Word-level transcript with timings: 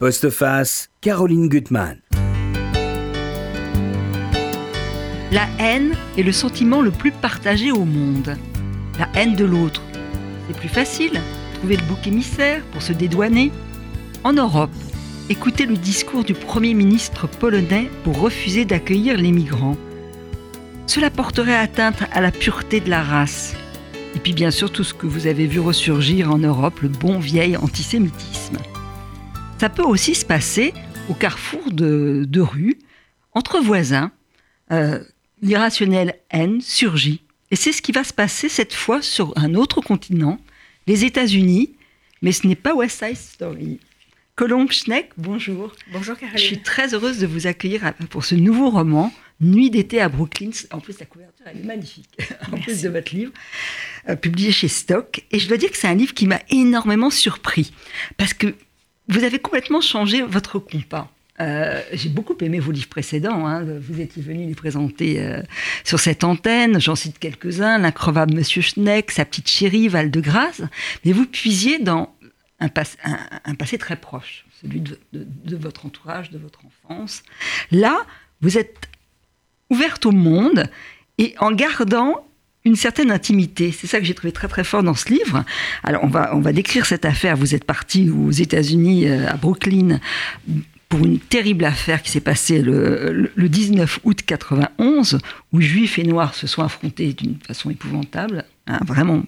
Postface, 0.00 0.88
Caroline 1.02 1.50
Gutmann. 1.50 1.98
La 5.30 5.46
haine 5.58 5.94
est 6.16 6.22
le 6.22 6.32
sentiment 6.32 6.80
le 6.80 6.90
plus 6.90 7.12
partagé 7.12 7.70
au 7.70 7.84
monde. 7.84 8.34
La 8.98 9.10
haine 9.14 9.36
de 9.36 9.44
l'autre. 9.44 9.82
C'est 10.48 10.56
plus 10.56 10.70
facile, 10.70 11.20
trouver 11.56 11.76
le 11.76 11.82
bouc 11.82 12.06
émissaire 12.06 12.62
pour 12.72 12.80
se 12.80 12.94
dédouaner. 12.94 13.52
En 14.24 14.32
Europe, 14.32 14.70
écoutez 15.28 15.66
le 15.66 15.76
discours 15.76 16.24
du 16.24 16.32
Premier 16.32 16.72
ministre 16.72 17.28
polonais 17.28 17.90
pour 18.02 18.18
refuser 18.18 18.64
d'accueillir 18.64 19.18
les 19.18 19.32
migrants. 19.32 19.76
Cela 20.86 21.10
porterait 21.10 21.58
atteinte 21.58 22.04
à 22.10 22.22
la 22.22 22.30
pureté 22.30 22.80
de 22.80 22.88
la 22.88 23.02
race. 23.02 23.54
Et 24.16 24.18
puis 24.18 24.32
bien 24.32 24.50
sûr 24.50 24.72
tout 24.72 24.82
ce 24.82 24.94
que 24.94 25.06
vous 25.06 25.26
avez 25.26 25.46
vu 25.46 25.60
ressurgir 25.60 26.32
en 26.32 26.38
Europe, 26.38 26.80
le 26.80 26.88
bon 26.88 27.18
vieil 27.18 27.58
antisémitisme. 27.58 28.39
Ça 29.60 29.68
peut 29.68 29.82
aussi 29.82 30.14
se 30.14 30.24
passer 30.24 30.72
au 31.10 31.12
carrefour 31.12 31.70
de, 31.70 32.24
de 32.26 32.40
rues, 32.40 32.78
entre 33.32 33.60
voisins. 33.60 34.10
Euh, 34.72 35.04
l'irrationnelle 35.42 36.14
haine 36.30 36.62
surgit. 36.62 37.20
Et 37.50 37.56
c'est 37.56 37.72
ce 37.72 37.82
qui 37.82 37.92
va 37.92 38.02
se 38.02 38.14
passer 38.14 38.48
cette 38.48 38.72
fois 38.72 39.02
sur 39.02 39.36
un 39.36 39.54
autre 39.54 39.82
continent, 39.82 40.40
les 40.86 41.04
États-Unis, 41.04 41.74
mais 42.22 42.32
ce 42.32 42.46
n'est 42.46 42.54
pas 42.54 42.74
West 42.74 43.04
Side 43.04 43.18
Story. 43.18 43.80
Colombe 44.34 44.72
Schneck, 44.72 45.10
bonjour. 45.18 45.74
Bonjour 45.92 46.16
Caroline. 46.16 46.38
Je 46.38 46.42
suis 46.42 46.62
très 46.62 46.94
heureuse 46.94 47.18
de 47.18 47.26
vous 47.26 47.46
accueillir 47.46 47.92
pour 48.08 48.24
ce 48.24 48.36
nouveau 48.36 48.70
roman, 48.70 49.12
Nuit 49.42 49.68
d'été 49.68 50.00
à 50.00 50.08
Brooklyn. 50.08 50.50
En 50.70 50.80
plus, 50.80 50.98
la 50.98 51.04
couverture, 51.04 51.44
elle 51.46 51.58
est 51.58 51.64
magnifique, 51.64 52.18
en 52.52 52.56
plus 52.56 52.80
de 52.80 52.88
votre 52.88 53.14
livre, 53.14 53.32
euh, 54.08 54.16
publié 54.16 54.52
chez 54.52 54.68
Stock. 54.68 55.22
Et 55.30 55.38
je 55.38 55.48
dois 55.48 55.58
dire 55.58 55.70
que 55.70 55.76
c'est 55.76 55.86
un 55.86 55.94
livre 55.94 56.14
qui 56.14 56.26
m'a 56.26 56.40
énormément 56.48 57.10
surpris, 57.10 57.74
parce 58.16 58.32
que 58.32 58.54
vous 59.10 59.24
avez 59.24 59.38
complètement 59.38 59.80
changé 59.80 60.22
votre 60.22 60.58
compas. 60.58 61.10
Euh, 61.40 61.80
j'ai 61.92 62.10
beaucoup 62.10 62.36
aimé 62.40 62.60
vos 62.60 62.70
livres 62.70 62.88
précédents. 62.88 63.46
Hein. 63.46 63.64
Vous 63.80 64.00
étiez 64.00 64.22
venu 64.22 64.46
les 64.46 64.54
présenter 64.54 65.20
euh, 65.20 65.42
sur 65.84 65.98
cette 65.98 66.22
antenne. 66.22 66.80
J'en 66.80 66.94
cite 66.94 67.18
quelques-uns 67.18 67.78
L'increvable 67.78 68.34
Monsieur 68.34 68.60
Schneck, 68.60 69.10
Sa 69.10 69.24
petite 69.24 69.48
chérie, 69.48 69.88
Val 69.88 70.10
de 70.10 70.20
Grâce. 70.20 70.62
Mais 71.04 71.12
vous 71.12 71.26
puisiez 71.26 71.78
dans 71.78 72.14
un, 72.60 72.68
un, 73.44 73.54
passé 73.54 73.78
très 73.78 73.96
proche, 73.96 74.44
celui 74.60 74.80
de, 74.80 74.98
de, 75.12 75.56
votre 75.56 75.86
entourage, 75.86 76.30
de 76.30 76.38
votre 76.38 76.60
enfance. 76.66 77.22
Là, 77.70 78.04
vous 78.42 78.58
êtes 78.58 78.90
ouverte 79.70 80.04
au 80.04 80.12
monde 80.12 80.64
et 81.16 81.34
en 81.38 81.52
gardant 81.52 82.26
une 82.64 82.76
certaine 82.76 83.10
intimité. 83.10 83.72
C'est 83.72 83.86
ça 83.86 83.98
que 83.98 84.04
j'ai 84.04 84.14
trouvé 84.14 84.32
très 84.32 84.48
très 84.48 84.64
fort 84.64 84.82
dans 84.82 84.94
ce 84.94 85.08
livre. 85.08 85.44
Alors 85.82 86.04
on 86.04 86.08
va, 86.08 86.52
décrire 86.52 86.86
cette 86.86 87.04
affaire. 87.04 87.36
Vous 87.36 87.54
êtes 87.54 87.64
parti 87.64 88.10
aux 88.10 88.30
États-Unis, 88.30 89.08
euh, 89.08 89.28
à 89.28 89.36
Brooklyn, 89.36 89.98
pour 90.88 91.04
une 91.04 91.18
terrible 91.18 91.64
affaire 91.64 92.02
qui 92.02 92.10
s'est 92.10 92.20
passée 92.20 92.60
le, 92.60 93.30
19 93.36 94.00
août 94.04 94.22
91, 94.26 95.18
où 95.52 95.60
juifs 95.60 95.98
et 95.98 96.04
noirs 96.04 96.34
se 96.34 96.46
sont 96.46 96.62
affrontés 96.62 97.12
d'une 97.12 97.38
façon 97.46 97.70
épouvantable, 97.70 98.44
hein, 98.66 98.80
vraiment 98.84 99.22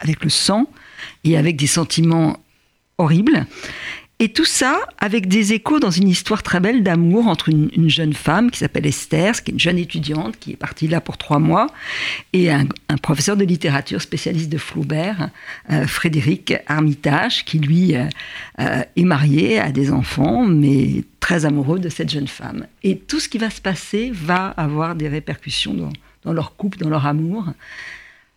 avec, 0.00 0.24
le 0.24 0.28
sang 0.28 0.68
et 1.24 1.38
avec 1.38 1.56
des 1.56 1.68
sentiments 1.68 2.42
horribles. 2.98 3.46
Et 4.18 4.30
tout 4.30 4.46
ça 4.46 4.80
avec 4.98 5.28
des 5.28 5.52
échos 5.52 5.78
dans 5.78 5.90
une 5.90 6.08
histoire 6.08 6.42
très 6.42 6.58
belle 6.58 6.82
d'amour 6.82 7.26
entre 7.26 7.50
une, 7.50 7.90
jeune 7.90 8.14
femme 8.14 8.50
qui 8.50 8.58
s'appelle 8.58 8.86
Esther, 8.86 9.42
qui 9.42 9.50
est 9.50 9.52
une 9.52 9.60
jeune 9.60 9.76
étudiante 9.76 10.38
qui 10.38 10.52
est 10.52 10.56
partie 10.56 10.88
là 10.88 11.02
pour 11.02 11.18
trois 11.18 11.38
mois, 11.38 11.66
et 12.32 12.50
un, 12.50 12.66
professeur 13.02 13.36
de 13.36 13.44
littérature 13.44 14.00
spécialiste 14.00 14.48
de 14.48 14.56
Flaubert, 14.56 15.28
euh, 15.70 15.86
Frédéric 15.86 16.54
Armitage, 16.66 17.44
qui 17.44 17.58
lui 17.58 17.94
euh, 17.94 18.06
euh, 18.58 18.82
est 18.96 19.04
marié, 19.04 19.60
a 19.60 19.70
des 19.70 19.92
enfants, 19.92 20.46
mais 20.46 21.04
très 21.20 21.44
amoureux 21.44 21.78
de 21.78 21.90
cette 21.90 22.10
jeune 22.10 22.28
femme. 22.28 22.66
Et 22.82 22.98
tout 22.98 23.20
ce 23.20 23.28
qui 23.28 23.36
va 23.36 23.50
se 23.50 23.60
passer 23.60 24.10
va 24.14 24.46
avoir 24.46 24.94
des 24.94 25.08
répercussions 25.08 25.74
dans, 25.74 25.92
dans 26.24 26.32
leur 26.32 26.56
couple, 26.56 26.78
dans 26.78 26.88
leur 26.88 27.06
amour 27.06 27.44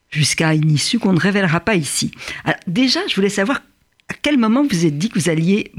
jusqu'à 0.09 0.53
une 0.53 0.72
issue 0.72 1.00
qu'on 1.00 1.14
ne 1.14 1.20
révélera 1.20 1.59
pas 1.59 1.76
ici. 1.76 2.12
Alors, 2.44 2.59
déjà, 2.68 3.00
je 3.08 3.16
voulais 3.16 3.30
savoir 3.30 3.62
à 4.09 4.14
quel 4.22 4.38
moment 4.38 4.64
vous 4.64 4.86
êtes 4.86 4.97
dit 4.97 5.09
que 5.09 5.18
vous 5.18 5.30
alliez 5.30 5.72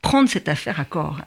prendre 0.00 0.28
cette 0.28 0.48
affaire 0.48 0.80
à 0.80 0.84
corps 0.84 1.20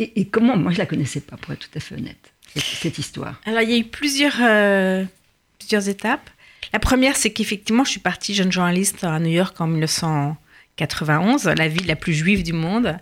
et, 0.00 0.26
comment 0.28 0.56
Moi, 0.56 0.70
je 0.70 0.78
la 0.78 0.86
connaissais 0.86 1.20
pas, 1.20 1.36
pour 1.36 1.52
être 1.52 1.68
tout 1.68 1.76
à 1.76 1.80
fait 1.80 1.96
honnête, 1.96 2.32
cette, 2.54 2.98
histoire? 2.98 3.40
Alors, 3.46 3.62
il 3.62 3.70
y 3.70 3.74
a 3.74 3.78
eu 3.78 3.84
plusieurs, 3.84 4.36
euh, 4.40 5.04
plusieurs 5.58 5.88
étapes. 5.88 6.30
La 6.72 6.78
première, 6.78 7.16
c'est 7.16 7.32
qu'effectivement, 7.32 7.82
je 7.82 7.90
suis 7.90 8.00
partie 8.00 8.32
jeune 8.32 8.52
journaliste 8.52 9.02
à 9.02 9.18
New 9.18 9.30
York 9.30 9.60
en 9.60 9.66
1991, 10.80 11.44
la 11.56 11.68
ville 11.68 11.86
la 11.86 11.96
plus 11.96 12.14
juive 12.14 12.42
du 12.42 12.52
monde. 12.52 12.96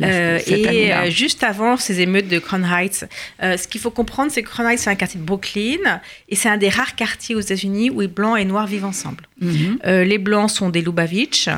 Euh, 0.00 0.38
et 0.46 0.92
euh, 0.92 1.10
juste 1.10 1.44
avant 1.44 1.76
ces 1.76 2.00
émeutes 2.00 2.28
de 2.28 2.38
Crown 2.38 2.64
Heights, 2.64 3.06
ce 3.40 3.68
qu'il 3.68 3.80
faut 3.80 3.90
comprendre, 3.90 4.32
c'est 4.32 4.42
que 4.42 4.48
Crown 4.48 4.66
Heights, 4.66 4.80
c'est 4.80 4.90
un 4.90 4.94
quartier 4.94 5.20
de 5.20 5.24
Brooklyn, 5.24 6.00
et 6.28 6.36
c'est 6.36 6.48
un 6.48 6.56
des 6.56 6.68
rares 6.68 6.96
quartiers 6.96 7.34
aux 7.34 7.40
États-Unis 7.40 7.90
où 7.90 8.00
les 8.00 8.08
blancs 8.08 8.38
et 8.38 8.44
noirs 8.44 8.66
vivent 8.66 8.84
ensemble. 8.84 9.24
Mhm. 9.40 9.78
les 9.84 10.18
blancs 10.18 10.50
sont 10.50 10.70
des 10.70 10.82
Lubavitch, 10.82 11.48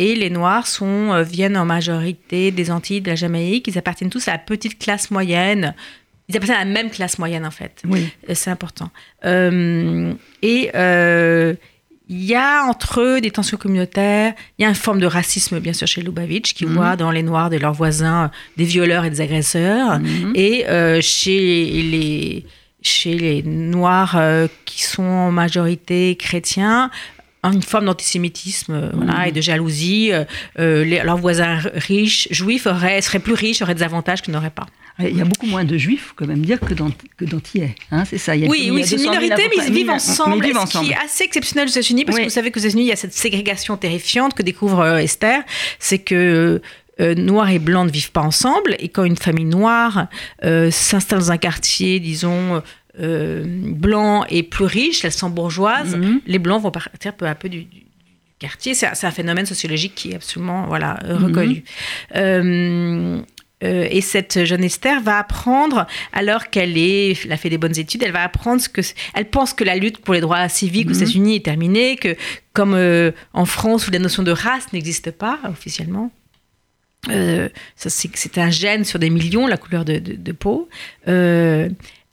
et 0.00 0.14
les 0.14 0.30
Noirs 0.30 0.66
sont, 0.66 1.12
euh, 1.12 1.22
viennent 1.22 1.58
en 1.58 1.66
majorité 1.66 2.50
des 2.50 2.70
Antilles, 2.70 3.02
de 3.02 3.10
la 3.10 3.16
Jamaïque. 3.16 3.68
Ils 3.68 3.76
appartiennent 3.76 4.08
tous 4.08 4.28
à 4.28 4.32
la 4.32 4.38
petite 4.38 4.78
classe 4.78 5.10
moyenne. 5.10 5.74
Ils 6.30 6.36
appartiennent 6.38 6.56
à 6.58 6.64
la 6.64 6.70
même 6.70 6.88
classe 6.88 7.18
moyenne, 7.18 7.44
en 7.44 7.50
fait. 7.50 7.82
Oui. 7.86 8.08
Euh, 8.30 8.32
c'est 8.34 8.48
important. 8.48 8.88
Euh, 9.26 10.14
et 10.40 10.70
il 12.10 12.24
y 12.24 12.34
a 12.34 12.64
entre 12.64 13.00
eux 13.00 13.20
des 13.22 13.30
tensions 13.30 13.56
communautaires. 13.56 14.34
Il 14.58 14.62
y 14.62 14.64
a 14.66 14.68
une 14.68 14.74
forme 14.74 15.00
de 15.00 15.06
racisme, 15.06 15.60
bien 15.60 15.72
sûr, 15.72 15.86
chez 15.86 16.02
Lubavitch, 16.02 16.52
qui 16.52 16.66
mhm. 16.66 16.74
voit 16.74 16.96
dans 16.96 17.10
les 17.10 17.22
Noirs 17.22 17.48
de 17.48 17.56
leurs 17.56 17.72
voisins 17.72 18.30
des 18.58 18.64
violeurs 18.64 19.04
et 19.06 19.10
des 19.10 19.20
agresseurs. 19.22 19.98
Mhm. 19.98 20.32
Et 20.34 20.64
chez 21.00 21.82
les 21.82 22.44
chez 22.82 23.12
les 23.14 23.42
Noirs 23.42 24.18
qui 24.64 24.82
sont 24.82 25.02
en 25.02 25.30
majorité 25.30 26.16
chrétiens, 26.16 26.90
une 27.44 27.62
forme 27.62 27.86
d'antisémitisme 27.86 28.74
euh, 28.74 28.90
voilà, 28.92 29.28
et 29.28 29.32
de 29.32 29.40
jalousie. 29.40 30.12
Euh, 30.12 30.24
euh, 30.58 30.84
leurs 30.84 31.16
voisins 31.16 31.58
riches, 31.74 32.28
juifs, 32.30 32.66
auraient, 32.66 33.00
seraient 33.00 33.18
plus 33.18 33.34
riches, 33.34 33.62
auraient 33.62 33.74
des 33.74 33.82
avantages 33.82 34.22
qu'ils 34.22 34.34
n'auraient 34.34 34.50
pas. 34.50 34.66
Il 35.02 35.16
y 35.16 35.20
a 35.20 35.24
beaucoup 35.24 35.46
moins 35.46 35.64
de 35.64 35.76
juifs, 35.76 36.12
quand 36.16 36.26
même 36.26 36.44
dire, 36.44 36.58
que 36.60 36.74
d'antillais. 37.24 37.74
Hein, 37.90 38.04
c'est 38.04 38.18
ça. 38.18 38.34
oui, 38.34 38.70
oui 38.72 38.84
c'est 38.84 38.96
une 38.96 39.02
minorité, 39.02 39.48
mais 39.48 39.64
ils 39.66 39.72
vivent 39.72 39.90
ensemble. 39.90 40.46
Ils 40.46 40.54
Ce 40.54 40.78
qui 40.78 40.90
est 40.90 40.96
assez 41.04 41.24
exceptionnel 41.24 41.68
aux 41.68 41.70
États-Unis, 41.70 42.04
parce 42.04 42.18
que 42.18 42.24
vous 42.24 42.30
savez 42.30 42.50
qu'aux 42.50 42.60
États-Unis, 42.60 42.82
il 42.82 42.88
y 42.88 42.92
a 42.92 42.96
cette 42.96 43.14
ségrégation 43.14 43.76
terrifiante 43.76 44.34
que 44.34 44.42
découvre 44.42 44.98
Esther. 44.98 45.42
C'est 45.78 45.98
que 45.98 46.60
noirs 46.98 47.50
et 47.50 47.58
blancs 47.58 47.86
ne 47.86 47.92
vivent 47.92 48.12
pas 48.12 48.22
ensemble. 48.22 48.76
Et 48.78 48.88
quand 48.88 49.04
une 49.04 49.16
famille 49.16 49.44
noire 49.44 50.08
s'installe 50.42 51.20
dans 51.20 51.32
un 51.32 51.38
quartier, 51.38 52.00
disons, 52.00 52.62
euh, 52.98 53.44
blancs 53.46 54.26
et 54.30 54.42
plus 54.42 54.64
riches, 54.64 55.04
elles 55.04 55.12
sont 55.12 55.30
bourgeoises, 55.30 55.96
mhm. 55.96 56.20
les 56.26 56.38
blancs 56.38 56.62
vont 56.62 56.72
partir 56.72 57.14
peu 57.14 57.26
à 57.26 57.34
peu 57.34 57.48
du, 57.48 57.66
quartier. 58.38 58.74
C'est 58.74 59.04
un 59.04 59.10
phénomène 59.10 59.46
sociologique 59.46 59.94
qui 59.94 60.12
est 60.12 60.16
absolument 60.16 60.66
voilà, 60.66 60.98
mhm. 61.04 61.24
reconnu. 61.24 61.64
Euh, 62.16 63.20
euh, 63.62 63.86
et 63.90 64.00
cette 64.00 64.44
jeune 64.44 64.64
Esther 64.64 65.00
va 65.00 65.18
apprendre, 65.18 65.86
alors 66.12 66.50
qu'elle 66.50 66.78
est, 66.78 67.24
elle 67.24 67.32
a 67.32 67.36
fait 67.36 67.50
des 67.50 67.58
bonnes 67.58 67.78
études, 67.78 68.02
elle 68.02 68.12
va 68.12 68.22
apprendre 68.22 68.60
ce 68.60 68.68
que, 68.68 68.80
elle 69.14 69.28
pense 69.28 69.52
que 69.52 69.64
la 69.64 69.76
lutte 69.76 69.98
pour 69.98 70.14
les 70.14 70.20
droits 70.20 70.48
civiques 70.48 70.88
aux 70.88 70.94
mhm. 70.94 71.02
États-Unis 71.02 71.36
est 71.36 71.44
terminée, 71.44 71.96
que 71.96 72.16
comme 72.52 72.76
en 73.32 73.44
France 73.44 73.86
où 73.86 73.90
la 73.90 73.98
notion 73.98 74.22
de 74.22 74.32
race 74.32 74.72
n'existe 74.72 75.10
pas 75.12 75.38
officiellement, 75.48 76.10
c'est 77.06 78.38
un 78.38 78.50
gène 78.50 78.84
sur 78.84 78.98
des 78.98 79.10
millions, 79.10 79.46
la 79.46 79.56
couleur 79.56 79.84
de, 79.84 79.98
de, 79.98 80.14
de 80.14 80.32
peau 80.32 80.68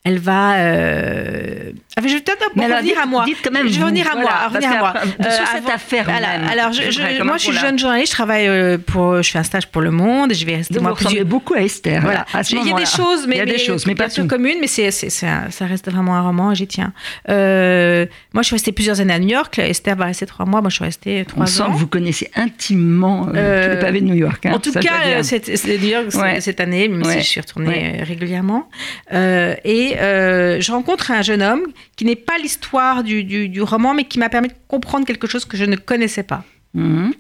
elle 0.08 0.20
va. 0.20 0.56
Euh... 0.56 1.72
je 1.98 2.02
vais 2.02 2.22
peut-être 2.22 2.50
revenir 2.56 2.98
à 2.98 3.06
moi. 3.06 3.26
Dites 3.26 3.40
quand 3.44 3.52
même 3.52 3.68
je 3.68 3.78
vais 3.78 3.84
revenir 3.84 4.10
à 4.10 4.16
moi. 4.16 4.32
Revenir 4.48 4.72
à 4.72 4.78
moi. 4.78 4.94
Euh, 4.96 5.32
sur 5.32 5.48
cette 5.48 5.70
affaire. 5.70 6.08
alors, 6.10 6.72
je, 6.72 7.24
moi, 7.24 7.38
je 7.38 7.44
suis 7.44 7.58
jeune 7.58 7.78
journaliste. 7.78 8.14
Je 8.14 8.16
travaille 8.16 8.48
euh, 8.48 8.78
pour. 8.78 9.22
Je 9.22 9.30
fais 9.30 9.40
un 9.40 9.44
stage 9.44 9.68
pour 9.68 9.82
Le 9.82 9.92
Monde. 9.92 10.34
Je 10.34 10.46
vais 10.46 10.56
rester. 10.56 10.74
Donc, 10.76 10.84
moi, 10.84 10.94
vous 10.94 11.26
beaucoup 11.26 11.56
à 11.56 11.62
Esther. 11.62 12.02
Voilà. 12.02 12.26
il 12.50 12.68
y 12.68 12.72
a 12.72 12.76
des 12.76 12.86
choses, 12.86 13.28
mais, 13.28 13.36
il 13.36 13.40
y 13.40 13.42
a 13.42 13.46
des 13.46 13.58
choses, 13.58 13.86
mais 13.86 13.96
pas 13.96 14.10
tout. 14.10 14.26
communes, 14.28 14.58
mais 14.62 14.68
c'est, 14.68 14.92
ça 14.92 15.48
reste 15.62 15.92
vraiment 15.92 16.16
un 16.16 16.22
roman. 16.22 16.54
J'y 16.54 16.68
tiens. 16.68 16.94
Euh, 17.30 18.06
moi, 18.34 18.44
je 18.44 18.48
suis 18.48 18.56
restée 18.56 18.72
plusieurs 18.72 19.02
années 19.02 19.14
à 19.14 19.20
New 19.20 19.30
York. 19.30 19.60
Esther 19.60 19.96
va 19.98 20.06
rester 20.06 20.26
trois 20.26 20.46
mois. 20.46 20.62
Moi, 20.62 20.70
je 20.70 20.76
suis 20.76 20.86
restée 20.86 21.26
trois 21.26 21.44
ans. 21.44 21.66
On 21.66 21.68
sent 21.68 21.74
que 21.74 21.80
vous 21.80 21.88
connaissez 21.88 22.32
intimement 22.36 23.28
les 23.34 23.78
pavés 23.82 24.00
de 24.00 24.06
New 24.06 24.16
York. 24.16 24.46
Hein, 24.46 24.54
en 24.54 24.60
tout 24.60 24.72
cas, 24.72 25.22
c'est 25.24 25.50
New 25.50 25.90
York 25.90 26.14
cette 26.40 26.62
année, 26.62 26.88
même 26.88 27.04
si 27.04 27.20
je 27.20 27.26
suis 27.26 27.42
retournée 27.42 28.04
régulièrement. 28.04 28.70
Et 29.12 29.97
euh, 30.00 30.62
je 30.62 30.72
rencontre 30.72 31.12
un 31.12 31.22
jeune 31.22 31.42
homme 31.42 31.64
qui 31.96 32.06
n'est 32.06 32.16
pas 32.16 32.38
l'histoire 32.38 33.04
du, 33.04 33.62
roman, 33.62 33.94
mais 33.94 34.06
qui 34.06 34.20
m'a 34.20 34.30
permis 34.30 34.50
de 34.50 34.54
comprendre 34.68 35.06
quelque 35.06 35.28
chose 35.28 35.46
que 35.46 35.58
je 35.58 35.66
ne 35.66 35.76
connaissais 35.76 36.24
pas. 36.24 36.44
Mhm. 36.74 37.14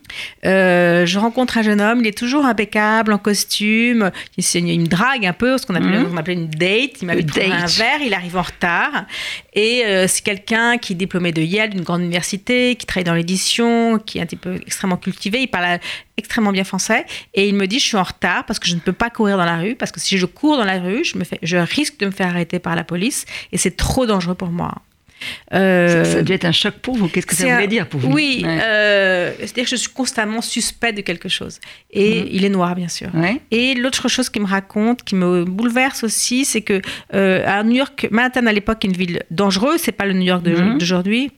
Euh, 0.46 1.06
je 1.06 1.20
rencontre 1.20 1.58
un 1.58 1.62
jeune 1.64 1.82
homme, 1.82 2.02
il 2.02 2.08
est 2.08 2.18
toujours 2.18 2.46
impeccable, 2.46 3.14
en 3.14 3.18
costume, 3.18 4.12
il, 4.38 4.80
me 4.80 4.88
drague 4.88 5.26
un 5.26 5.34
peu, 5.34 5.58
ce 5.58 5.66
qu'on 5.66 5.76
appelait, 5.76 6.00
mhm. 6.00 6.18
appelait, 6.18 6.34
une 6.34 6.50
date, 6.50 7.02
il 7.02 7.06
m'avait 7.06 7.24
trouvé 7.24 7.52
un 7.52 7.66
verre, 7.66 8.02
il 8.06 8.14
arrive 8.14 8.38
en 8.38 8.44
retard, 8.44 9.06
et 9.54 9.84
euh, 9.86 10.08
c'est 10.08 10.24
quelqu'un 10.24 10.78
qui 10.78 10.94
est 10.94 10.96
diplômé 10.96 11.32
de 11.32 11.42
Yale, 11.42 11.72
d'une 11.72 11.82
grande 11.82 12.02
université, 12.02 12.76
qui 12.76 12.86
travaille 12.86 13.06
dans 13.06 13.16
l'édition, 13.16 14.00
qui 14.00 14.20
est 14.20 14.22
un 14.22 14.26
petit 14.26 14.36
peu 14.36 14.56
extrêmement 14.56 14.98
cultivé, 14.98 15.42
il 15.42 15.48
parle 15.48 15.80
extrêmement 16.18 16.52
bien 16.52 16.64
français, 16.64 17.06
et 17.34 17.48
il 17.48 17.56
me 17.56 17.68
dit 17.68 17.80
je 17.80 17.86
suis 17.86 17.98
en 17.98 18.04
retard 18.04 18.46
parce 18.46 18.60
que 18.60 18.68
je 18.68 18.76
ne 18.76 18.80
peux 18.80 18.94
pas 18.94 19.10
courir 19.10 19.38
dans 19.38 19.46
la 19.46 19.58
rue, 19.58 19.76
parce 19.76 19.92
que 19.92 20.00
si 20.00 20.18
je 20.18 20.26
cours 20.26 20.58
dans 20.58 20.66
la 20.66 20.80
rue, 20.80 21.04
je, 21.04 21.18
me 21.18 21.24
fais, 21.24 21.40
je 21.42 21.58
risque 21.58 22.00
de 22.00 22.06
me 22.06 22.12
faire 22.12 22.28
arrêter 22.28 22.60
par 22.60 22.76
la 22.76 22.84
police, 22.84 23.26
et 23.52 23.58
c'est 23.58 23.76
trop 23.76 24.06
dangereux 24.06 24.36
pour 24.36 24.50
moi. 24.50 24.76
Euh, 25.54 26.04
ça, 26.04 26.20
a 26.20 26.22
dû 26.22 26.34
être 26.34 26.46
un 26.46 26.52
choc 26.52 26.76
pour 26.82 26.96
vous. 26.96 27.08
Qu'est-ce 27.08 27.26
que 27.26 27.36
ça 27.36 27.54
voulait 27.54 27.68
dire 27.68 27.88
pour 27.88 28.00
vous 28.00 28.12
Oui, 28.12 28.44
euh, 28.46 29.32
c'est-à-dire 29.40 29.64
que 29.64 29.70
je 29.70 29.76
suis 29.76 29.92
constamment 29.92 30.42
suspect 30.42 30.94
de 30.94 31.02
quelque 31.02 31.30
chose. 31.30 31.60
Et 31.92 32.22
mhm. 32.22 32.30
il 32.32 32.46
est 32.46 32.50
noir, 32.50 32.76
bien 32.76 32.88
sûr. 32.88 33.10
Et 33.52 33.76
l'autre 33.76 34.08
chose 34.08 34.30
qu'il 34.30 34.42
me 34.42 34.48
raconte, 34.48 35.04
qui 35.04 35.16
me 35.16 35.46
bouleverse 35.46 36.04
aussi, 36.04 36.46
c'est 36.46 36.62
que 36.62 36.82
euh, 37.14 37.44
à 37.46 37.64
New 37.64 37.76
York, 37.76 38.08
Manhattan 38.12 38.46
à 38.46 38.54
l'époque 38.54 38.84
est 38.84 38.88
une 38.88 38.98
ville 38.98 39.24
dangereuse. 39.32 39.82
C'est 39.82 39.92
pas 39.92 40.06
le 40.06 40.14
New 40.14 40.26
York 40.26 40.46
mhm. 40.46 40.78
d'aujourd'hui. 40.78 41.32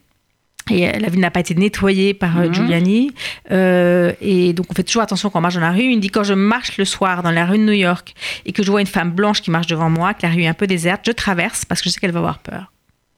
Et 0.72 0.86
la 1.00 1.10
ville 1.10 1.22
n'a 1.22 1.32
pas 1.32 1.40
été 1.40 1.56
nettoyée 1.56 2.14
par 2.14 2.36
mhm. 2.36 2.54
Giuliani. 2.54 3.12
et 3.50 4.54
donc, 4.54 4.68
on 4.70 4.74
fait 4.74 4.84
toujours 4.84 5.02
attention 5.02 5.30
quand 5.30 5.40
on 5.40 5.42
marche 5.42 5.56
dans 5.56 5.62
la 5.62 5.72
rue. 5.72 5.84
Il 5.84 5.98
me 5.98 6.02
dit 6.02 6.10
quand 6.10 6.24
je 6.24 6.36
marche 6.36 6.78
le 6.78 6.86
soir 6.86 7.24
dans 7.24 7.32
la 7.32 7.46
rue 7.46 7.58
de 7.58 7.64
New 7.64 7.74
York 7.74 8.14
et 8.46 8.52
que 8.52 8.62
je 8.62 8.70
vois 8.70 8.82
une 8.82 8.88
femme 8.88 9.12
blanche 9.12 9.42
qui 9.42 9.50
marche 9.50 9.68
devant 9.68 9.90
moi, 9.90 10.14
que 10.14 10.24
la 10.24 10.30
rue 10.30 10.44
est 10.44 10.48
un 10.48 10.54
peu 10.54 10.68
déserte, 10.68 11.02
je 11.08 11.12
traverse 11.12 11.66
parce 11.66 11.82
que 11.82 11.90
je 11.90 11.94
sais 11.94 12.00
qu'elle 12.00 12.12
va 12.12 12.20
avoir 12.20 12.40
peur. 12.40 12.72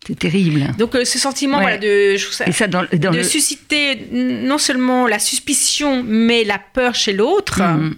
C'est 0.07 0.17
terrible. 0.17 0.71
Donc 0.77 0.95
euh, 0.95 1.05
ce 1.05 1.19
sentiment 1.19 1.59
de, 1.61 3.11
de 3.11 3.23
susciter 3.23 4.07
non 4.11 4.57
seulement 4.57 5.07
la 5.07 5.19
suspicion, 5.19 6.03
mais 6.03 6.43
la 6.43 6.57
peur 6.57 6.95
chez 6.95 7.13
l'autre, 7.13 7.61
mm. 7.61 7.95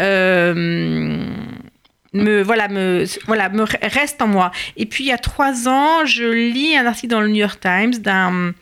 euh, 0.00 0.54
me, 2.14 2.42
voilà, 2.42 2.68
me, 2.68 3.04
voilà, 3.26 3.50
me 3.50 3.64
reste 3.64 4.22
en 4.22 4.28
moi. 4.28 4.50
Et 4.78 4.86
puis 4.86 5.04
il 5.04 5.08
y 5.08 5.12
a 5.12 5.18
trois 5.18 5.68
ans, 5.68 6.06
je 6.06 6.24
lis 6.24 6.74
un 6.74 6.86
article 6.86 7.08
dans 7.08 7.20
le 7.20 7.28
New 7.28 7.36
York 7.36 7.60
Times 7.60 7.96
d'un 7.98 8.54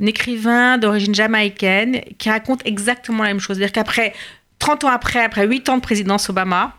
écrivain 0.00 0.78
d'origine 0.78 1.14
jamaïcaine 1.14 2.00
qui 2.18 2.28
raconte 2.28 2.60
exactement 2.64 3.22
la 3.22 3.28
même 3.28 3.40
chose. 3.40 3.56
C'est-à-dire 3.58 3.72
qu'après, 3.72 4.14
30 4.58 4.84
ans 4.84 4.88
après, 4.88 5.22
après 5.22 5.46
8 5.46 5.68
ans 5.68 5.76
de 5.76 5.82
présidence 5.82 6.28
Obama, 6.28 6.76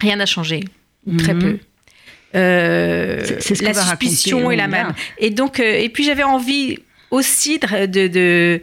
rien 0.00 0.16
n'a 0.16 0.26
changé, 0.26 0.62
très 1.18 1.34
mm. 1.34 1.38
peu. 1.40 1.58
Euh, 2.34 3.24
la 3.62 3.74
suspicion 3.74 4.50
est 4.50 4.56
la 4.56 4.68
même. 4.68 4.92
Et 5.18 5.30
donc, 5.30 5.60
euh, 5.60 5.78
et 5.78 5.88
puis 5.88 6.04
j'avais 6.04 6.22
envie 6.22 6.78
aussi 7.10 7.58
de, 7.58 8.06
de, 8.06 8.60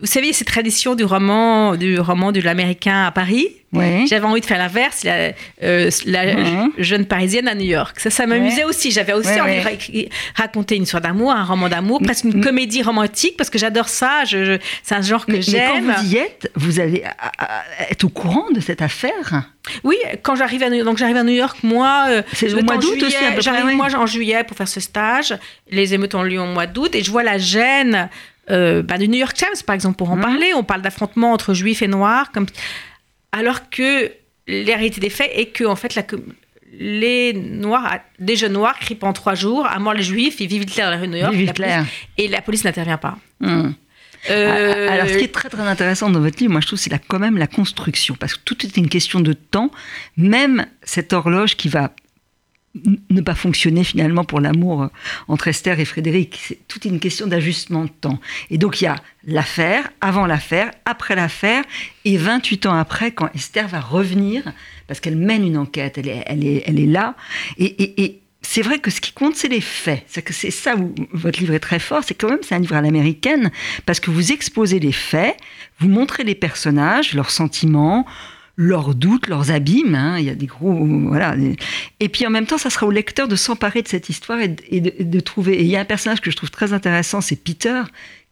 vous 0.00 0.06
savez, 0.06 0.32
cette 0.32 0.48
tradition 0.48 0.94
du 0.94 1.04
roman, 1.04 1.76
du 1.76 1.98
roman 1.98 2.32
de 2.32 2.40
l'américain 2.40 3.04
à 3.04 3.10
Paris. 3.10 3.48
J'avais 3.72 4.24
envie 4.24 4.40
de 4.40 4.46
faire 4.46 4.58
l'inverse, 4.58 5.04
la, 5.04 5.32
euh, 5.62 5.90
jeune 6.78 7.04
parisienne 7.04 7.48
à 7.48 7.54
New 7.54 7.66
York. 7.66 8.00
Ça, 8.00 8.08
ça 8.08 8.26
m'amusait 8.26 8.64
aussi. 8.64 8.90
J'avais 8.90 9.12
aussi 9.12 9.38
envie 9.40 9.56
de 9.56 10.08
raconter 10.34 10.76
une 10.76 10.84
histoire 10.84 11.02
d'amour, 11.02 11.32
un 11.32 11.44
roman 11.44 11.68
d'amour, 11.68 12.00
presque 12.02 12.24
une 12.24 12.42
comédie 12.42 12.82
romantique, 12.82 13.36
parce 13.36 13.50
que 13.50 13.58
j'adore 13.58 13.88
ça. 13.88 14.24
Je, 14.24 14.58
c'est 14.82 14.94
un 14.94 15.02
genre 15.02 15.26
que 15.26 15.40
j'aime. 15.40 15.86
Mais 15.86 15.94
quand 15.94 16.00
vous 16.00 16.14
y 16.14 16.16
êtes, 16.16 16.50
vous 16.54 16.80
allez 16.80 17.04
être 17.90 18.04
au 18.04 18.08
courant 18.08 18.50
de 18.52 18.60
cette 18.60 18.80
affaire? 18.80 19.44
Oui, 19.84 19.96
quand 20.22 20.34
j'arrive 20.34 20.62
à 20.62 20.70
New 20.70 20.76
York, 20.76 20.86
donc 20.86 20.96
j'arrive 20.96 21.16
à 21.16 21.24
New 21.24 21.34
York, 21.34 21.58
moi, 21.62 22.06
euh, 22.08 22.22
c'est 22.32 22.54
au 22.54 22.62
mois 22.62 22.78
d'août 22.78 23.02
aussi. 23.02 23.16
J'arrive 23.40 23.76
moi 23.76 23.88
en 23.94 24.06
juillet 24.06 24.44
pour 24.44 24.56
faire 24.56 24.68
ce 24.68 24.80
stage. 24.80 25.34
Les 25.70 25.92
émeutes 25.92 26.14
ont 26.14 26.22
lieu 26.22 26.40
au 26.40 26.46
mois 26.46 26.66
d'août, 26.66 26.94
et 26.94 27.02
je 27.02 27.10
vois 27.10 27.22
la 27.22 27.36
gêne. 27.36 28.08
Euh, 28.50 28.82
bah, 28.82 28.98
du 28.98 29.08
New 29.08 29.18
York 29.18 29.36
Times, 29.36 29.62
par 29.66 29.74
exemple, 29.74 29.96
pour 29.96 30.10
en 30.10 30.16
mmh. 30.16 30.20
parler. 30.20 30.54
On 30.54 30.64
parle 30.64 30.82
d'affrontements 30.82 31.32
entre 31.32 31.54
juifs 31.54 31.82
et 31.82 31.88
noirs. 31.88 32.32
Comme 32.32 32.46
alors 33.32 33.68
que 33.70 34.10
la 34.46 34.76
réalité 34.76 35.00
des 35.00 35.10
faits 35.10 35.30
est 35.34 35.46
que 35.46 35.64
en 35.64 35.76
fait 35.76 35.94
la, 35.94 36.02
les 36.72 37.32
noirs, 37.32 37.98
des 38.18 38.36
jeunes 38.36 38.54
noirs 38.54 38.78
crient 38.78 38.94
pendant 38.94 39.12
trois 39.12 39.34
jours 39.34 39.66
à 39.66 39.78
mort 39.78 39.94
les 39.94 40.02
juifs, 40.02 40.40
ils 40.40 40.48
vivent 40.48 40.62
Hitler 40.62 40.84
dans 40.84 40.90
la 40.90 40.96
rue 40.96 41.06
de 41.06 41.12
New 41.12 41.18
York, 41.18 41.34
et 42.16 42.28
la 42.28 42.40
police 42.40 42.64
n'intervient 42.64 42.98
pas. 42.98 43.18
Hmm. 43.40 43.72
Euh, 44.30 44.88
alors, 44.90 45.06
ce 45.06 45.16
qui 45.16 45.24
est 45.24 45.32
très 45.32 45.48
très 45.48 45.62
intéressant 45.62 46.10
dans 46.10 46.20
votre 46.20 46.38
livre, 46.40 46.52
moi 46.52 46.60
je 46.60 46.66
trouve, 46.66 46.78
c'est 46.78 46.90
quand 47.06 47.18
même 47.18 47.38
la 47.38 47.46
construction, 47.46 48.16
parce 48.18 48.34
que 48.34 48.40
tout 48.44 48.66
est 48.66 48.76
une 48.76 48.88
question 48.88 49.20
de 49.20 49.32
temps. 49.32 49.70
Même 50.16 50.66
cette 50.82 51.12
horloge 51.12 51.56
qui 51.56 51.68
va 51.68 51.92
ne 53.10 53.20
pas 53.20 53.34
fonctionner 53.34 53.84
finalement 53.84 54.24
pour 54.24 54.40
l'amour 54.40 54.88
entre 55.26 55.48
Esther 55.48 55.80
et 55.80 55.84
Frédéric. 55.84 56.38
C'est 56.42 56.68
toute 56.68 56.84
une 56.84 57.00
question 57.00 57.26
d'ajustement 57.26 57.84
de 57.84 57.90
temps. 57.90 58.20
Et 58.50 58.58
donc 58.58 58.80
il 58.80 58.84
y 58.84 58.86
a 58.86 58.96
l'affaire, 59.24 59.88
avant 60.00 60.26
l'affaire, 60.26 60.70
après 60.84 61.14
l'affaire, 61.14 61.64
et 62.04 62.16
28 62.16 62.66
ans 62.66 62.74
après, 62.74 63.12
quand 63.12 63.28
Esther 63.34 63.68
va 63.68 63.80
revenir, 63.80 64.52
parce 64.86 65.00
qu'elle 65.00 65.16
mène 65.16 65.46
une 65.46 65.56
enquête, 65.56 65.98
elle 65.98 66.08
est, 66.08 66.86
là, 66.86 67.14
et, 67.58 68.20
c'est 68.40 68.62
vrai 68.62 68.78
que 68.78 68.90
ce 68.90 69.00
qui 69.00 69.12
compte, 69.12 69.34
c'est 69.34 69.48
les 69.48 69.60
faits. 69.60 70.04
C'est 70.06 70.22
que 70.22 70.32
c'est 70.32 70.52
ça 70.52 70.76
où 70.76 70.94
votre 71.12 71.40
livre 71.40 71.52
est 71.54 71.60
très 71.60 71.80
fort. 71.80 72.02
C'est 72.04 72.14
quand 72.14 72.30
même 72.30 72.38
c'est 72.40 72.54
un 72.54 72.60
livre 72.60 72.76
à 72.76 72.80
l'américaine 72.80 73.50
parce 73.84 74.00
que 74.00 74.10
vous 74.10 74.32
exposez 74.32 74.78
les 74.78 74.92
faits, 74.92 75.36
vous 75.80 75.88
montrez 75.88 76.24
les 76.24 76.36
personnages, 76.36 77.14
leurs 77.14 77.30
sentiments, 77.30 78.06
leurs 78.58 78.96
doutes, 78.96 79.28
leurs 79.28 79.52
abîmes. 79.52 79.94
Hein. 79.94 80.18
il 80.18 80.26
y 80.26 80.30
a 80.30 80.34
des 80.34 80.46
gros. 80.46 80.74
Voilà. 80.74 81.34
Et 82.00 82.08
puis 82.08 82.26
en 82.26 82.30
même 82.30 82.44
temps, 82.44 82.58
ça 82.58 82.68
sera 82.68 82.86
au 82.86 82.90
lecteur 82.90 83.28
de 83.28 83.36
s'emparer 83.36 83.80
de 83.82 83.88
cette 83.88 84.10
histoire 84.10 84.40
et, 84.40 84.48
de, 84.80 85.20
trouver. 85.20 85.54
Et 85.54 85.62
il 85.62 85.68
y 85.68 85.76
a 85.76 85.80
un 85.80 85.86
personnage 85.86 86.20
que 86.20 86.30
je 86.30 86.36
trouve 86.36 86.50
très 86.50 86.72
intéressant, 86.72 87.20
c'est 87.20 87.36
Peter, 87.36 87.82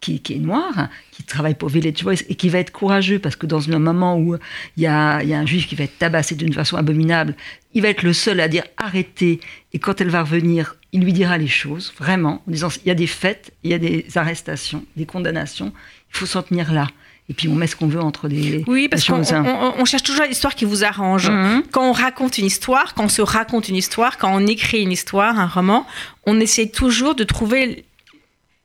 qui, 0.00 0.20
est 0.28 0.38
noir, 0.38 0.88
qui 1.12 1.22
travaille 1.22 1.54
pour 1.54 1.68
Village 1.68 2.02
Voice 2.02 2.24
et 2.28 2.34
qui 2.34 2.48
va 2.48 2.58
être 2.58 2.72
courageux 2.72 3.18
parce 3.18 3.36
que 3.36 3.46
dans 3.46 3.70
un 3.70 3.78
moment 3.78 4.18
où 4.18 4.36
il 4.76 4.82
y 4.82 4.86
a, 4.86 5.22
y 5.22 5.32
a 5.32 5.38
un 5.38 5.46
juif 5.46 5.68
qui 5.68 5.76
va 5.76 5.84
être 5.84 5.96
tabassé 5.98 6.34
d'une 6.34 6.52
façon 6.52 6.76
abominable, 6.76 7.34
il 7.72 7.82
va 7.82 7.88
être 7.88 8.02
le 8.02 8.12
seul 8.12 8.40
à 8.40 8.48
dire 8.48 8.64
arrêtez. 8.76 9.40
Et 9.72 9.78
quand 9.78 10.00
elle 10.00 10.10
va 10.10 10.22
revenir, 10.22 10.74
il 10.92 11.02
lui 11.02 11.12
dira 11.12 11.38
les 11.38 11.46
choses, 11.46 11.94
vraiment, 11.98 12.42
en 12.48 12.50
disant 12.50 12.68
il 12.84 12.88
y 12.88 12.90
a 12.90 12.94
des 12.94 13.06
faits, 13.06 13.52
il 13.62 13.70
y 13.70 13.74
a 13.74 13.78
des 13.78 14.06
arrestations, 14.16 14.84
des 14.96 15.06
condamnations, 15.06 15.72
il 16.12 16.18
faut 16.18 16.26
s'en 16.26 16.42
tenir 16.42 16.72
là 16.72 16.88
et 17.28 17.34
puis 17.34 17.48
on 17.48 17.54
met 17.54 17.66
ce 17.66 17.74
qu'on 17.74 17.88
veut 17.88 18.00
entre 18.00 18.28
des 18.28 18.64
oui 18.66 18.88
parce 18.88 19.04
qu'on 19.04 19.22
on, 19.22 19.84
cherche 19.84 20.04
toujours 20.04 20.26
l'histoire 20.26 20.54
qui 20.54 20.64
vous 20.64 20.84
arrange 20.84 21.28
mhm. 21.28 21.64
quand 21.72 21.88
on 21.88 21.92
raconte 21.92 22.38
une 22.38 22.46
histoire 22.46 22.94
quand 22.94 23.04
on 23.04 23.08
se 23.08 23.22
raconte 23.22 23.68
une 23.68 23.76
histoire 23.76 24.16
quand 24.18 24.32
on 24.32 24.46
écrit 24.46 24.82
une 24.82 24.92
histoire 24.92 25.38
un 25.38 25.46
roman 25.46 25.86
on 26.26 26.38
essaie 26.40 26.68
toujours 26.68 27.14
de 27.14 27.24
trouver 27.24 27.84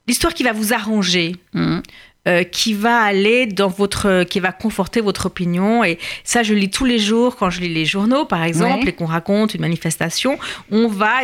l'histoire 0.08 0.34
qui 0.34 0.44
va 0.44 0.52
vous 0.52 0.74
arranger 0.74 1.36
mhm. 1.54 1.81
euh, 2.28 2.44
qui 2.44 2.74
va 2.74 3.00
aller 3.00 3.46
dans 3.46 3.68
votre, 3.68 4.24
qui 4.24 4.40
va 4.40 4.52
conforter 4.52 5.02
votre 5.02 5.28
opinion. 5.28 5.84
Et 5.84 5.98
ça, 6.24 6.44
je 6.44 6.54
lis 6.54 6.69
tous 6.69 6.86
les 6.86 7.00
jours 7.00 7.36
quand 7.38 7.50
je 7.50 7.62
lis 7.62 7.74
les 7.74 7.86
journaux, 7.86 8.25
par 8.25 8.44
exemple, 8.44 8.88
et 8.88 8.94
qu'on 8.94 9.06
raconte 9.06 9.54
une 9.54 9.62
manifestation. 9.62 10.38
On 10.72 10.88
va 10.88 11.22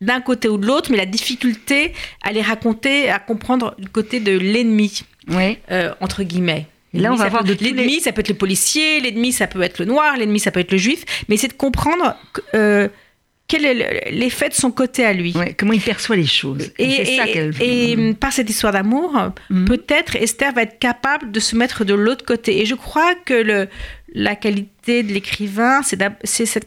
d'un 0.00 0.20
côté 0.20 0.48
ou 0.48 0.58
de 0.58 0.66
l'autre, 0.66 0.90
mais 0.90 0.98
la 0.98 1.06
difficulté 1.06 1.92
à 2.22 2.32
les 2.32 2.42
raconter, 2.42 3.10
à 3.10 3.18
comprendre 3.18 3.74
du 3.78 3.88
côté 3.88 4.20
de 4.20 4.32
l'ennemi 4.32 5.02
oui. 5.28 5.58
Euh, 5.70 5.92
entre 6.00 6.22
guillemets. 6.22 6.66
là, 6.94 7.12
on 7.12 7.16
va 7.16 7.28
voir 7.28 7.44
de 7.44 7.52
l'ennemi, 7.52 8.00
ça 8.00 8.12
peut 8.12 8.20
être 8.20 8.28
le 8.28 8.34
policier, 8.34 9.00
l'ennemi, 9.00 9.32
ça 9.32 9.46
peut 9.46 9.62
être 9.62 9.78
le 9.78 9.84
noir, 9.84 10.16
l'ennemi, 10.16 10.40
ça 10.40 10.50
peut 10.50 10.60
être 10.60 10.72
le 10.72 10.78
juif, 10.78 11.04
mais 11.28 11.36
c'est 11.36 11.48
de 11.48 11.52
comprendre 11.54 12.16
euh, 12.54 12.88
quel 13.48 13.64
est 13.64 14.10
l'effet 14.10 14.48
de 14.48 14.54
son 14.54 14.70
côté 14.70 15.04
à 15.04 15.12
lui. 15.12 15.34
comment 15.58 15.72
il 15.72 15.80
perçoit 15.80 16.16
les 16.16 16.26
choses. 16.26 16.72
Et, 16.78 17.16
ça 17.16 17.24
et, 17.60 18.14
par 18.14 18.32
cette 18.32 18.50
histoire 18.50 18.72
d'amour, 18.72 19.16
mhm. 19.50 19.66
peut-être 19.66 20.16
Esther 20.16 20.52
va 20.52 20.62
être 20.62 20.78
capable 20.78 21.30
de 21.30 21.40
se 21.40 21.54
mettre 21.54 21.84
de 21.84 21.94
l'autre 21.94 22.24
côté. 22.24 22.60
Et 22.60 22.66
je 22.66 22.74
crois 22.74 23.14
que 23.24 23.34
le, 23.34 23.68
la 24.14 24.34
qualité 24.34 25.02
de 25.02 25.12
l'écrivain, 25.12 25.80
c'est 25.82 26.46
cette 26.46 26.66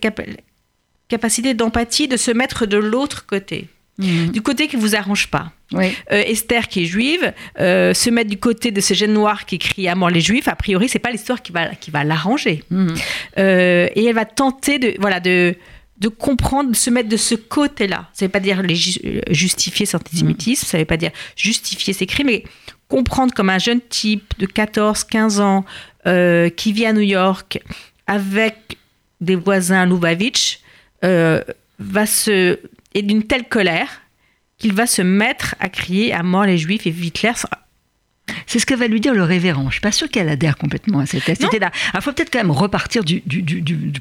capacité 1.10 1.54
d'empathie 1.54 2.08
de 2.08 2.18
se 2.18 2.32
mettre 2.32 2.66
de 2.66 2.78
l'autre 2.78 3.26
côté. 3.26 3.68
Mhm. 4.00 4.32
Du 4.32 4.42
côté 4.42 4.68
qui 4.68 4.78
vous 4.78 4.96
arrange 4.96 5.28
pas. 5.28 5.52
Euh, 5.74 5.88
Esther, 6.10 6.68
qui 6.68 6.84
est 6.84 6.86
juive, 6.86 7.34
euh, 7.60 7.94
se 7.94 8.10
mettre 8.10 8.30
du 8.30 8.40
côté 8.40 8.72
de 8.72 8.82
ces 8.82 8.96
jeunes 8.96 9.14
noirs 9.14 9.46
qui 9.46 9.60
crient 9.60 9.90
à 9.90 9.96
mort 9.96 10.10
les 10.10 10.22
juifs, 10.22 10.48
a 10.48 10.56
priori, 10.56 10.90
c'est 10.90 11.00
pas 11.00 11.12
l'histoire 11.12 11.42
qui 11.42 11.52
va, 11.52 11.76
qui 11.76 11.92
va 11.92 12.04
l'arranger. 12.04 12.64
Mhm. 12.70 12.96
Euh, 13.38 13.88
et 13.94 14.06
elle 14.06 14.16
va 14.16 14.26
tenter 14.26 14.80
de, 14.80 14.96
voilà, 15.00 15.20
de, 15.20 15.56
de 15.98 16.08
comprendre, 16.08 16.72
de 16.72 16.76
se 16.76 16.90
mettre 16.90 17.10
de 17.10 17.18
ce 17.18 17.36
côté-là. 17.36 18.08
Ça 18.14 18.26
ne 18.26 18.28
veut 18.28 18.32
pas 18.32 18.40
dire 18.40 18.64
les 18.64 18.76
justifier 19.32 19.86
son 19.86 19.98
antisémitisme, 19.98 20.66
ça 20.66 20.78
ne 20.78 20.84
veut 20.84 20.88
pas 20.88 20.98
dire 20.98 21.12
justifier 21.36 21.94
ses 21.94 22.06
crimes, 22.06 22.28
mais 22.28 22.46
comprendre 22.88 23.34
comme 23.34 23.50
un 23.50 23.60
jeune 23.60 23.82
type 23.82 24.34
de 24.40 24.46
14, 24.46 25.04
15 25.04 25.42
ans 25.42 25.66
qui 26.56 26.72
vit 26.72 26.86
à 26.86 26.94
New 26.94 27.02
York 27.02 27.60
avec 28.08 28.78
des 29.22 29.36
voisins 29.36 29.86
Lubavitch 29.86 30.62
va 31.04 32.06
se. 32.06 32.58
Et 32.94 33.02
d'une 33.02 33.24
telle 33.24 33.48
colère 33.48 34.02
qu'il 34.58 34.74
va 34.74 34.86
se 34.86 35.02
mettre 35.02 35.56
à 35.60 35.70
crier 35.70 36.14
à 36.14 36.22
mort 36.22 36.44
les 36.44 36.58
juifs 36.58 36.86
et 36.86 36.90
Hitler 36.90 37.32
C'est 38.46 38.60
ce 38.60 38.66
que 38.66 38.74
va 38.74 38.88
lui 38.88 39.00
dire 39.00 39.14
le 39.14 39.24
révérend. 39.24 39.68
Je 39.70 39.76
suis 39.76 39.82
pas 39.82 39.94
sûre 39.94 40.10
qu'elle 40.10 40.28
adhère 40.28 40.58
complètement 40.58 41.00
à 41.00 41.06
cette 41.06 41.28
idée-là. 41.28 41.72
Il 41.94 42.02
faut 42.02 42.12
peut-être 42.12 42.32
quand 42.32 42.40
même 42.40 42.52
repartir 42.52 43.04
du, 43.04 43.22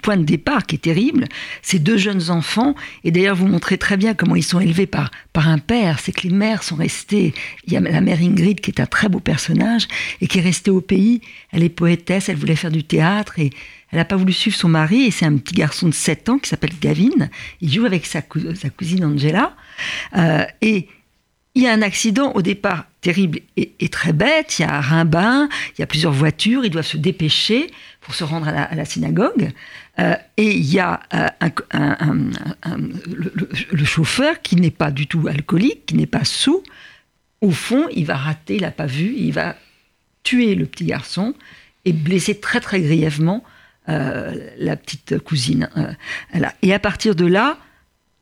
point 0.03 0.17
de 0.17 0.25
départ 0.25 0.67
qui 0.67 0.75
est 0.75 0.81
terrible. 0.81 1.27
Ces 1.63 1.79
deux 1.79 1.97
jeunes 1.97 2.31
enfants, 2.31 2.75
et 3.05 3.13
d'ailleurs 3.13 3.37
vous 3.37 3.47
montrez 3.47 3.79
très 3.79 3.97
bien 3.97 4.15
comment 4.15 4.35
ils 4.35 4.43
sont 4.43 4.61
élevés 4.61 4.87
par, 4.87 5.11
par 5.33 5.49
un 5.49 5.59
père, 5.59 6.01
c'est 6.01 6.13
que 6.13 6.23
les 6.23 6.35
mères 6.35 6.65
sont 6.65 6.77
restées. 6.77 7.35
Il 7.67 7.73
y 7.73 7.77
a 7.77 7.81
la 7.81 8.01
mère 8.01 8.19
Ingrid 8.21 8.61
qui 8.61 8.71
est 8.71 8.81
un 8.81 8.87
très 8.87 9.09
beau 9.09 9.21
personnage 9.21 9.87
et 10.21 10.27
qui 10.27 10.39
est 10.39 10.43
restée 10.43 10.73
au 10.73 10.81
pays. 10.81 11.21
Elle 11.53 11.63
est 11.63 11.69
poétesse, 11.69 12.29
elle 12.29 12.37
voulait 12.37 12.57
faire 12.57 12.73
du 12.73 12.83
théâtre 12.83 13.39
et 13.39 13.51
elle 13.91 13.99
n'a 13.99 14.05
pas 14.05 14.17
voulu 14.17 14.33
suivre 14.33 14.57
son 14.57 14.69
mari 14.69 15.05
et 15.05 15.11
c'est 15.11 15.25
un 15.25 15.37
petit 15.37 15.55
garçon 15.55 15.89
de 15.89 15.95
7 15.95 16.29
ans 16.29 16.39
qui 16.39 16.49
s'appelle 16.49 16.79
Gavin. 16.81 17.29
Il 17.61 17.73
joue 17.73 17.87
avec 17.87 18.05
sa, 18.05 18.21
cousine 18.23 19.05
Angela. 19.05 19.57
Euh, 20.17 20.45
et 20.61 20.89
il 21.55 21.63
y 21.63 21.67
a 21.67 21.73
un 21.73 21.83
accident 21.83 22.33
au 22.35 22.43
départ 22.43 22.85
terrible 23.01 23.41
et, 23.57 23.89
très 23.89 24.13
bête. 24.13 24.59
Il 24.59 24.63
y 24.63 24.65
a 24.65 24.77
un 24.77 24.81
rimbin, 24.81 25.49
il 25.77 25.81
y 25.81 25.83
a 25.83 25.87
plusieurs 25.87 26.13
voitures, 26.13 26.65
ils 26.65 26.71
doivent 26.71 26.87
se 26.87 26.99
dépêcher 26.99 27.69
pour 28.01 28.15
se 28.15 28.25
rendre 28.25 28.49
à 28.49 28.75
la, 28.75 28.85
synagogue. 28.85 29.51
Euh, 29.99 30.15
et 30.37 30.57
il 30.57 30.73
y 30.73 30.79
a 30.79 31.01
euh, 31.15 31.29
le, 33.73 33.85
chauffeur 33.85 34.43
qui 34.43 34.57
n'est 34.57 34.71
pas 34.71 34.91
du 34.91 35.07
tout 35.07 35.27
alcoolique, 35.29 35.87
qui 35.87 35.97
n'est 35.97 36.07
pas 36.07 36.25
sous. 36.25 36.63
Au 37.41 37.51
fond, 37.51 37.89
il 37.95 38.05
va 38.05 38.17
rater, 38.17 38.57
il 38.57 38.63
n'a 38.63 38.71
pas 38.71 38.87
vu, 38.87 39.15
il 39.17 39.33
va 39.33 39.57
tuer 40.23 40.55
le 40.55 40.67
petit 40.67 40.85
garçon 40.85 41.35
et 41.85 41.93
blesser 41.93 42.39
très 42.39 42.61
très 42.61 42.81
grièvement 42.81 43.43
la 43.89 44.77
petite 44.77 45.19
cousine. 45.19 45.69
Et 46.63 46.75
à 46.75 46.79
partir 46.79 47.15
de 47.15 47.27
là, 47.27 47.59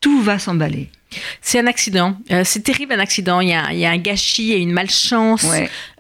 tout 0.01 0.23
va 0.23 0.39
s'emballer. 0.39 0.89
C'est 1.41 1.59
un 1.59 1.67
accident. 1.67 2.17
Euh, 2.31 2.43
c'est 2.45 2.61
terrible 2.61 2.93
un 2.93 2.99
accident. 2.99 3.41
Il 3.41 3.49
y, 3.49 3.55
a, 3.55 3.91
un 3.91 3.99
gâchis 3.99 4.53
et 4.53 4.59
une 4.59 4.73
malchance. 4.73 5.47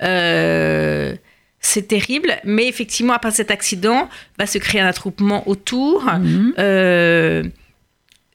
Euh, 0.02 1.14
c'est 1.60 1.88
terrible. 1.88 2.36
Mais 2.44 2.66
effectivement, 2.68 3.14
après 3.14 3.30
cet 3.30 3.50
accident, 3.50 4.08
va 4.38 4.46
se 4.46 4.58
créer 4.58 4.80
un 4.80 4.86
attroupement 4.86 5.48
autour. 5.48 6.04
Mhm. 6.04 6.54
Euh, 6.58 7.42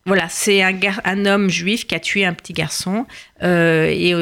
voilà, 0.05 0.27
c'est 0.29 0.63
un, 0.63 0.77
un, 1.05 1.25
homme 1.25 1.49
juif 1.49 1.85
qui 1.85 1.93
a 1.93 1.99
tué 1.99 2.25
un 2.25 2.33
petit 2.33 2.53
garçon. 2.53 3.05
et, 3.41 4.13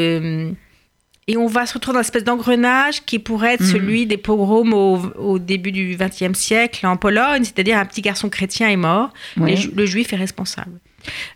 et 1.29 1.38
on 1.38 1.45
va 1.45 1.67
se 1.67 1.75
retrouver 1.75 1.93
dans 1.93 2.00
une 2.00 2.05
espèce 2.05 2.24
d'engrenage 2.24 3.05
qui 3.05 3.19
pourrait 3.19 3.53
être 3.53 3.62
mhm. 3.62 3.71
celui 3.71 4.05
des 4.07 4.17
pogroms 4.17 4.74
au, 4.74 5.38
début 5.38 5.71
du 5.71 5.95
XXe 5.95 6.38
siècle 6.38 6.88
en 6.88 6.98
Pologne, 6.98 7.43
c'est-à-dire 7.43 7.77
un 7.77 7.86
petit 7.86 8.01
garçon 8.01 8.29
chrétien 8.29 8.67
est 8.67 8.75
mort, 8.75 9.13
le 9.38 9.86
juif 9.86 10.12
est 10.12 10.17
responsable. 10.17 10.79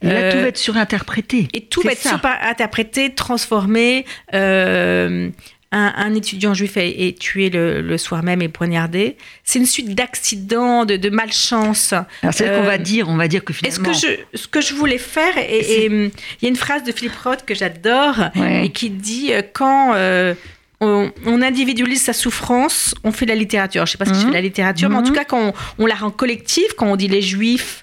Et 0.02 0.08
là, 0.08 0.32
tout 0.32 0.40
va 0.40 0.48
être 0.48 0.58
surinterprété. 0.58 1.48
Et 1.54 1.62
tout 1.62 1.82
va 1.82 1.92
être 1.92 2.02
surinterprété, 2.02 3.14
transformé. 3.14 4.06
Euh, 4.34 5.30
un, 5.74 6.14
étudiant 6.16 6.54
juif 6.54 6.78
est, 6.78 7.18
tué 7.20 7.50
le, 7.50 7.98
soir 7.98 8.24
même 8.24 8.42
et 8.42 8.50
poignardé. 8.50 9.18
C'est 9.44 9.60
une 9.60 9.66
suite 9.66 9.94
d'accidents, 9.96 10.86
de, 10.86 10.96
de 10.96 11.10
malchance. 11.10 11.94
Alors 11.94 12.34
c'est 12.34 12.48
ce 12.48 12.58
qu'on 12.58 12.64
va 12.64 12.74
euh, 12.74 12.78
dire, 12.78 13.10
on 13.10 13.16
va 13.16 13.28
dire 13.28 13.44
que 13.44 13.54
finalement. 13.54 13.94
Ce 13.94 14.06
que 14.06 14.14
je, 14.34 14.38
ce 14.38 14.48
que 14.48 14.62
je 14.62 14.74
voulais 14.74 14.98
faire, 14.98 15.38
et 15.38 15.86
il 15.86 16.12
y 16.42 16.46
a 16.46 16.50
une 16.50 16.56
phrase 16.56 16.84
de 16.84 16.92
Philippe 16.92 17.18
Roth 17.24 17.44
que 17.46 17.56
j'adore 17.56 18.16
et 18.36 18.70
qui 18.70 18.90
dit 18.90 19.34
euh, 19.34 19.42
quand 19.54 19.96
on, 20.80 21.42
individualise 21.42 22.02
sa 22.02 22.14
souffrance, 22.14 22.96
on 23.04 23.12
fait 23.12 23.26
la 23.26 23.36
littérature. 23.36 23.86
Je 23.86 23.92
ne 23.92 23.92
sais 23.92 23.98
pas 23.98 24.06
que 24.06 24.14
je 24.14 24.26
fais 24.26 24.32
la 24.32 24.42
littérature, 24.42 24.90
mais 24.90 24.98
en 24.98 25.04
tout 25.04 25.10
mhm. 25.10 25.16
cas 25.16 25.26
quand 25.26 25.54
on, 25.78 25.84
on, 25.84 25.86
la 25.86 25.96
rend 25.96 26.12
collective, 26.12 26.76
quand 26.78 26.88
on 26.88 26.96
dit 26.96 27.08
les 27.08 27.22
juifs 27.22 27.83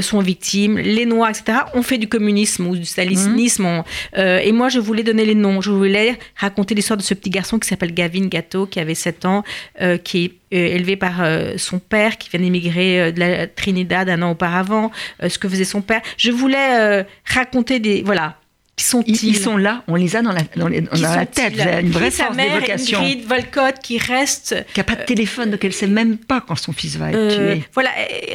sont 0.00 0.20
victimes, 0.20 0.78
les 0.78 1.06
Noirs, 1.06 1.30
etc. 1.30 1.60
On 1.74 1.82
fait 1.82 1.98
du 1.98 2.08
communisme 2.08 2.66
ou 2.66 2.76
du 2.76 2.84
stalinisme. 2.84 3.64
Mhm. 3.64 3.84
Euh, 4.18 4.38
et 4.38 4.52
moi, 4.52 4.68
je 4.68 4.78
voulais 4.78 5.02
donner 5.02 5.24
les 5.24 5.34
noms. 5.34 5.60
Je 5.60 5.70
voulais 5.70 6.18
raconter 6.36 6.74
l'histoire 6.74 6.96
de 6.96 7.02
ce 7.02 7.14
petit 7.14 7.30
garçon 7.30 7.58
qui 7.58 7.68
s'appelle 7.68 7.94
Gavin 7.94 8.26
Gatto, 8.26 8.66
qui 8.66 8.80
avait 8.80 8.94
7 8.94 9.24
ans, 9.24 9.44
euh, 9.80 9.96
qui 9.96 10.24
est 10.24 10.32
élevé 10.50 10.96
par 10.96 11.22
son 11.58 11.78
père, 11.78 12.16
qui 12.16 12.30
vient 12.30 12.40
d'émigrer 12.40 13.12
de 13.12 13.20
la 13.20 13.46
Trinidad 13.46 14.08
un 14.08 14.22
an 14.22 14.30
auparavant, 14.30 14.90
ce 15.26 15.38
que 15.38 15.46
faisait 15.46 15.64
son 15.64 15.82
père. 15.82 16.00
Je 16.16 16.30
voulais 16.30 17.04
raconter 17.26 17.80
des... 17.80 18.02
Voilà, 18.02 18.38
sont-ils 18.84 19.24
ils, 19.24 19.36
sont 19.36 19.56
là, 19.56 19.82
on 19.88 19.94
les 19.94 20.16
a 20.16 20.22
dans 20.22 20.32
la, 20.32 20.42
dans, 20.56 20.68
la 20.68 21.26
tête. 21.26 21.54
une 21.82 21.90
vraie 21.90 22.10
force 22.10 22.36
d'évocation. 22.36 23.00
Ingrid 23.00 23.24
Volcott 23.26 23.78
qui 23.82 23.98
reste. 23.98 24.64
Qui 24.72 24.80
n'a 24.80 24.84
pas 24.84 24.94
de 24.94 25.04
téléphone, 25.04 25.50
donc 25.50 25.64
elle 25.64 25.70
ne 25.70 25.74
sait 25.74 25.86
même 25.86 26.16
pas 26.16 26.40
quand 26.40 26.56
son 26.56 26.72
fils 26.72 26.96
va 26.96 27.10
être 27.10 27.16
euh, 27.16 27.54
tué. 27.54 27.64
Voilà, 27.74 27.90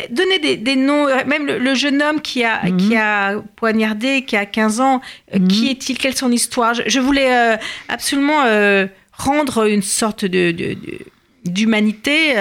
donner 0.09 0.39
des, 0.39 0.57
des, 0.57 0.75
noms. 0.75 1.07
Même 1.25 1.45
le, 1.45 1.75
jeune 1.75 2.01
homme 2.01 2.21
qui 2.21 2.43
a, 2.43 2.63
mhm. 2.63 2.77
qui 2.77 2.95
a 2.95 3.41
poignardé, 3.55 4.23
qui 4.25 4.35
a 4.35 4.45
15 4.45 4.79
ans, 4.79 5.01
euh, 5.33 5.39
mhm. 5.39 5.47
qui 5.47 5.69
est-il? 5.69 5.97
Quelle 5.97 6.13
est 6.13 6.17
son 6.17 6.31
histoire? 6.31 6.73
Je, 6.73 6.99
voulais 6.99 7.35
euh, 7.35 7.57
absolument 7.89 8.43
rendre 9.13 9.67
une 9.67 9.81
sorte 9.81 10.25
de, 10.25 10.75
d'humanité, 11.45 12.35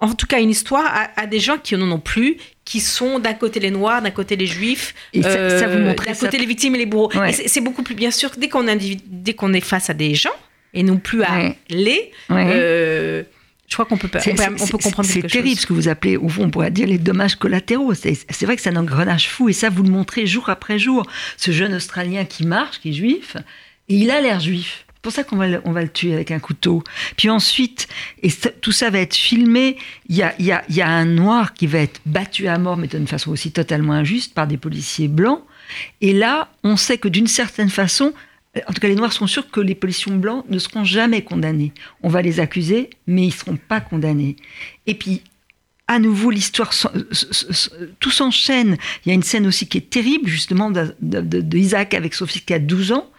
en 0.00 0.14
tout 0.14 0.26
cas 0.26 0.40
une 0.40 0.50
histoire, 0.50 0.86
à, 0.86 1.20
à, 1.20 1.26
des 1.26 1.40
gens 1.40 1.58
qui 1.58 1.76
n'en 1.76 1.90
ont 1.90 2.00
plus, 2.00 2.36
qui 2.68 2.80
sont 2.80 3.18
d'un 3.18 3.32
côté 3.32 3.60
les 3.60 3.70
Noirs, 3.70 4.02
d'un 4.02 4.10
côté 4.10 4.36
les 4.36 4.44
Juifs, 4.44 4.94
euh, 5.16 5.94
d'un 5.94 6.14
côté 6.14 6.36
les 6.36 6.44
victimes 6.44 6.74
et 6.74 6.78
les 6.78 6.84
bourreaux. 6.84 7.10
C'est 7.32 7.62
beaucoup 7.62 7.82
plus 7.82 7.94
bien 7.94 8.10
sûr 8.10 8.30
dès 8.36 8.50
qu'on 8.50 8.66
dès 9.06 9.32
qu'on 9.32 9.54
est 9.54 9.62
face 9.62 9.88
à 9.88 9.94
des 9.94 10.14
gens 10.14 10.36
et 10.74 10.82
non 10.82 10.98
plus 10.98 11.22
à 11.22 11.54
les. 11.70 12.12
Euh, 12.30 13.22
je 13.68 13.74
crois 13.74 13.86
qu'on 13.86 13.96
peut, 13.96 14.10
on 14.14 14.34
peut, 14.34 14.42
on 14.60 14.66
peut 14.66 14.78
comprendre 14.78 15.08
C'est 15.08 15.22
terrible 15.22 15.58
ce 15.58 15.66
que 15.66 15.72
vous 15.72 15.88
appelez, 15.88 16.18
au 16.18 16.28
fond, 16.28 16.44
on 16.44 16.50
pourrait 16.50 16.70
dire 16.70 16.86
les 16.86 16.98
dommages 16.98 17.36
collatéraux. 17.36 17.94
C'est 17.94 18.42
vrai 18.42 18.56
que 18.56 18.60
c'est 18.60 18.70
un 18.70 18.76
engrenage 18.76 19.28
fou, 19.30 19.48
et 19.48 19.54
ça, 19.54 19.70
vous 19.70 19.82
le 19.82 19.90
montrez 19.90 20.26
jour 20.26 20.50
après 20.50 20.78
jour. 20.78 21.06
Ce 21.38 21.50
jeune 21.50 21.74
Australien 21.74 22.26
qui 22.26 22.46
marche, 22.46 22.80
qui 22.80 22.90
est 22.90 22.92
juif, 22.92 23.36
et 23.88 23.94
il 23.94 24.10
a 24.10 24.20
l'air 24.20 24.40
juif 24.40 24.84
pour 25.08 25.14
ça 25.14 25.24
qu'on 25.24 25.36
va, 25.36 25.46
on 25.64 25.72
va 25.72 25.80
le 25.80 25.88
tuer 25.88 26.12
avec 26.12 26.30
un 26.30 26.38
couteau. 26.38 26.84
Puis 27.16 27.30
ensuite, 27.30 27.88
et 28.22 28.28
tout 28.60 28.72
ça 28.72 28.90
va 28.90 28.98
être 28.98 29.16
filmé, 29.16 29.78
il 30.10 30.16
y 30.16 30.22
a, 30.22 30.34
y, 30.38 30.82
a, 30.82 30.86
un 30.86 31.06
noir 31.06 31.54
qui 31.54 31.66
va 31.66 31.78
être 31.78 32.02
battu 32.04 32.46
à 32.46 32.58
mort, 32.58 32.76
mais 32.76 32.88
d'une 32.88 33.06
façon 33.06 33.30
aussi 33.30 33.50
totalement 33.50 33.94
injuste, 33.94 34.34
par 34.34 34.46
des 34.46 34.58
policiers 34.58 35.08
blancs. 35.08 35.40
Et 36.02 36.12
là, 36.12 36.50
on 36.62 36.76
sait 36.76 36.98
que 36.98 37.08
d'une 37.08 37.26
certaine 37.26 37.70
façon, 37.70 38.12
en 38.54 38.72
tout 38.74 38.80
cas 38.82 38.88
les 38.88 38.96
noirs 38.96 39.14
sont 39.14 39.26
sûrs 39.26 39.50
que 39.50 39.60
les 39.60 39.74
policiers 39.74 40.12
blancs 40.12 40.44
ne 40.50 40.58
seront 40.58 40.84
jamais 40.84 41.22
condamnés. 41.22 41.72
On 42.02 42.10
va 42.10 42.20
les 42.20 42.38
accuser, 42.38 42.90
mais 43.06 43.22
ils 43.22 43.28
ne 43.28 43.32
seront 43.32 43.56
pas 43.56 43.80
condamnés. 43.80 44.36
Et 44.86 44.94
puis, 44.94 45.22
à 45.86 45.98
nouveau, 45.98 46.30
l'histoire, 46.30 46.70
tout 47.98 48.10
s'enchaîne. 48.10 48.76
Il 49.06 49.08
y 49.08 49.12
a 49.12 49.14
une 49.14 49.22
scène 49.22 49.46
aussi 49.46 49.68
qui 49.68 49.78
est 49.78 49.88
terrible, 49.88 50.28
justement, 50.28 50.70
d'Isaac 51.00 51.94
avec 51.94 52.14
fils 52.14 52.42
qui 52.42 52.52
a 52.52 52.58
12 52.58 52.92
ans 52.92 53.10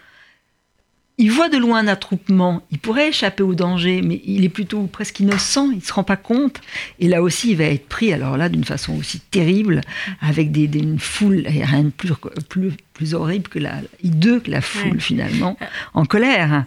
il 1.20 1.32
voit 1.32 1.50
de 1.50 1.58
loin 1.58 1.80
un 1.80 1.88
attroupement, 1.88 2.64
il 2.72 2.80
pourrait 2.80 3.10
échapper 3.10 3.44
au 3.44 3.54
danger, 3.54 4.02
mais 4.02 4.22
il 4.24 4.46
est 4.46 4.50
plutôt 4.50 4.84
presque 4.84 5.20
innocent, 5.20 5.70
il 5.70 5.80
ne 5.80 5.82
se 5.82 5.92
rend 5.92 6.06
pas 6.06 6.16
compte. 6.16 6.62
Et 7.00 7.10
là 7.10 7.22
aussi, 7.22 7.52
il 7.52 7.58
va 7.58 7.66
être 7.66 7.88
pris, 7.90 8.14
alors 8.14 8.38
là, 8.38 8.48
d'une 8.48 8.64
façon 8.64 8.98
aussi 8.98 9.20
terrible, 9.20 9.82
avec 10.22 10.54
des, 10.54 10.64
une 10.80 10.98
foule, 10.98 11.46
et 11.46 11.66
rien 11.66 11.84
de 11.84 11.90
plus, 11.90 12.14
plus, 12.48 12.72
plus 12.94 13.14
horrible 13.14 13.50
que 13.50 13.60
la, 13.60 13.82
hideux 14.02 14.40
que 14.40 14.50
la 14.50 14.62
foule, 14.62 15.02
finalement, 15.02 15.58
en 15.94 16.06
colère. 16.06 16.64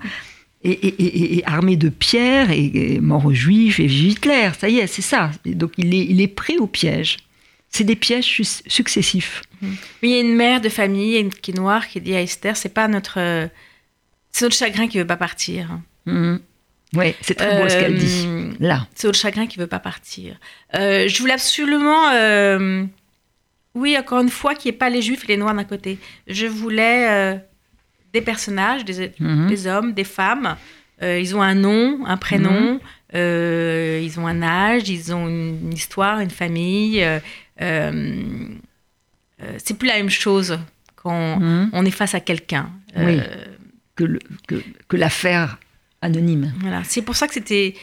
Et, 0.65 1.43
armé 1.47 1.77
de 1.77 1.89
pierres, 1.89 2.51
et, 2.51 3.01
mort 3.01 3.25
aux 3.25 3.33
juifs, 3.33 3.81
et 3.81 3.87
Hitler, 3.87 4.51
ça 4.57 4.69
y 4.69 4.81
est, 4.81 4.87
c'est 4.87 5.03
ça. 5.03 5.31
donc 5.47 5.73
il 5.79 5.95
est, 5.95 6.05
il 6.05 6.21
est 6.21 6.29
pris 6.29 6.59
au 6.59 6.67
piège. 6.67 7.17
C'est 7.71 7.85
des 7.85 7.97
pièges 7.97 8.43
successifs. 8.67 9.43
Il 10.03 10.11
y 10.11 10.15
a 10.15 10.21
une 10.21 10.37
mère 10.37 10.61
de 10.61 10.69
famille 10.69 11.31
qui 11.41 11.53
est 11.53 11.55
noire 11.55 11.89
qui 11.89 12.03
dit 12.03 12.15
à 12.15 12.21
Esther, 12.21 12.55
c'est 12.55 12.69
pas 12.69 12.87
notre 12.87 13.49
c'est 14.33 14.47
notre 14.47 14.57
chagrin 14.57 14.89
qui 14.89 14.99
veut 14.99 15.07
pas 15.07 15.17
partir. 15.17 15.79
Mhm. 16.07 16.41
Oui, 16.95 17.15
c'est 17.23 17.35
très 17.35 17.63
beau 17.63 17.69
ce 17.69 17.79
qu'elle 17.79 17.97
dit. 17.97 18.25
Euh, 18.27 18.53
là. 18.61 18.87
C'est 18.95 19.07
notre 19.07 19.19
chagrin 19.19 19.47
qui 19.47 19.59
veut 19.59 19.67
pas 19.67 19.79
partir. 19.79 20.37
Euh, 20.75 21.09
je 21.09 21.19
voulais 21.21 21.33
absolument, 21.33 22.11
euh, 22.11 22.85
oui, 23.75 23.97
encore 23.99 24.21
une 24.21 24.29
fois, 24.29 24.55
qu'il 24.55 24.71
n'y 24.71 24.75
ait 24.75 24.79
pas 24.79 24.91
les 24.91 25.01
juifs 25.01 25.25
et 25.25 25.29
les 25.29 25.39
noirs 25.39 25.55
d'un 25.55 25.65
côté. 25.65 25.99
Je 26.27 26.47
voulais 26.47 27.41
des 28.13 28.21
personnages, 28.21 28.85
des, 28.85 29.13
mhm. 29.19 29.49
des, 29.49 29.67
hommes, 29.67 29.95
des 29.95 30.05
femmes. 30.05 30.57
ils 31.01 31.35
ont 31.35 31.41
un 31.41 31.55
nom, 31.55 32.05
un 32.05 32.19
prénom, 32.19 32.79
mhm. 33.15 33.21
ils 34.03 34.15
ont 34.19 34.27
un 34.27 34.43
âge, 34.43 34.91
ils 34.91 35.15
ont 35.15 35.29
une, 35.29 35.73
histoire, 35.73 36.21
une 36.21 36.31
famille. 36.31 37.03
c'est 37.59 38.59
plus 39.79 39.89
la 39.89 39.97
même 39.97 40.11
chose 40.11 40.59
quand 40.95 41.41
on 41.73 41.87
est 41.87 41.91
face 41.91 42.15
à 42.15 42.21
quelqu'un. 42.21 42.69
Oui 42.99 43.19
que, 44.49 44.63
que, 44.89 44.97
l'affaire 44.97 45.59
anonyme. 46.01 46.53
Voilà, 46.61 46.83
c'est 46.85 47.03
pour 47.03 47.17
ça 47.17 47.27
que 47.29 47.35
c'était. 47.35 47.75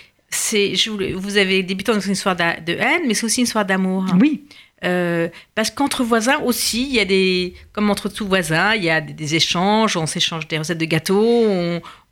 Vous 1.16 1.38
avez 1.38 1.64
débuté 1.64 1.92
dans 1.92 2.00
une 2.00 2.12
histoire 2.12 2.36
de 2.36 2.74
haine, 2.74 3.02
mais 3.08 3.14
c'est 3.16 3.26
aussi 3.26 3.40
une 3.42 3.46
histoire 3.46 3.66
d'amour. 3.66 4.06
Oui. 4.20 4.46
Euh, 4.86 5.28
parce 5.56 5.72
qu'entre 5.72 6.04
voisins 6.04 6.40
aussi, 6.40 6.88
il 6.88 6.94
y 6.94 7.00
a 7.00 7.06
des, 7.06 7.54
comme 7.74 7.90
entre 7.90 8.08
tous 8.08 8.26
voisins, 8.26 8.76
il 8.76 8.84
y 8.84 8.90
a 8.90 9.02
des, 9.02 9.36
échanges, 9.36 9.98
on 9.98 10.06
s'échange 10.06 10.48
des 10.48 10.58
recettes 10.58 10.78
de 10.78 10.86
gâteaux, 10.86 11.46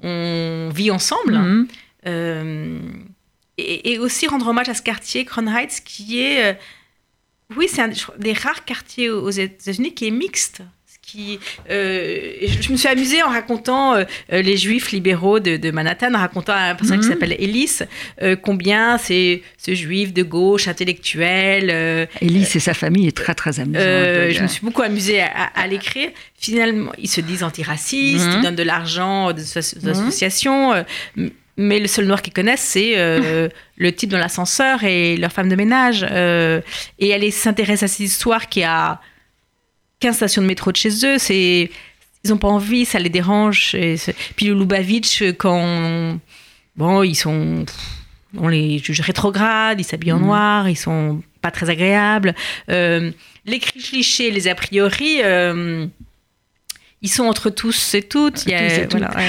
on, 0.04 0.70
vit 0.74 0.92
ensemble. 0.92 1.38
Mhm. 1.38 1.68
Euh, 2.08 2.80
et, 3.58 3.98
aussi 4.00 4.28
rendre 4.28 4.48
hommage 4.48 4.70
à 4.70 4.74
ce 4.74 4.82
quartier, 4.82 5.26
Crown 5.26 5.48
Heights, 5.48 5.82
qui 5.84 6.22
est, 6.22 6.52
euh, 6.52 6.54
oui, 7.56 7.68
c'est 7.70 7.82
un 7.82 7.92
des 8.18 8.34
rares 8.34 8.66
quartiers 8.66 9.10
aux 9.10 9.30
États-Unis 9.30 9.94
qui 9.94 10.08
est 10.08 10.12
mixte 10.12 10.62
qui, 11.08 11.40
je, 11.70 12.72
me 12.72 12.78
suis 12.78 12.88
amusée 12.88 13.24
en 13.24 13.30
racontant 13.30 13.96
les 14.30 14.58
juifs 14.58 14.92
libéraux 14.92 15.40
de, 15.40 15.72
Manhattan, 15.72 16.14
en 16.14 16.20
racontant 16.20 16.54
un 16.54 16.76
personnage 16.76 17.06
qui 17.06 17.08
mhm. 17.08 17.14
s'appelle 17.14 17.36
Ellis, 17.40 17.80
combien 18.44 18.98
c'est 18.98 19.42
ce 19.58 19.74
juif 19.74 20.14
de 20.14 20.24
gauche, 20.24 20.68
intellectuel. 20.68 22.10
Ellis 22.22 22.48
et 22.56 22.60
sa 22.60 22.74
famille 22.74 23.08
est 23.08 23.16
très 23.16 23.34
très 23.34 23.60
amusante. 23.60 23.82
je 23.82 24.42
me 24.42 24.48
suis 24.48 24.62
beaucoup 24.66 24.84
amusée 24.84 25.22
à, 25.22 25.68
l'écrire. 25.68 26.10
Finalement, 26.38 26.92
ils 26.98 27.10
se 27.10 27.22
disent 27.22 27.44
antiracistes, 27.44 28.26
ils 28.26 28.38
mhm. 28.38 28.44
donnent 28.44 28.56
de 28.56 28.64
l'argent 28.64 29.30
aux 29.30 29.34
mhm. 29.34 29.90
associations 29.90 30.74
mais 31.58 31.80
le 31.80 31.88
seul 31.88 32.06
noir 32.06 32.22
qu'ils 32.22 32.34
connaissent, 32.34 32.62
c'est 32.62 32.94
euh, 32.98 33.50
le 33.78 33.92
type 33.92 34.12
dans 34.12 34.20
l'ascenseur 34.20 34.84
et 34.84 35.18
leur 35.18 35.32
femme 35.32 35.50
de 35.50 35.56
ménage. 35.56 36.06
Euh, 36.10 36.62
et 37.00 37.10
elle 37.10 37.30
s'intéresse 37.32 37.84
à 37.84 37.88
cette 37.88 38.00
histoire 38.00 38.48
qui 38.48 38.64
a 38.64 39.02
15 40.00 40.16
stations 40.16 40.42
de 40.42 40.48
métro 40.48 40.72
de 40.72 40.78
chez 40.78 41.06
eux. 41.06 41.18
C'est, 41.18 41.70
ils 42.24 42.30
n'ont 42.30 42.38
pas 42.38 42.48
envie, 42.48 42.86
ça 42.86 43.00
les 43.00 43.10
dérange. 43.10 43.76
puis 44.36 44.48
le 44.48 44.54
Lubavitch, 44.54 45.24
quand. 45.38 46.20
Bon, 46.76 47.04
ils 47.04 47.16
sont. 47.16 47.66
On 48.38 48.50
les 48.50 48.78
juge 48.80 49.02
rétrogrades, 49.02 49.80
ils 49.80 49.84
s'habillent 49.84 50.12
en 50.12 50.20
mhm. 50.20 50.26
noir, 50.26 50.70
ils 50.70 50.76
sont 50.76 51.24
pas 51.42 51.50
très 51.50 51.70
agréables. 51.70 52.36
Euh, 52.70 53.12
les 53.46 53.60
clichés, 53.60 54.30
les 54.32 54.48
a 54.48 54.56
priori 54.56 55.22
ils 57.04 57.10
sont 57.10 57.26
entre 57.26 57.52
tous 57.52 57.94
et 57.94 58.02
toutes. 58.02 58.46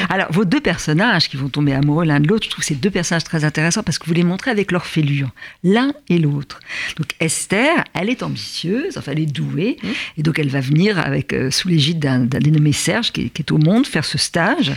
Alors, 0.08 0.32
vos 0.32 0.46
deux 0.46 0.60
personnages 0.60 1.28
qui 1.28 1.36
vont 1.36 1.50
tomber 1.50 1.74
amoureux 1.74 2.06
l'un 2.06 2.18
de 2.18 2.26
l'autre, 2.26 2.44
je 2.44 2.50
trouve 2.50 2.64
ces 2.64 2.74
deux 2.74 2.90
personnages 2.90 3.24
très 3.24 3.44
intéressants 3.44 3.82
parce 3.82 3.98
que 3.98 4.06
vous 4.06 4.14
les 4.14 4.24
montrez 4.24 4.50
avec 4.50 4.72
leur 4.72 4.86
fêlure, 4.86 5.28
l'un 5.62 5.92
et 6.08 6.18
l'autre. 6.18 6.60
Donc, 6.96 7.08
Esther, 7.20 7.84
elle 7.92 8.08
est 8.08 8.22
ambitieuse, 8.22 8.96
enfin, 8.96 9.12
elle 9.12 9.20
est 9.20 9.26
douée, 9.26 9.76
mmh. 9.82 9.88
et 10.16 10.22
donc 10.22 10.38
elle 10.38 10.48
va 10.48 10.60
venir 10.60 10.98
avec, 10.98 11.34
euh, 11.34 11.50
sous 11.50 11.68
l'égide 11.68 11.98
d'un 11.98 12.20
dénommé 12.20 12.72
Serge 12.72 13.12
qui 13.12 13.30
est, 13.34 13.52
au 13.52 13.58
monde 13.58 13.86
faire 13.86 14.04
ce 14.04 14.16
stage, 14.16 14.72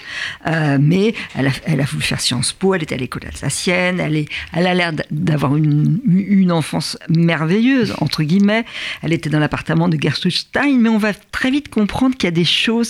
euh, 0.47 0.77
mais 0.79 1.13
elle 1.35 1.47
a, 1.47 1.51
elle 1.65 1.79
a, 1.79 1.85
voulu 1.85 2.03
faire 2.03 2.19
Sciences 2.19 2.51
Po, 2.51 2.75
elle 2.75 2.81
est 2.81 2.91
à 2.91 2.97
l'école 2.97 3.23
alsacienne, 3.25 4.01
elle, 4.01 4.17
est, 4.17 4.27
elle 4.53 4.67
a 4.67 4.73
l'air 4.73 4.91
d'avoir 5.11 5.55
une, 5.55 6.01
une 6.05 6.51
enfance 6.51 6.97
merveilleuse, 7.07 7.95
entre 7.99 8.23
guillemets. 8.23 8.65
Elle 9.01 9.13
était 9.13 9.29
dans 9.29 9.39
l'appartement 9.39 9.87
de 9.87 9.97
Gertrude 9.99 10.33
Stein, 10.33 10.77
mais 10.77 10.89
on 10.89 10.97
va 10.97 11.13
très 11.13 11.51
vite 11.51 11.69
comprendre 11.69 12.17
qu'il 12.17 12.27
y 12.27 12.27
a 12.27 12.31
des 12.31 12.45
choses 12.45 12.80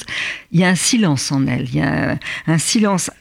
il 0.52 0.60
y 0.60 0.64
a 0.64 0.70
un 0.70 0.76
silence 0.76 1.32
en 1.32 1.48
elle, 1.48 1.68
il 1.70 1.76
y 1.76 1.82
a 1.82 2.18
un, 2.48 2.58
silence 2.58 3.12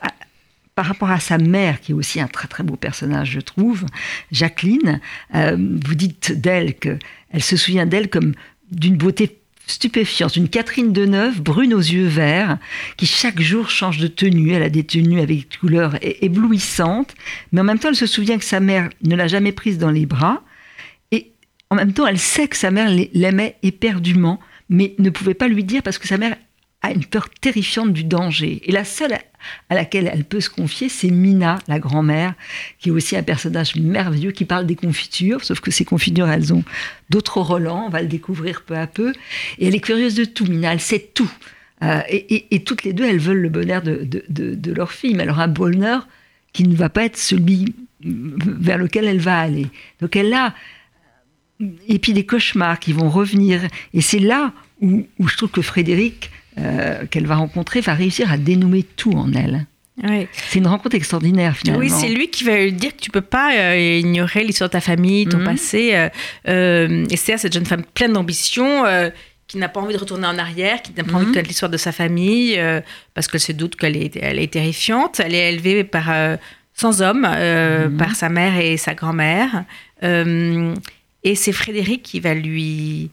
par 0.75 0.87
rapport 0.87 1.11
à 1.11 1.21
sa 1.21 1.39
mère, 1.39 1.81
qui 1.81 1.93
est 1.93 1.95
aussi 1.95 2.21
un 2.21 2.29
très 2.29 2.49
très 2.49 2.62
beau 2.62 2.77
personnage, 2.77 3.31
je 3.33 3.41
trouve, 3.41 3.85
Jacqueline, 4.33 5.00
euh, 5.35 5.57
vous 5.59 5.95
dites 5.95 6.33
d'elle 6.33 6.75
qu'elle 6.75 7.43
se 7.43 7.57
souvient 7.57 7.87
d'elle 7.87 8.09
comme 8.09 8.35
d'une 8.71 8.97
beauté 8.97 9.41
stupéfiante, 9.71 10.37
une 10.37 10.49
Catherine 10.49 10.93
Deneuve, 10.93 11.41
brune 11.41 11.73
aux 11.73 11.79
yeux 11.79 12.07
verts, 12.07 12.59
qui 12.97 13.07
chaque 13.07 13.41
jour 13.41 13.71
change 13.71 13.99
de 13.99 14.09
tenue. 14.09 14.53
Elle 14.53 14.62
a 14.62 14.69
des 14.69 14.85
tenues 14.85 15.21
avec 15.21 15.50
des 15.50 15.59
couleurs 15.59 15.97
éblouissantes, 16.03 17.15
mais 17.53 17.61
en 17.61 17.65
même 17.65 17.79
temps, 17.79 17.89
elle 17.89 17.97
se 17.97 18.07
souvient 18.07 18.39
que 18.39 18.45
sa 18.45 18.61
mère 18.61 18.91
ne 19.03 19.17
l'a 19.17 19.29
jamais 19.29 19.53
prise 19.53 19.79
dans 19.79 19.91
les 19.91 20.07
bras. 20.07 20.43
Et 21.12 21.33
en 21.71 21.77
même 21.77 21.93
temps, 21.93 22.07
elle 22.07 22.19
sait 22.19 22.49
que 22.49 22.57
sa 22.57 22.71
mère 22.71 22.91
l'aimait 23.15 23.57
éperdument, 23.62 24.41
mais 24.69 24.95
ne 24.99 25.11
pouvait 25.11 25.35
pas 25.35 25.49
lui 25.49 25.65
dire 25.65 25.83
parce 25.83 25.99
que 25.99 26.09
sa 26.09 26.19
mère 26.19 26.37
a 26.83 26.93
une 26.93 27.05
peur 27.05 27.29
terrifiante 27.29 27.93
du 27.93 28.05
danger. 28.05 28.63
Et 28.65 28.73
la 28.73 28.85
seule 28.85 29.19
à 29.69 29.75
laquelle 29.75 30.11
elle 30.13 30.25
peut 30.25 30.41
se 30.41 30.51
confier, 30.51 30.89
c'est 30.89 31.11
Mina, 31.11 31.59
la 31.69 31.79
grand-mère, 31.79 32.35
qui 32.79 32.89
est 32.89 32.93
aussi 32.93 33.17
un 33.17 33.23
personnage 33.23 33.77
merveilleux 33.77 34.33
qui 34.33 34.45
parle 34.45 34.67
des 34.67 34.77
confitures, 34.77 35.45
sauf 35.45 35.61
que 35.61 35.71
ces 35.71 35.85
confitures, 35.85 36.29
elles 36.29 36.53
ont 36.53 36.65
d'autres 37.11 37.41
relents, 37.41 37.87
on 37.87 37.91
va 37.91 38.03
le 38.03 38.09
découvrir 38.09 38.63
peu 38.63 38.77
à 38.77 38.87
peu. 38.87 39.13
Et 39.59 39.69
elle 39.69 39.75
est 39.75 39.81
curieuse 39.81 40.15
de 40.15 40.25
tout, 40.25 40.47
Mina, 40.47 40.73
elle 40.73 40.81
sait 40.81 41.11
tout. 41.15 41.31
Euh, 41.83 42.01
et, 42.09 42.63
toutes 42.65 42.85
les 42.85 42.93
deux, 42.93 43.05
elles 43.05 43.19
veulent 43.19 43.41
le 43.41 43.49
bonheur 43.49 43.83
de, 43.83 44.07
de, 44.29 44.73
leur 44.73 44.93
fille, 44.93 45.15
mais 45.15 45.23
alors 45.23 45.41
un 45.41 45.49
bonheur 45.49 46.07
qui 46.53 46.65
ne 46.65 46.77
va 46.77 46.91
pas 46.91 47.05
être 47.05 47.17
celui 47.17 47.75
vers 48.03 48.77
lequel 48.77 49.07
elle 49.07 49.21
va 49.21 49.39
aller. 49.39 49.67
Donc 50.01 50.15
elle 50.17 50.33
a, 50.35 50.55
et 51.89 51.99
puis 51.99 52.13
des 52.13 52.27
cauchemars 52.27 52.79
qui 52.79 52.93
vont 52.93 53.09
revenir. 53.09 53.63
Et 53.95 54.03
c'est 54.03 54.19
là 54.19 54.53
où, 54.83 55.07
où 55.19 55.29
je 55.29 55.37
trouve 55.39 55.51
que 55.51 55.63
Frédéric 55.63 56.31
euh, 56.59 57.07
qu'elle 57.07 57.26
va 57.26 57.37
rencontrer 57.37 57.80
va 57.80 57.95
réussir 57.95 58.33
à 58.33 58.37
dénouer 58.37 58.83
tout 58.83 59.12
en 59.12 59.33
elle. 59.33 59.66
C'est 60.33 60.59
une 60.59 60.66
rencontre 60.66 60.97
extraordinaire 60.97 61.57
finalement. 61.57 61.80
Oui, 61.80 61.90
c'est 61.90 62.09
lui 62.09 62.28
qui 62.28 62.42
va 62.45 62.57
lui 62.57 62.73
dire 62.73 62.97
que 62.97 63.00
tu 63.00 63.11
peux 63.11 63.21
pas 63.21 63.54
euh, 63.54 63.99
ignorer 63.99 64.45
l'histoire 64.45 64.69
de 64.69 64.73
ta 64.73 64.80
famille, 64.80 65.26
ton 65.26 65.38
mhm. 65.38 65.45
passé. 65.45 65.95
Euh, 65.95 66.09
euh 66.49 67.07
Esther, 67.11 67.38
cette 67.38 67.52
jeune 67.52 67.66
femme 67.66 67.85
pleine 67.95 68.14
d'ambition, 68.14 68.85
qui 69.47 69.59
n'a 69.59 69.69
pas 69.69 69.80
envie 69.80 69.95
de 69.95 69.99
retourner 69.99 70.26
en 70.26 70.38
arrière, 70.38 70.80
qui 70.83 70.92
n'a 70.97 71.04
pas 71.04 71.12
envie 71.12 71.25
de 71.25 71.28
mhm. 71.28 71.35
connaître 71.35 71.49
l'histoire 71.49 71.71
de 71.71 71.76
sa 71.76 71.92
famille, 71.92 72.59
parce 73.14 73.28
qu'elle 73.28 73.40
se 73.40 73.52
doute 73.52 73.76
qu'elle 73.76 73.97
est, 73.97 74.16
elle 74.16 74.38
est 74.38 74.52
terrifiante. 74.52 75.21
Elle 75.21 75.35
est 75.35 75.52
élevée 75.52 75.85
par 75.85 76.11
sans 76.75 77.02
homme, 77.02 77.28
mhm. 77.28 77.97
par 77.97 78.16
sa 78.16 78.28
mère 78.28 78.59
et 78.59 78.76
sa 78.76 78.95
grand-mère. 78.95 79.64
et 80.02 81.35
c'est 81.35 81.52
Frédéric 81.52 82.02
qui 82.02 82.21
va 82.21 82.35
lui 82.35 83.11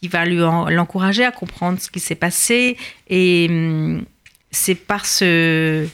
qui 0.00 0.08
va 0.08 0.24
lui 0.24 0.36
l'encourager 0.36 1.24
à 1.24 1.32
comprendre 1.32 1.80
ce 1.80 1.90
qui 1.90 2.00
s'est 2.00 2.14
passé. 2.14 2.76
Et 3.08 3.46
hum, 3.50 4.04
c'est 4.50 4.74
par 4.74 5.06
ce, 5.06 5.86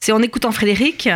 c'est 0.00 0.12
en 0.12 0.22
écoutant 0.22 0.52
Frédéric 0.52 1.08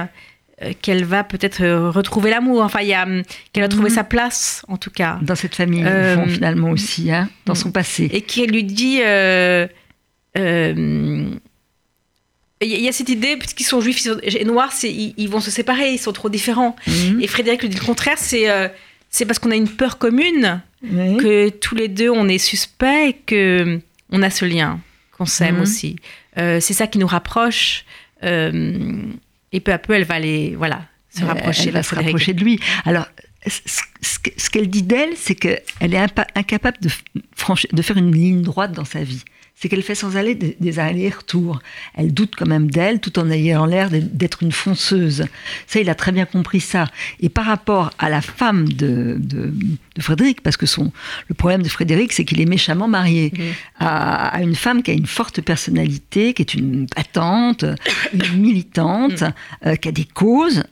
euh, 0.62 0.72
qu'elle 0.80 1.04
va 1.04 1.24
peut-être 1.24 1.62
euh, 1.62 1.90
retrouver 1.90 2.30
l'amour. 2.30 2.62
Enfin, 2.62 2.82
y 2.82 2.94
a 2.94 3.02
hum, 3.04 3.22
qu'elle 3.52 3.64
va 3.64 3.68
trouver 3.68 3.90
mhm. 3.90 3.96
sa 3.96 4.04
place, 4.04 4.64
en 4.68 4.76
tout 4.76 4.90
cas. 4.90 5.18
Dans 5.22 5.34
cette 5.34 5.54
famille, 5.54 5.84
euh, 5.84 6.26
finalement 6.26 6.70
aussi, 6.70 7.10
hein, 7.10 7.28
dans 7.46 7.54
son 7.54 7.70
passé. 7.70 8.08
Et 8.12 8.22
qui 8.22 8.46
lui 8.46 8.64
dit. 8.64 9.00
Il 12.60 12.68
y 12.70 12.88
a 12.88 12.92
cette 12.92 13.08
idée, 13.08 13.36
puisqu'ils 13.36 13.64
sont 13.64 13.80
juifs 13.80 14.04
et 14.24 14.44
noirs, 14.44 14.72
ils, 14.82 15.14
ils, 15.16 15.28
vont 15.28 15.38
se 15.38 15.48
séparer, 15.48 15.92
ils 15.92 15.98
sont 15.98 16.12
trop 16.12 16.28
différents. 16.28 16.74
Mhm. 16.88 17.20
Et 17.20 17.28
Frédéric 17.28 17.62
lui 17.62 17.68
dit 17.68 17.78
le 17.78 17.84
contraire, 17.84 18.18
c'est 18.18 18.48
c'est 19.10 19.26
parce 19.26 19.38
qu'on 19.38 19.50
a 19.50 19.56
une 19.56 19.68
peur 19.68 19.98
commune 19.98 20.60
que 20.82 21.48
tous 21.48 21.74
les 21.74 21.88
deux 21.88 22.10
on 22.10 22.28
est 22.28 22.38
suspects 22.38 23.08
et 23.08 23.12
que 23.14 23.80
on 24.10 24.22
a 24.22 24.30
ce 24.30 24.44
lien, 24.44 24.80
qu'on 25.12 25.26
s'aime 25.26 25.56
mhm. 25.56 25.62
aussi. 25.62 25.96
Euh, 26.38 26.60
c'est 26.60 26.74
ça 26.74 26.86
qui 26.86 26.98
nous 26.98 27.06
rapproche. 27.06 27.84
Euh, 28.24 29.02
et 29.52 29.60
peu 29.60 29.72
à 29.72 29.78
peu, 29.78 29.92
elle 29.94 30.04
va 30.04 30.14
aller, 30.14 30.54
voilà, 30.56 30.82
se 31.10 31.24
rapprocher. 31.24 31.68
Elle 31.68 31.74
va 31.74 31.82
se 31.82 31.94
rapprocher 31.94 32.32
de 32.32 32.42
lui. 32.42 32.60
Alors, 32.84 33.06
ce 33.46 34.50
qu'elle 34.50 34.68
dit 34.68 34.82
d'elle, 34.82 35.16
c'est 35.16 35.34
qu'elle 35.34 35.62
est 35.80 36.20
incapable 36.34 36.78
de, 36.80 36.90
de 37.72 37.82
faire 37.82 37.96
une 37.96 38.12
ligne 38.12 38.42
droite 38.42 38.72
dans 38.72 38.84
sa 38.84 39.02
vie 39.02 39.24
c'est 39.60 39.68
qu'elle 39.68 39.82
fait 39.82 39.96
sans 39.96 40.16
aller 40.16 40.36
des, 40.36 40.78
allers-retours. 40.78 41.60
Elle 41.96 42.14
doute 42.14 42.34
quand 42.36 42.46
même 42.46 42.70
d'elle, 42.70 43.00
tout 43.00 43.18
en 43.18 43.28
ayant 43.28 43.66
l'air 43.66 43.90
d'être 43.90 44.44
une 44.44 44.52
fonceuse. 44.52 45.26
Ça, 45.66 45.80
il 45.80 45.90
a 45.90 45.96
très 45.96 46.12
bien 46.12 46.26
compris 46.26 46.60
ça. 46.60 46.86
Et 47.18 47.28
par 47.28 47.46
rapport 47.46 47.90
à 47.98 48.08
la 48.08 48.20
femme 48.20 48.68
de, 48.68 49.18
Frédéric, 49.98 50.42
parce 50.42 50.56
que 50.56 50.66
son, 50.66 50.92
le 51.26 51.34
problème 51.34 51.62
de 51.62 51.68
Frédéric, 51.68 52.12
c'est 52.12 52.24
qu'il 52.24 52.40
est 52.40 52.46
méchamment 52.46 52.86
marié 52.86 53.32
à, 53.80 54.40
une 54.40 54.54
femme 54.54 54.84
qui 54.84 54.92
a 54.92 54.94
une 54.94 55.06
forte 55.06 55.40
personnalité, 55.40 56.34
qui 56.34 56.42
est 56.42 56.54
une 56.54 56.86
battante, 56.94 57.64
une 58.14 58.40
militante, 58.40 59.22
mm. 59.22 59.32
euh, 59.66 59.74
qui 59.74 59.88
a 59.88 59.92
des 59.92 60.04
causes, 60.04 60.62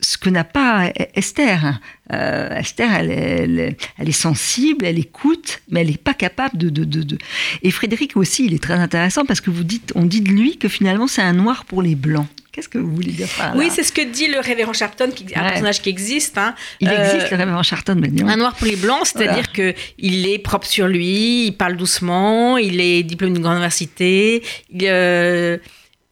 ce, 0.00 0.16
que 0.16 0.30
n'a 0.30 0.44
pas 0.44 0.90
Esther. 1.14 1.80
Euh, 2.12 2.56
Esther, 2.56 2.90
elle, 2.92 3.76
est 3.98 4.12
sensible, 4.12 4.84
elle 4.84 4.98
écoute, 4.98 5.60
mais 5.70 5.80
elle 5.80 5.90
n'est 5.90 5.96
pas 5.96 6.14
capable 6.14 6.56
de, 6.56 6.70
de, 6.70 7.18
Et 7.62 7.70
Frédéric 7.70 8.16
aussi, 8.16 8.46
il 8.46 8.54
est 8.54 8.62
très 8.62 8.74
intéressant 8.74 9.24
parce 9.24 9.40
que 9.40 9.50
vous 9.50 9.64
dites, 9.64 9.92
on 9.94 10.04
dit 10.04 10.20
de 10.20 10.30
lui 10.30 10.56
que 10.56 10.68
finalement 10.68 11.06
c'est 11.06 11.22
un 11.22 11.34
noir 11.34 11.64
pour 11.64 11.82
les 11.82 11.94
blancs. 11.94 12.26
Qu'est-ce 12.52 12.70
que 12.70 12.78
vous 12.78 12.94
voulez 12.94 13.12
dire 13.12 13.28
par 13.36 13.54
là? 13.54 13.58
Oui, 13.58 13.68
c'est 13.70 13.82
ce 13.82 13.92
que 13.92 14.00
dit 14.00 14.28
le 14.28 14.40
révérend 14.40 14.72
Sharpton, 14.72 15.10
qui, 15.10 15.26
un 15.34 15.42
personnage 15.42 15.82
qui 15.82 15.90
existe. 15.90 16.38
Hein. 16.38 16.54
Il 16.80 16.88
existe, 16.88 17.30
le 17.30 17.36
révérend 17.36 17.62
Sharpton, 17.62 17.96
mais 18.00 18.08
Un 18.22 18.36
noir 18.36 18.54
pour 18.54 18.66
les 18.66 18.76
blancs, 18.76 19.04
c'est-à-dire 19.04 19.52
qu'il 19.52 19.74
que 19.74 19.78
il 19.98 20.26
est 20.26 20.38
propre 20.38 20.66
sur 20.66 20.88
lui, 20.88 21.48
il 21.48 21.52
parle 21.52 21.76
doucement, 21.76 22.56
il 22.56 22.80
est 22.80 23.02
diplômé 23.02 23.34
d'une 23.34 23.42
grande 23.42 23.56
université, 23.56 24.42
il, 24.70 24.86
euh, 24.86 25.58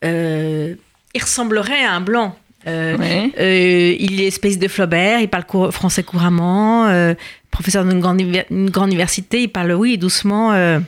euh, 0.04 0.74
il 1.14 1.22
ressemblerait 1.22 1.82
à 1.82 1.92
un 1.92 2.02
blanc. 2.02 2.36
Euh, 2.66 3.96
il 3.98 4.20
est 4.20 4.26
espèce 4.26 4.58
de 4.58 4.68
Flaubert, 4.68 5.20
il 5.20 5.28
parle 5.28 5.44
français 5.70 6.02
couramment, 6.02 7.14
professeur 7.50 7.84
d'une 7.84 8.00
grande, 8.00 8.22
grande, 8.70 8.88
université, 8.88 9.42
il 9.42 9.48
parle, 9.48 9.72
oui, 9.72 9.98
doucement. 9.98 10.80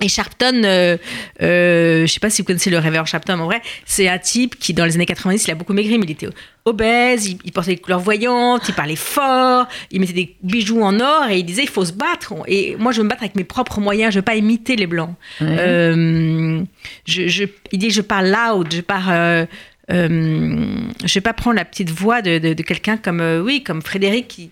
Et 0.00 0.08
Sharpton, 0.08 0.62
euh, 0.64 0.96
euh, 1.42 2.06
je 2.06 2.12
sais 2.12 2.20
pas 2.20 2.30
si 2.30 2.42
vous 2.42 2.46
connaissez 2.46 2.70
le 2.70 2.78
révérend 2.78 3.04
Sharpton, 3.04 3.38
en 3.40 3.46
vrai, 3.46 3.60
c'est 3.84 4.08
un 4.08 4.18
type 4.18 4.56
qui, 4.56 4.72
dans 4.72 4.84
les 4.84 4.94
années 4.94 5.06
90, 5.06 5.44
il 5.44 5.50
a 5.50 5.54
beaucoup 5.56 5.72
maigri, 5.72 5.98
mais 5.98 6.04
il 6.04 6.12
était 6.12 6.28
obèse, 6.64 7.26
il, 7.26 7.52
portait 7.52 7.74
des 7.74 7.80
couleurs 7.80 7.98
voyantes, 7.98 8.68
il 8.68 8.74
parlait 8.74 8.94
fort, 8.94 9.66
il 9.90 10.00
mettait 10.00 10.12
des 10.12 10.36
bijoux 10.42 10.82
en 10.82 11.00
or 11.00 11.28
et 11.30 11.38
il 11.38 11.44
disait 11.44 11.62
il 11.62 11.68
faut 11.68 11.84
se 11.84 11.92
battre. 11.92 12.32
Et 12.46 12.76
moi, 12.78 12.92
je 12.92 12.98
veux 12.98 13.04
me 13.04 13.08
battre 13.08 13.22
avec 13.22 13.34
mes 13.34 13.44
propres 13.44 13.80
moyens, 13.80 14.12
je 14.12 14.20
veux 14.20 14.24
pas 14.24 14.36
imiter 14.36 14.76
les 14.76 14.86
blancs. 14.86 15.14
Euh, 15.42 16.62
je, 17.06 17.44
il 17.72 17.78
dit 17.78 17.90
je 17.90 18.02
parle 18.02 18.28
loud, 18.28 18.72
je 18.72 18.80
parle. 18.82 19.12
Euh, 19.12 19.46
euh, 19.46 19.46
je 19.88 21.14
vais 21.14 21.20
pas 21.20 21.32
prendre 21.32 21.56
la 21.56 21.64
petite 21.64 21.90
voix 21.90 22.22
de, 22.22 22.38
de, 22.38 22.62
quelqu'un 22.62 22.96
comme 22.96 23.22
oui 23.44 23.62
comme 23.62 23.82
Frédéric 23.82 24.28
qui, 24.28 24.50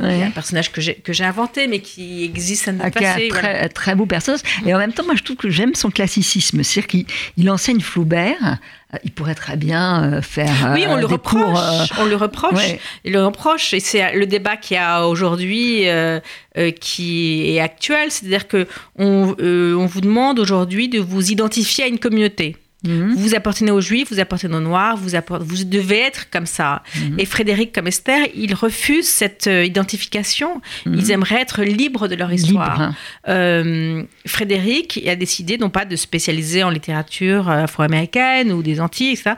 un 0.00 0.30
personnage 0.30 0.72
que 0.72 0.80
j'ai, 0.80 0.94
que 0.94 1.12
j'ai 1.12 1.24
inventé, 1.24 1.68
mais 1.68 1.78
qui 1.78 2.24
existe 2.24 2.66
à 2.66 2.72
notre 2.72 2.90
passé. 2.90 3.28
Un 3.30 3.34
très, 3.34 3.68
très 3.68 3.94
beau 3.94 4.06
personnage. 4.06 4.40
Et 4.66 4.74
en 4.74 4.78
même 4.78 4.92
temps, 4.92 5.04
moi, 5.04 5.14
je 5.14 5.22
trouve 5.22 5.36
que 5.36 5.50
j'aime 5.50 5.74
son 5.74 5.90
classicisme. 5.90 6.62
C'est-à-dire 6.62 6.88
qu'il 6.88 7.06
il 7.36 7.48
enseigne 7.48 7.80
Flaubert. 7.80 8.58
Euh, 8.92 8.96
il 9.04 9.12
pourrait 9.12 9.36
très 9.36 9.56
bien 9.56 10.14
euh, 10.14 10.22
faire. 10.22 10.72
Oui, 10.74 10.84
on 10.88 10.96
le 10.96 11.06
reproche. 11.06 11.90
on 11.98 12.06
le 12.06 12.16
reproche. 12.16 12.74
Il 13.04 13.12
le 13.12 13.24
reproche. 13.24 13.72
Et 13.72 13.80
c'est 13.80 14.14
le 14.14 14.26
débat 14.26 14.56
qu'il 14.56 14.76
y 14.76 14.80
a 14.80 15.06
aujourd'hui 15.06 15.86
qui 16.80 17.54
est 17.54 17.60
actuel. 17.60 18.10
C'est-à-dire 18.10 18.48
que 18.48 18.66
on, 18.98 19.36
on 19.38 19.86
vous 19.86 20.00
demande 20.00 20.40
aujourd'hui 20.40 20.88
de 20.88 20.98
vous 20.98 21.30
identifier 21.30 21.84
à 21.84 21.86
une 21.86 22.00
communauté. 22.00 22.56
Mhm. 22.84 23.14
Vous 23.16 23.34
appartenez 23.34 23.70
aux 23.70 23.80
Juifs, 23.80 24.10
vous 24.10 24.20
appartenez 24.20 24.54
aux 24.56 24.60
Noirs, 24.60 24.96
vous, 24.96 25.10
vous 25.40 25.64
devez 25.64 26.00
être 26.00 26.28
comme 26.30 26.46
ça. 26.46 26.82
Mhm. 26.96 27.18
Et 27.18 27.24
Frédéric, 27.24 27.72
comme 27.74 27.86
Esther, 27.86 28.26
ils 28.34 28.54
refusent 28.54 29.08
cette 29.08 29.46
euh, 29.46 29.64
identification. 29.64 30.60
Mhm. 30.86 30.94
Ils 30.94 31.10
aimeraient 31.10 31.40
être 31.40 31.62
libres 31.62 32.08
de 32.08 32.14
leur 32.14 32.32
histoire. 32.32 32.92
Euh, 33.28 34.02
Frédéric 34.26 35.02
a 35.06 35.16
décidé 35.16 35.56
non 35.58 35.70
pas 35.70 35.84
de 35.84 35.96
spécialiser 35.96 36.62
en 36.62 36.70
littérature 36.70 37.48
euh, 37.48 37.64
afro-américaine 37.64 38.52
ou 38.52 38.62
des 38.62 38.80
Antilles, 38.80 39.12
etc. 39.12 39.32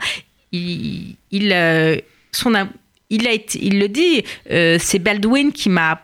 Il, 0.51 1.15
il, 1.31 2.01
son, 2.31 2.53
il, 3.09 3.27
a 3.27 3.31
été, 3.31 3.59
il 3.65 3.79
le 3.79 3.89
dit, 3.89 4.23
c'est 4.79 4.99
Baldwin 4.99 5.51
qui 5.51 5.69
m'a 5.69 6.01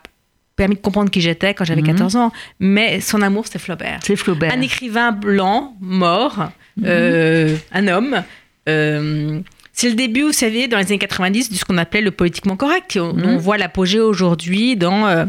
permis 0.56 0.76
de 0.76 0.82
comprendre 0.82 1.10
qui 1.10 1.22
j'étais 1.22 1.54
quand 1.54 1.64
j'avais 1.64 1.82
14 1.82 2.16
ans. 2.18 2.32
Mais 2.60 3.00
son 3.00 3.22
amour, 3.22 3.46
c'était 3.46 3.60
Flaubert. 3.60 4.00
C'est 4.04 4.16
Flaubert. 4.18 4.52
Un 4.54 4.62
écrivain 4.62 5.12
blanc, 5.12 5.76
mort, 5.80 6.38
Mhm. 6.38 6.50
Euh, 6.84 7.58
un 7.72 7.88
homme. 7.88 8.24
Euh, 8.70 9.40
c'est 9.74 9.90
le 9.90 9.96
début, 9.96 10.24
vous 10.24 10.34
savez, 10.34 10.68
dans 10.68 10.78
les 10.78 10.86
années 10.86 11.00
90, 11.00 11.50
de 11.50 11.56
ce 11.56 11.66
qu'on 11.66 11.78
appelait 11.78 12.02
le 12.02 12.12
politiquement 12.12 12.56
correct. 12.56 12.98
On, 13.00 13.14
mhm. 13.14 13.38
voit 13.38 13.58
l'apogée 13.58 14.00
aujourd'hui 14.00 14.76
dans 14.76 15.08
euh, 15.08 15.26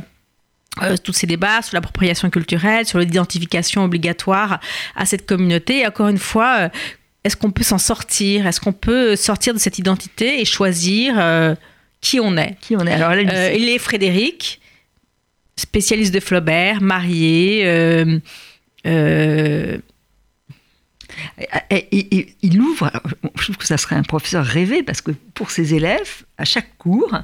tous 1.03 1.13
ces 1.13 1.27
débats 1.27 1.63
sur 1.63 1.75
l'appropriation 1.75 2.31
culturelle, 2.31 2.87
sur 2.87 2.99
l'identification 2.99 3.85
obligatoire 3.85 4.61
à 4.97 5.07
cette 5.07 5.27
communauté. 5.27 5.81
Et 5.81 5.87
encore 5.87 6.09
une 6.09 6.19
fois, 6.19 6.71
est-ce 7.25 7.37
qu'on 7.37 7.51
peut 7.51 7.63
s'en 7.63 7.79
sortir? 7.79 8.47
Est-ce 8.47 8.61
qu'on 8.61 8.73
peut 8.73 9.17
sortir 9.17 9.55
de 9.55 9.59
cette 9.59 9.79
identité 9.79 10.41
et 10.41 10.45
choisir 10.45 11.15
qui 12.01 12.21
on 12.21 12.37
est? 12.37 12.57
Qui 12.61 12.77
on 12.77 12.87
est 12.87 12.93
Alors, 12.93 13.15
Il 13.15 13.69
est 13.69 13.79
Frédéric, 13.79 14.61
spécialiste 15.57 16.13
de 16.13 16.21
Flaubert, 16.21 16.83
marié. 16.83 17.65
Et, 21.71 22.35
il 22.43 22.61
ouvre, 22.61 22.91
je 23.37 23.45
trouve 23.45 23.57
que 23.57 23.67
ça 23.67 23.77
serait 23.77 23.97
un 23.97 24.03
professeur 24.03 24.45
rêvé 24.45 24.83
parce 24.83 25.01
que 25.01 25.13
pour 25.35 25.51
ses 25.51 25.75
élèves, 25.75 26.25
à 26.39 26.45
chaque 26.45 26.77
cours, 26.79 27.15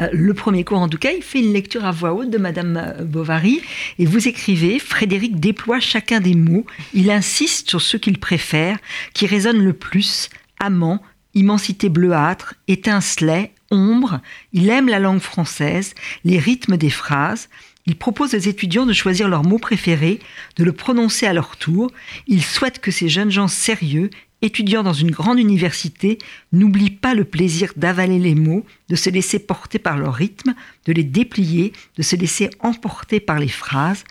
euh, 0.00 0.08
le 0.12 0.34
premier 0.34 0.64
cours 0.64 0.78
en 0.78 0.88
tout 0.88 0.98
cas, 0.98 1.10
il 1.12 1.22
fait 1.22 1.40
une 1.40 1.52
lecture 1.52 1.84
à 1.84 1.90
voix 1.90 2.12
haute 2.12 2.30
de 2.30 2.38
Madame 2.38 2.76
euh, 2.76 3.04
Bovary 3.04 3.60
et 3.98 4.06
vous 4.06 4.28
écrivez, 4.28 4.78
Frédéric 4.78 5.40
déploie 5.40 5.80
chacun 5.80 6.20
des 6.20 6.34
mots, 6.34 6.66
il 6.94 7.10
insiste 7.10 7.68
sur 7.68 7.80
ceux 7.80 7.98
qu'il 7.98 8.18
préfère, 8.18 8.78
qui 9.14 9.26
résonnent 9.26 9.64
le 9.64 9.72
plus, 9.72 10.30
amant, 10.60 11.02
immensité 11.34 11.88
bleuâtre, 11.88 12.54
étincelet, 12.66 13.52
ombre, 13.70 14.20
il 14.52 14.68
aime 14.70 14.88
la 14.88 14.98
langue 14.98 15.20
française, 15.20 15.94
les 16.24 16.38
rythmes 16.38 16.76
des 16.76 16.90
phrases, 16.90 17.48
il 17.88 17.96
propose 17.96 18.34
aux 18.34 18.38
étudiants 18.38 18.84
de 18.84 18.92
choisir 18.92 19.28
leur 19.28 19.44
mot 19.44 19.58
préféré, 19.58 20.20
de 20.56 20.64
le 20.64 20.72
prononcer 20.72 21.26
à 21.26 21.32
leur 21.32 21.56
tour. 21.56 21.90
Il 22.26 22.42
souhaite 22.42 22.80
que 22.80 22.90
ces 22.90 23.08
jeunes 23.08 23.30
gens 23.30 23.48
sérieux, 23.48 24.10
étudiants 24.42 24.82
dans 24.82 24.92
une 24.92 25.10
grande 25.10 25.38
université, 25.38 26.18
n'oublient 26.52 26.90
pas 26.90 27.14
le 27.14 27.24
plaisir 27.24 27.72
d'avaler 27.76 28.18
les 28.18 28.34
mots, 28.34 28.66
de 28.90 28.94
se 28.94 29.08
laisser 29.08 29.38
porter 29.38 29.78
par 29.78 29.96
leur 29.96 30.12
rythme, 30.12 30.54
de 30.84 30.92
les 30.92 31.02
déplier, 31.02 31.72
de 31.96 32.02
se 32.02 32.14
laisser 32.14 32.50
emporter 32.60 33.20
par 33.20 33.38
les 33.38 33.48
phrases, 33.48 34.04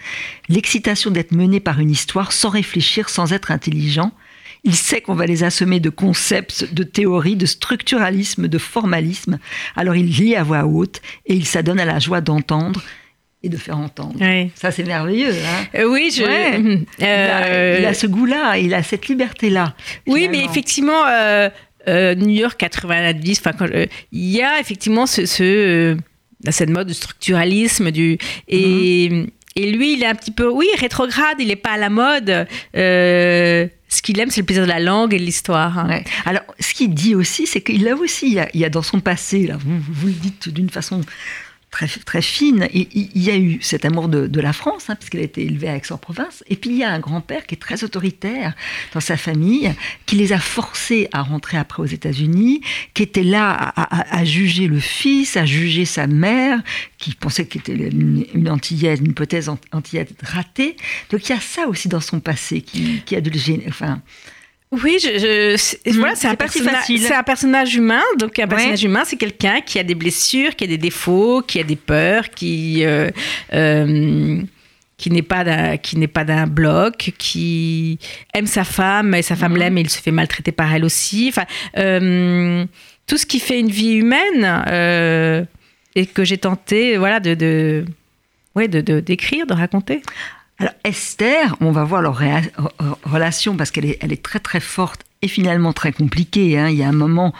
l'excitation 0.49 1.11
d'être 1.11 1.31
mené 1.31 1.59
par 1.59 1.79
une 1.79 1.91
histoire 1.91 2.31
sans 2.31 2.49
réfléchir, 2.49 3.09
sans 3.09 3.31
être 3.31 3.51
intelligent. 3.51 4.11
Il 4.63 4.75
sait 4.75 5.01
qu'on 5.01 5.13
va 5.13 5.27
les 5.27 5.43
assommer 5.43 5.79
de 5.79 5.91
concepts, 5.91 6.73
de 6.73 6.81
théories, 6.81 7.35
de 7.35 7.45
structuralisme, 7.45 8.47
de 8.47 8.57
formalisme. 8.57 9.37
Alors 9.75 9.95
il 9.95 10.07
lit 10.07 10.35
à 10.35 10.41
voix 10.41 10.65
haute 10.65 10.99
et 11.27 11.35
il 11.35 11.45
s'adonne 11.45 11.79
à 11.79 11.85
la 11.85 11.99
joie 11.99 12.21
d'entendre 12.21 12.81
et 13.43 13.49
de 13.49 13.57
faire 13.57 13.77
entendre. 13.77 14.17
Ça, 14.55 14.71
c'est 14.71 14.83
merveilleux. 14.83 15.31
Hein 15.31 15.65
euh, 15.75 15.89
oui, 15.89 16.11
je... 16.15 16.23
Euh, 17.01 17.77
il, 17.79 17.85
a, 17.85 17.93
ce 17.93 18.07
goût-là, 18.07 18.57
il 18.57 18.73
a 18.73 18.81
cette 18.81 19.07
liberté-là. 19.07 19.75
Oui, 20.07 20.27
mais 20.29 20.43
effectivement, 20.43 21.05
euh, 21.07 21.49
New 22.15 22.29
York 22.29 22.57
90, 22.57 23.41
il 24.11 24.29
y 24.29 24.41
a 24.41 24.59
effectivement 24.59 25.05
ce, 25.05 25.95
cette 26.49 26.69
mode 26.69 26.87
de 26.87 26.93
structuralisme. 26.93 27.91
Du, 27.91 28.17
et, 28.47 29.09
mhm. 29.09 29.27
et, 29.55 29.71
lui, 29.71 29.93
il 29.93 30.03
est 30.03 30.07
un 30.07 30.15
petit 30.15 30.31
peu, 30.31 30.49
oui, 30.49 30.67
rétrograde, 30.79 31.37
il 31.39 31.47
n'est 31.47 31.55
pas 31.55 31.71
à 31.71 31.77
la 31.77 31.89
mode. 31.89 32.47
ce 32.73 34.01
qu'il 34.01 34.19
aime, 34.19 34.31
c'est 34.31 34.41
le 34.41 34.45
plaisir 34.45 34.63
de 34.63 34.69
la 34.69 34.79
langue 34.79 35.13
et 35.13 35.19
de 35.19 35.23
l'histoire. 35.23 35.77
Hein. 35.77 36.01
Alors, 36.25 36.43
ce 36.59 36.73
qu'il 36.73 36.93
dit 36.93 37.15
aussi, 37.15 37.45
c'est 37.45 37.61
qu'il 37.61 37.87
a 37.87 37.95
aussi, 37.95 38.39
il 38.53 38.59
y 38.59 38.65
a, 38.65 38.69
dans 38.69 38.83
son 38.83 38.99
passé, 38.99 39.45
là, 39.45 39.57
vous, 39.57 39.79
vous 39.89 40.07
le 40.07 40.13
dites 40.13 40.49
d'une 40.49 40.69
façon 40.69 41.01
très, 41.71 41.87
très 41.87 42.21
fine. 42.21 42.67
Et 42.73 42.87
il 42.93 43.21
y 43.21 43.29
a 43.29 43.37
eu 43.37 43.59
cet 43.61 43.85
amour 43.85 44.07
de, 44.07 44.39
la 44.39 44.53
France, 44.53 44.89
hein, 44.89 44.95
puisqu'elle 44.95 45.21
a 45.21 45.25
été 45.25 45.43
élevée 45.43 45.69
à 45.69 45.75
Aix-en-Provence. 45.75 46.43
Et 46.47 46.55
puis 46.55 46.69
il 46.71 46.77
y 46.77 46.83
a 46.83 46.91
un 46.91 46.99
grand-père 46.99 47.45
qui 47.45 47.55
est 47.55 47.57
très 47.59 47.83
autoritaire 47.83 48.53
dans 48.93 48.99
sa 48.99 49.17
famille, 49.17 49.73
qui 50.05 50.15
les 50.15 50.33
a 50.33 50.39
forcés 50.39 51.07
à 51.11 51.21
rentrer 51.21 51.57
après 51.57 51.81
aux 51.81 51.87
États-Unis, 51.87 52.61
qui 52.93 53.03
était 53.03 53.23
là 53.23 53.73
à, 53.75 54.25
juger 54.25 54.67
le 54.67 54.79
fils, 54.79 55.37
à 55.37 55.45
juger 55.45 55.85
sa 55.85 56.07
mère, 56.07 56.61
qui 56.97 57.13
pensait 57.13 57.45
qu'il 57.47 57.61
était 57.61 57.73
une, 57.73 58.25
une, 58.33 58.49
antillaise, 58.49 58.99
une 58.99 59.11
hypothèse 59.11 59.49
antillaise 59.71 60.07
ratée. 60.23 60.75
Donc 61.09 61.27
il 61.27 61.31
y 61.31 61.35
a 61.35 61.41
ça 61.41 61.67
aussi 61.67 61.87
dans 61.87 62.01
son 62.01 62.19
passé 62.19 62.61
qui, 62.61 63.01
qui 63.05 63.15
a 63.15 63.21
de 63.21 63.31
enfin, 63.67 64.01
oui, 64.71 64.97
je, 65.01 65.53
mhm. 65.89 65.97
voilà, 65.97 66.15
c'est 66.15 66.27
un, 66.27 66.31
un, 66.31 67.23
personnage 67.23 67.75
humain. 67.75 68.03
Donc, 68.19 68.37
un 68.37 68.47
personnage 68.47 68.83
humain, 68.83 69.03
c'est 69.05 69.15
quelqu'un 69.15 69.61
qui 69.61 69.79
a 69.79 69.83
des 69.83 69.95
blessures, 69.95 70.55
qui 70.57 70.65
a 70.65 70.67
des 70.67 70.77
défauts, 70.77 71.41
qui 71.41 71.59
a 71.59 71.63
des 71.63 71.77
peurs, 71.77 72.29
qui. 72.29 72.83
Euh, 72.83 73.09
euh, 73.53 74.41
qui 74.97 75.11
n'est 75.11 75.21
pas 75.21 75.43
d'un 75.43 75.77
qui 75.77 75.95
n'est 75.95 76.07
pas 76.07 76.23
d'un 76.23 76.47
bloc 76.47 77.13
qui 77.19 77.99
aime 78.33 78.47
sa 78.47 78.63
femme 78.63 79.13
et 79.13 79.21
sa 79.21 79.35
femme 79.35 79.51
mhm. 79.51 79.59
l'aime 79.59 79.77
et 79.77 79.81
il 79.81 79.91
se 79.91 80.01
fait 80.01 80.09
maltraiter 80.09 80.51
par 80.51 80.73
elle 80.73 80.83
aussi 80.83 81.27
enfin 81.29 81.45
euh, 81.77 82.65
tout 83.05 83.19
ce 83.19 83.27
qui 83.27 83.39
fait 83.39 83.59
une 83.59 83.69
vie 83.69 83.93
humaine 83.93 85.45
et 85.93 86.05
que 86.07 86.23
j'ai 86.23 86.39
tenté 86.39 86.97
voilà 86.97 87.19
de, 87.19 87.35
de 87.35 87.85
ouais 88.55 88.67
de 88.67 88.81
d'écrire 88.99 89.45
de, 89.45 89.53
raconter 89.53 90.01
alors 90.59 90.73
Esther, 90.83 91.55
on 91.61 91.71
va 91.71 91.83
voir 91.83 92.01
leur 92.01 92.19
relation 93.03 93.55
parce 93.55 93.69
qu'elle 93.69 93.85
est, 93.85 94.23
très 94.23 94.39
très 94.39 94.59
forte 94.59 95.03
et 95.21 95.27
finalement 95.27 95.71
très 95.71 95.91
compliquée. 95.91 96.57
Hein. 96.57 96.69
Il 96.69 96.77
y 96.77 96.83
a 96.83 96.87
un 96.87 96.93
moment 96.93 97.33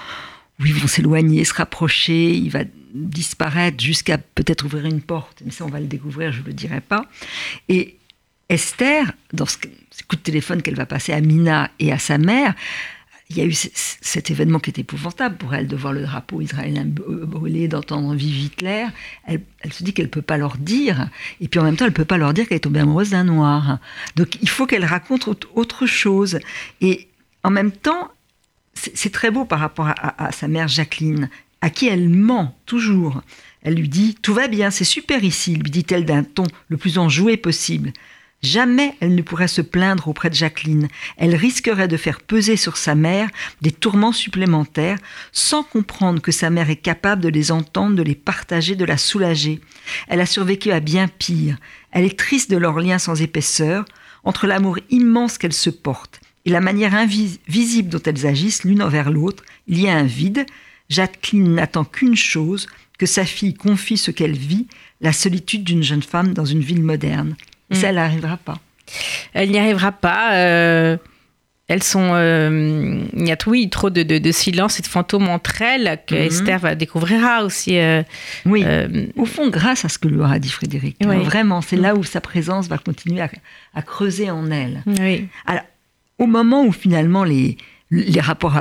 où 0.59 0.65
ils 0.65 0.73
vont 0.73 0.87
s'éloigner, 0.87 1.43
se 1.43 1.53
rapprocher, 1.53 2.31
il 2.31 2.49
va 2.49 2.63
disparaître 2.93 3.83
jusqu'à 3.83 4.17
peut-être 4.17 4.65
ouvrir 4.65 4.85
une 4.85 5.01
porte, 5.01 5.41
mais 5.45 5.51
ça 5.51 5.65
on 5.65 5.69
va 5.69 5.79
le 5.79 5.87
découvrir, 5.87 6.31
je 6.31 6.41
ne 6.41 6.45
le 6.45 6.53
dirai 6.53 6.81
pas. 6.81 7.05
Et 7.69 7.97
Esther, 8.49 9.11
dans 9.33 9.45
ce 9.45 9.57
coup 9.57 10.15
de 10.15 10.21
téléphone 10.21 10.61
qu'elle 10.61 10.75
va 10.75 10.85
passer 10.85 11.11
à 11.11 11.21
Mina 11.21 11.71
et 11.79 11.91
à 11.91 11.99
sa 11.99 12.17
mère, 12.17 12.53
il 13.29 13.37
y 13.37 13.41
a 13.41 13.45
eu 13.45 13.53
cet 13.53 14.31
événement 14.31 14.59
qui 14.59 14.69
est 14.69 14.79
épouvantable 14.79 15.35
pour 15.35 15.53
elle 15.53 15.67
de 15.67 15.75
voir 15.75 15.91
le 15.91 16.03
drapeau 16.03 16.39
israélien 16.39 16.85
brûler, 16.85 17.67
d'entendre 17.67 18.15
Vive 18.15 18.45
Hitler. 18.45 18.85
Elle, 19.25 19.41
se 19.69 19.83
dit 19.83 19.93
qu'elle 19.93 20.05
ne 20.05 20.11
peut 20.11 20.21
pas 20.21 20.37
leur 20.37 20.57
dire, 20.57 21.09
et 21.41 21.49
puis 21.49 21.59
en 21.59 21.63
même 21.63 21.75
temps, 21.75 21.83
elle 21.83 21.91
ne 21.91 21.95
peut 21.95 22.05
pas 22.05 22.17
leur 22.17 22.33
dire 22.33 22.47
qu'elle 22.47 22.57
est 22.57 22.61
tombée 22.61 22.79
amoureuse 22.79 23.09
d'un 23.09 23.25
noir. 23.25 23.79
Donc 24.15 24.37
il 24.41 24.47
faut 24.47 24.65
qu'elle 24.65 24.85
raconte 24.85 25.27
autre 25.53 25.85
chose. 25.85 26.39
Et 26.79 27.09
en 27.43 27.49
même 27.49 27.71
temps, 27.71 28.11
c'est 28.73 29.11
très 29.11 29.29
beau 29.29 29.43
par 29.43 29.59
rapport 29.59 29.87
à, 29.89 30.31
sa 30.31 30.47
mère 30.47 30.69
Jacqueline, 30.69 31.29
à 31.59 31.69
qui 31.69 31.87
elle 31.87 32.07
ment 32.07 32.57
toujours. 32.65 33.21
Elle 33.61 33.75
lui 33.75 33.89
dit 33.89 34.15
Tout 34.21 34.33
va 34.33 34.47
bien, 34.47 34.71
c'est 34.71 34.85
super 34.85 35.23
ici, 35.23 35.55
lui 35.55 35.71
dit-elle 35.71 36.05
d'un 36.05 36.23
ton 36.23 36.45
le 36.69 36.77
plus 36.77 36.97
enjoué 36.97 37.35
possible. 37.35 37.91
Jamais 38.43 38.95
elle 38.99 39.15
ne 39.15 39.21
pourrait 39.21 39.47
se 39.47 39.61
plaindre 39.61 40.07
auprès 40.07 40.29
de 40.29 40.35
Jacqueline. 40.35 40.87
Elle 41.17 41.35
risquerait 41.35 41.87
de 41.87 41.97
faire 41.97 42.21
peser 42.21 42.55
sur 42.55 42.77
sa 42.77 42.93
mère 42.93 43.29
des 43.61 43.71
tourments 43.71 44.11
supplémentaires 44.11 44.99
sans 45.31 45.63
comprendre 45.63 46.21
que 46.21 46.31
sa 46.31 46.49
mère 46.49 46.69
est 46.69 46.75
capable 46.75 47.23
de 47.23 47.29
les 47.29 47.51
entendre, 47.51 47.95
de 47.95 48.03
les 48.03 48.15
partager, 48.15 48.75
de 48.75 48.85
la 48.85 48.97
soulager. 48.97 49.59
Elle 50.07 50.21
a 50.21 50.27
survécu 50.27 50.71
à 50.71 50.79
bien 50.79 51.07
pire. 51.07 51.57
Elle 51.91 52.05
est 52.05 52.19
triste 52.19 52.51
de 52.51 52.57
leur 52.57 52.79
lien 52.79 52.99
sans 52.99 53.21
épaisseur, 53.21 53.85
entre 54.23 54.45
l'amour 54.45 54.77
immense 54.89 55.37
qu'elles 55.37 55.53
se 55.53 55.69
portent 55.69 56.21
et 56.47 56.49
la 56.49 56.61
manière 56.61 56.95
invisible 56.95 57.89
dont 57.89 58.01
elles 58.05 58.25
agissent 58.25 58.63
l'une 58.63 58.81
envers 58.81 59.11
l'autre. 59.11 59.43
Il 59.67 59.81
y 59.81 59.89
a 59.89 59.97
un 59.97 60.03
vide. 60.03 60.45
Jacqueline 60.89 61.55
n'attend 61.55 61.83
qu'une 61.83 62.15
chose, 62.15 62.67
que 62.97 63.05
sa 63.05 63.25
fille 63.25 63.53
confie 63.53 63.97
ce 63.97 64.11
qu'elle 64.11 64.37
vit, 64.37 64.65
la 65.01 65.11
solitude 65.11 65.65
d'une 65.65 65.83
jeune 65.83 66.01
femme 66.01 66.33
dans 66.33 66.45
une 66.45 66.61
ville 66.61 66.83
moderne. 66.83 67.35
Ça, 67.71 67.87
mm. 67.87 67.89
elle 67.89 67.95
n'arrivera 67.95 68.37
pas. 68.37 68.57
Elle 69.33 69.51
n'y 69.51 69.59
arrivera 69.59 69.91
pas. 69.91 70.35
Euh, 70.35 70.97
elles 71.67 71.83
sont. 71.83 72.11
Euh, 72.13 73.03
il 73.13 73.27
y 73.27 73.31
a 73.31 73.37
oui, 73.45 73.69
trop 73.69 73.89
de, 73.89 74.03
de, 74.03 74.31
silence 74.31 74.79
et 74.79 74.81
de 74.81 74.87
fantômes 74.87 75.27
entre 75.27 75.61
elles 75.61 75.99
que 76.07 76.15
mhm. 76.15 76.21
Esther 76.21 76.59
va 76.59 76.75
découvrira 76.75 77.43
aussi. 77.43 77.77
Euh, 77.77 78.03
oui. 78.45 78.65
Au 79.17 79.25
fond, 79.25 79.49
grâce 79.49 79.83
à 79.83 79.89
ce 79.89 79.99
que 79.99 80.07
lui 80.07 80.19
aura 80.19 80.39
dit 80.39 80.49
Frédéric. 80.49 80.97
Vraiment, 81.03 81.61
c'est 81.61 81.75
là 81.75 81.95
où 81.95 82.03
sa 82.03 82.21
présence 82.21 82.67
va 82.67 82.77
continuer 82.77 83.21
à, 83.21 83.29
à 83.73 83.81
creuser 83.81 84.31
en 84.31 84.49
elle. 84.49 84.83
Oui. 84.85 85.27
Alors, 85.45 85.63
au 86.19 86.25
moment 86.25 86.63
où 86.63 86.71
finalement 86.71 87.23
les, 87.23 87.57
les 87.89 88.19
rapports 88.19 88.59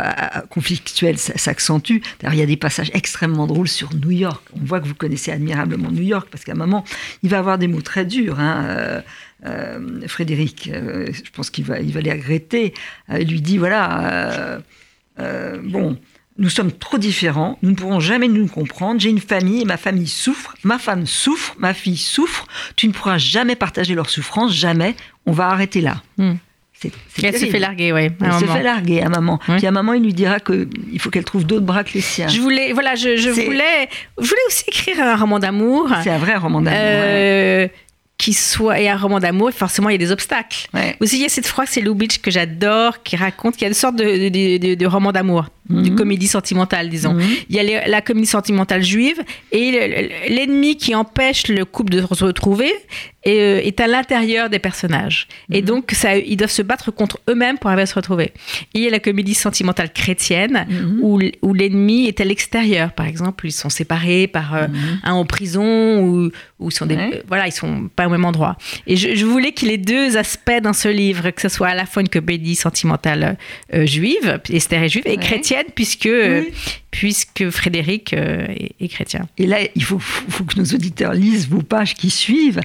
conflictuels 0.50 1.18
s'accentuent. 1.18 2.00
D'ailleurs, 2.20 2.34
il 2.34 2.38
y 2.38 2.42
a 2.42 2.46
des 2.46 2.56
passages 2.56 2.90
extrêmement 2.94 3.46
drôles 3.46 3.68
sur 3.68 3.92
New 3.94 4.12
York. 4.12 4.44
On 4.54 4.64
voit 4.64 4.80
que 4.80 4.86
vous 4.86 4.94
connaissez 4.94 5.32
admirablement 5.32 5.90
New 5.90 6.04
York, 6.04 6.28
parce 6.30 6.44
qu'à 6.44 6.52
un 6.52 6.56
moment, 6.56 6.84
il 7.22 7.30
va 7.30 7.38
avoir 7.38 7.58
des 7.58 7.66
mots 7.66 7.82
très 7.82 8.04
durs. 8.04 8.38
Hein. 8.38 9.02
Euh, 9.44 10.08
Frédéric, 10.08 10.70
euh, 10.72 11.08
je 11.12 11.30
pense 11.30 11.50
qu'il 11.50 11.64
va, 11.64 11.80
il 11.80 11.92
va 11.92 12.00
les 12.00 12.12
regretter, 12.12 12.72
euh, 13.10 13.20
il 13.20 13.28
lui 13.28 13.42
dit 13.42 13.58
voilà, 13.58 14.60
bon, 15.62 15.98
nous 16.38 16.48
sommes 16.48 16.72
trop 16.72 16.96
différents, 16.98 17.58
nous 17.62 17.70
ne 17.70 17.74
pourrons 17.74 18.00
jamais 18.00 18.28
nous 18.28 18.46
comprendre, 18.46 19.00
j'ai 19.00 19.10
une 19.10 19.20
famille 19.20 19.62
et 19.62 19.64
ma 19.64 19.76
famille 19.76 20.08
souffre, 20.08 20.54
ma 20.64 20.78
femme 20.78 21.06
souffre, 21.06 21.54
ma 21.58 21.74
fille 21.74 21.98
souffre, 21.98 22.46
tu 22.76 22.88
ne 22.88 22.92
pourras 22.92 23.18
jamais 23.18 23.56
partager 23.56 23.94
leur 23.94 24.08
souffrance, 24.08 24.54
jamais, 24.54 24.96
on 25.26 25.32
va 25.32 25.48
arrêter 25.48 25.82
là. 25.82 26.02
Elle 27.22 27.38
se 27.38 27.46
fait 27.46 27.58
larguer, 27.58 27.92
oui. 27.92 28.10
Elle 28.20 28.32
se 28.32 28.44
fait 28.44 28.62
larguer 28.62 29.02
à 29.02 29.08
maman. 29.08 29.38
Puis 29.56 29.66
à 29.66 29.70
maman, 29.70 29.94
il 29.94 30.02
lui 30.02 30.14
dira 30.14 30.40
qu'il 30.40 30.98
faut 30.98 31.10
qu'elle 31.10 31.24
trouve 31.24 31.44
d'autres 31.44 31.66
bras 31.66 31.84
que 31.84 31.94
les 31.94 32.00
siens. 32.00 32.28
Je 32.28 32.40
voulais, 32.40 32.72
voilà, 32.72 32.94
je, 32.94 33.16
je 33.16 33.30
voulais, 33.30 33.88
je 34.18 34.26
voulais 34.26 34.40
aussi 34.46 34.64
écrire 34.68 35.00
un 35.00 35.16
roman 35.16 35.38
d'amour. 35.38 35.88
C'est 36.02 36.10
un 36.10 36.18
vrai 36.18 36.36
roman 36.36 36.60
d'amour. 36.60 36.78
Euh, 36.80 37.68
qui 38.18 38.32
soit 38.32 38.80
et 38.80 38.88
un 38.88 38.96
roman 38.96 39.20
d'amour, 39.20 39.50
forcément 39.52 39.90
il 39.90 39.92
y 39.92 39.94
a 39.96 39.98
des 39.98 40.10
obstacles. 40.10 40.68
Aussi 41.00 41.16
il 41.16 41.22
y 41.22 41.26
a 41.26 41.28
cette 41.28 41.46
phrase, 41.46 41.68
c'est 41.70 41.82
Lubitsch 41.82 42.18
que 42.18 42.30
j'adore, 42.30 43.02
qui 43.02 43.16
raconte 43.16 43.54
qu'il 43.54 43.62
y 43.62 43.64
a 43.66 43.68
une 43.68 43.74
sorte 43.74 43.96
de, 43.96 44.28
de, 44.28 44.74
de 44.74 44.86
roman 44.86 45.12
d'amour 45.12 45.46
de 45.68 45.90
mhm. 45.90 45.96
comédie 45.96 46.28
sentimentale, 46.28 46.88
disons. 46.88 47.14
Mhm. 47.14 47.24
Il 47.50 47.56
y 47.56 47.74
a 47.74 47.88
la 47.88 48.00
comédie 48.00 48.26
sentimentale 48.26 48.82
juive 48.82 49.22
et 49.52 50.10
l'ennemi 50.28 50.76
qui 50.76 50.94
empêche 50.94 51.48
le 51.48 51.64
couple 51.64 51.92
de 51.92 52.00
se 52.00 52.24
retrouver 52.24 52.72
est, 53.26 53.40
euh, 53.40 53.60
est 53.66 53.80
à 53.80 53.86
l'intérieur 53.86 54.48
des 54.48 54.58
personnages. 54.58 55.28
Et 55.50 55.60
mhm. 55.60 55.66
donc, 55.66 55.90
ça, 55.92 56.16
ils 56.16 56.36
doivent 56.36 56.50
se 56.50 56.62
battre 56.62 56.90
contre 56.90 57.18
eux-mêmes 57.28 57.58
pour 57.58 57.68
arriver 57.68 57.82
à 57.82 57.86
se 57.86 57.94
retrouver. 57.94 58.32
Et 58.74 58.78
il 58.78 58.82
y 58.82 58.86
a 58.86 58.90
la 58.90 59.00
comédie 59.00 59.34
sentimentale 59.34 59.92
chrétienne 59.92 60.66
où, 61.02 61.20
où 61.42 61.54
l'ennemi 61.54 62.06
est 62.06 62.20
à 62.20 62.24
l'extérieur. 62.24 62.92
Par 62.92 63.06
exemple, 63.06 63.46
ils 63.46 63.52
sont 63.52 63.68
séparés 63.68 64.26
par 64.26 64.54
euh, 64.54 64.66
un 65.02 65.12
en 65.12 65.24
prison 65.24 66.00
ou, 66.00 66.30
ou 66.58 66.68
ils 66.68 66.72
sont 66.72 66.86
des, 66.86 66.96
euh, 66.96 67.22
voilà, 67.26 67.46
ils 67.46 67.52
sont 67.52 67.88
pas 67.94 68.06
au 68.06 68.10
même 68.10 68.24
endroit. 68.24 68.56
Et 68.86 68.96
je, 68.96 69.24
voulais 69.24 69.52
qu'il 69.52 69.68
y 69.68 69.72
ait 69.72 69.78
deux 69.78 70.16
aspects 70.16 70.60
dans 70.62 70.72
ce 70.72 70.88
livre, 70.88 71.30
que 71.30 71.42
ce 71.42 71.48
soit 71.48 71.68
à 71.68 71.74
la 71.74 71.86
fois 71.86 72.02
une 72.02 72.08
comédie 72.08 72.54
sentimentale 72.54 73.36
juive, 73.72 74.40
Esther 74.50 74.82
est 74.82 74.88
juive, 74.88 75.04
et 75.06 75.16
chrétienne 75.16 75.66
puisque, 75.74 76.08
puisque 76.90 77.50
Frédéric 77.50 78.12
est, 78.12 78.88
chrétien. 78.88 79.28
Et 79.38 79.46
là, 79.46 79.58
il 79.74 79.82
faut, 79.82 79.98
faut, 79.98 80.44
que 80.44 80.58
nos 80.58 80.64
auditeurs 80.64 81.12
lisent 81.12 81.48
vos 81.48 81.62
pages 81.62 81.94
qui 81.94 82.10
suivent. 82.10 82.60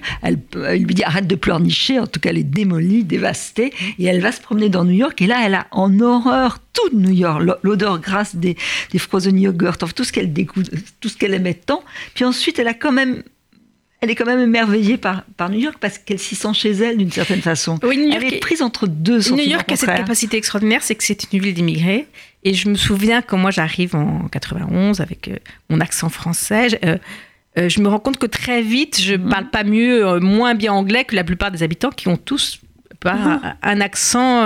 Lui 0.54 0.94
dit 0.94 1.04
arrête 1.04 1.26
de 1.26 1.34
pleurnicher, 1.34 1.98
en 1.98 2.06
tout 2.06 2.20
cas 2.20 2.30
elle 2.30 2.38
est 2.38 2.44
démolie, 2.44 3.04
dévastée, 3.04 3.72
et 3.98 4.04
elle 4.04 4.20
va 4.20 4.32
se 4.32 4.40
promener 4.40 4.68
dans 4.68 4.84
New 4.84 4.92
York, 4.94 5.20
et 5.22 5.26
là 5.26 5.42
elle 5.44 5.54
a 5.54 5.66
en 5.70 6.00
horreur 6.00 6.58
tout 6.72 6.96
New 6.96 7.12
York, 7.12 7.42
l'odeur 7.62 7.98
grasse 7.98 8.36
des, 8.36 8.56
des 8.90 8.98
frozen 8.98 9.38
yogurt, 9.38 9.78
tout 9.94 10.04
ce 10.04 10.12
qu'elle 10.12 10.32
tout 11.00 11.08
ce 11.08 11.16
qu'elle 11.16 11.34
aimait 11.34 11.54
tant. 11.54 11.82
Puis 12.14 12.24
ensuite, 12.24 12.58
elle 12.58 12.68
a 12.68 12.74
quand 12.74 12.92
même 12.92 13.22
elle 14.02 14.10
est 14.10 14.16
quand 14.16 14.26
même 14.26 14.40
émerveillée 14.40 14.96
par, 14.96 15.22
par 15.36 15.48
New 15.48 15.60
York 15.60 15.76
parce 15.80 15.96
qu'elle 15.96 16.18
s'y 16.18 16.34
sent 16.34 16.52
chez 16.54 16.72
elle 16.72 16.96
d'une 16.96 17.12
certaine 17.12 17.40
façon. 17.40 17.78
Oui, 17.84 18.10
elle 18.12 18.24
est 18.24 18.40
prise 18.40 18.60
entre 18.60 18.88
deux 18.88 19.20
sentiments 19.20 19.44
New 19.44 19.50
York 19.52 19.70
a 19.70 19.76
cette 19.76 19.94
capacité 19.94 20.36
extraordinaire, 20.36 20.82
c'est 20.82 20.96
que 20.96 21.04
c'est 21.04 21.32
une 21.32 21.40
ville 21.40 21.54
d'immigrés. 21.54 22.08
Et 22.42 22.52
je 22.52 22.68
me 22.68 22.74
souviens 22.74 23.22
quand 23.22 23.38
moi 23.38 23.52
j'arrive 23.52 23.94
en 23.94 24.26
91 24.26 25.00
avec 25.00 25.28
euh, 25.28 25.36
mon 25.70 25.78
accent 25.78 26.08
français, 26.08 26.70
je, 26.70 26.76
euh, 26.84 26.98
euh, 27.58 27.68
je 27.68 27.80
me 27.80 27.88
rends 27.88 27.98
compte 27.98 28.18
que 28.18 28.26
très 28.26 28.62
vite, 28.62 29.00
je 29.00 29.14
ne 29.14 29.18
mhm. 29.18 29.30
parle 29.30 29.50
pas 29.50 29.64
mieux, 29.64 30.20
moins 30.20 30.54
bien 30.54 30.72
anglais 30.72 31.04
que 31.04 31.14
la 31.14 31.24
plupart 31.24 31.50
des 31.50 31.62
habitants 31.62 31.90
qui 31.90 32.08
ont 32.08 32.16
tous 32.16 32.60
ah. 33.04 33.56
un 33.62 33.80
accent, 33.80 34.44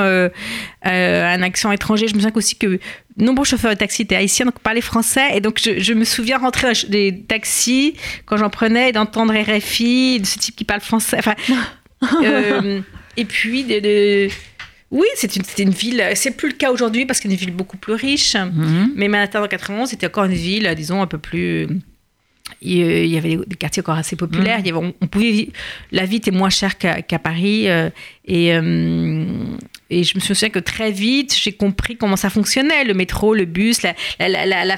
un 0.82 1.42
accent 1.42 1.72
étranger. 1.72 2.08
Je 2.08 2.14
me 2.14 2.20
souviens 2.20 2.32
aussi 2.34 2.56
que 2.56 2.80
nombreux 3.16 3.44
chauffeurs 3.44 3.72
de 3.72 3.78
taxi 3.78 4.02
étaient 4.02 4.16
haïtiens, 4.16 4.46
donc 4.46 4.58
parlaient 4.60 4.80
français. 4.80 5.36
Et 5.36 5.40
donc, 5.40 5.60
je, 5.60 5.92
me 5.92 6.04
souviens 6.04 6.38
rentrer 6.38 6.68
dans 6.68 6.90
des 6.90 7.24
taxis, 7.26 7.94
quand 8.24 8.36
j'en 8.36 8.50
prenais, 8.50 8.92
d'entendre 8.92 9.34
RFI, 9.34 10.20
de 10.20 10.26
ce 10.26 10.38
type 10.38 10.56
qui 10.56 10.64
parle 10.64 10.80
français. 10.80 11.18
Enfin, 11.18 11.34
euh, 12.22 12.80
et 13.16 13.24
puis, 13.24 13.64
de, 13.64 14.28
oui, 14.90 15.06
c'est 15.14 15.36
une, 15.36 15.42
une, 15.58 15.70
ville. 15.70 16.04
C'est 16.14 16.32
plus 16.32 16.48
le 16.48 16.54
cas 16.54 16.70
aujourd'hui 16.70 17.06
parce 17.06 17.18
que 17.18 17.28
c'est 17.28 17.34
une 17.34 17.40
ville 17.40 17.54
beaucoup 17.54 17.76
plus 17.76 17.94
riche. 17.94 18.34
Mm-hmm. 18.34 18.92
Mais 18.94 19.08
Manhattan 19.08 19.42
en 19.42 19.48
91, 19.48 19.88
c'était 19.90 20.06
encore 20.06 20.24
une 20.24 20.32
ville, 20.32 20.72
disons, 20.76 21.02
un 21.02 21.06
peu 21.06 21.18
plus 21.18 21.66
il 22.62 23.06
y 23.06 23.18
avait 23.18 23.38
des 23.46 23.56
quartiers 23.56 23.82
encore 23.82 23.96
assez 23.96 24.16
populaires. 24.16 24.61
Mmh. 24.61 24.92
on, 25.00 25.06
pouvait, 25.06 25.48
la 25.92 26.04
vie 26.04 26.16
était 26.16 26.30
moins 26.30 26.50
chère 26.50 26.78
qu'à 26.78 27.18
Paris. 27.18 27.68
Euh, 27.68 27.90
et, 28.24 28.54
euh, 28.54 29.24
et 29.90 30.04
je 30.04 30.16
me 30.16 30.20
souviens 30.20 30.48
que 30.50 30.59
très 30.59 30.90
vite, 30.90 31.37
j'ai 31.37 31.52
compris 31.52 31.96
comment 31.96 32.16
ça 32.16 32.30
fonctionnait 32.30 32.85
le 32.85 32.94
métro, 32.94 33.35
le 33.35 33.44
bus, 33.44 33.82
la, 33.82 33.94
la, 34.28 34.76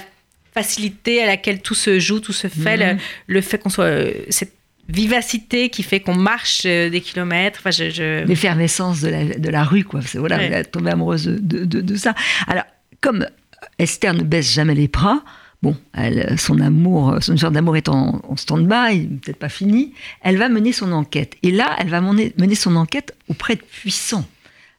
facilité 0.53 1.23
à 1.23 1.27
laquelle 1.27 1.61
tout 1.61 1.75
se 1.75 2.01
joue, 2.01 2.21
tout 2.21 2.33
se 2.33 2.49
fait, 2.49 2.95
mmh. 2.95 2.99
le, 3.27 3.41
fait 3.41 3.59
qu'on 3.59 3.71
soit. 3.71 3.85
Euh, 3.85 4.13
cette 4.29 4.55
vivacité 4.89 5.69
qui 5.69 5.83
fait 5.83 6.01
qu'on 6.01 6.15
marche 6.15 6.63
des 6.63 7.03
kilomètres. 7.03 7.61
Enfin, 7.61 7.71
je, 7.71 8.25
L'effervescence 8.25 9.03
de 9.03 9.09
la, 9.11 9.25
de 9.25 9.49
la 9.51 9.63
rue, 9.63 9.85
quoi. 9.85 10.01
Voilà, 10.15 10.43
est 10.43 10.65
tombée 10.65 10.91
amoureuse 10.91 11.27
de, 11.27 11.67
de, 11.67 11.83
de 11.83 11.97
ça. 11.97 12.15
Alors, 12.47 12.65
comme 13.03 13.27
Esther 13.79 14.15
ne 14.15 14.23
baisse 14.23 14.51
jamais 14.51 14.75
les 14.75 14.89
bras, 14.89 15.23
Bon, 15.63 15.77
elle, 15.93 16.39
son 16.39 16.61
amour, 16.61 17.17
son 17.21 17.35
histoire 17.35 17.51
d'amour 17.51 17.77
est 17.77 17.89
en, 17.89 18.23
stand-by, 18.37 19.09
peut-être 19.23 19.39
pas 19.39 19.49
fini. 19.49 19.93
Elle 20.23 20.37
va 20.37 20.49
mener 20.49 20.73
son 20.73 20.93
enquête. 20.93 21.35
Et 21.43 21.51
là, 21.51 21.75
elle 21.79 21.89
va 21.89 22.01
mener, 22.01 22.33
mener 22.39 22.55
son 22.55 22.77
enquête 22.77 23.17
auprès 23.29 23.57
de 23.57 23.63
puissants. 23.63 24.25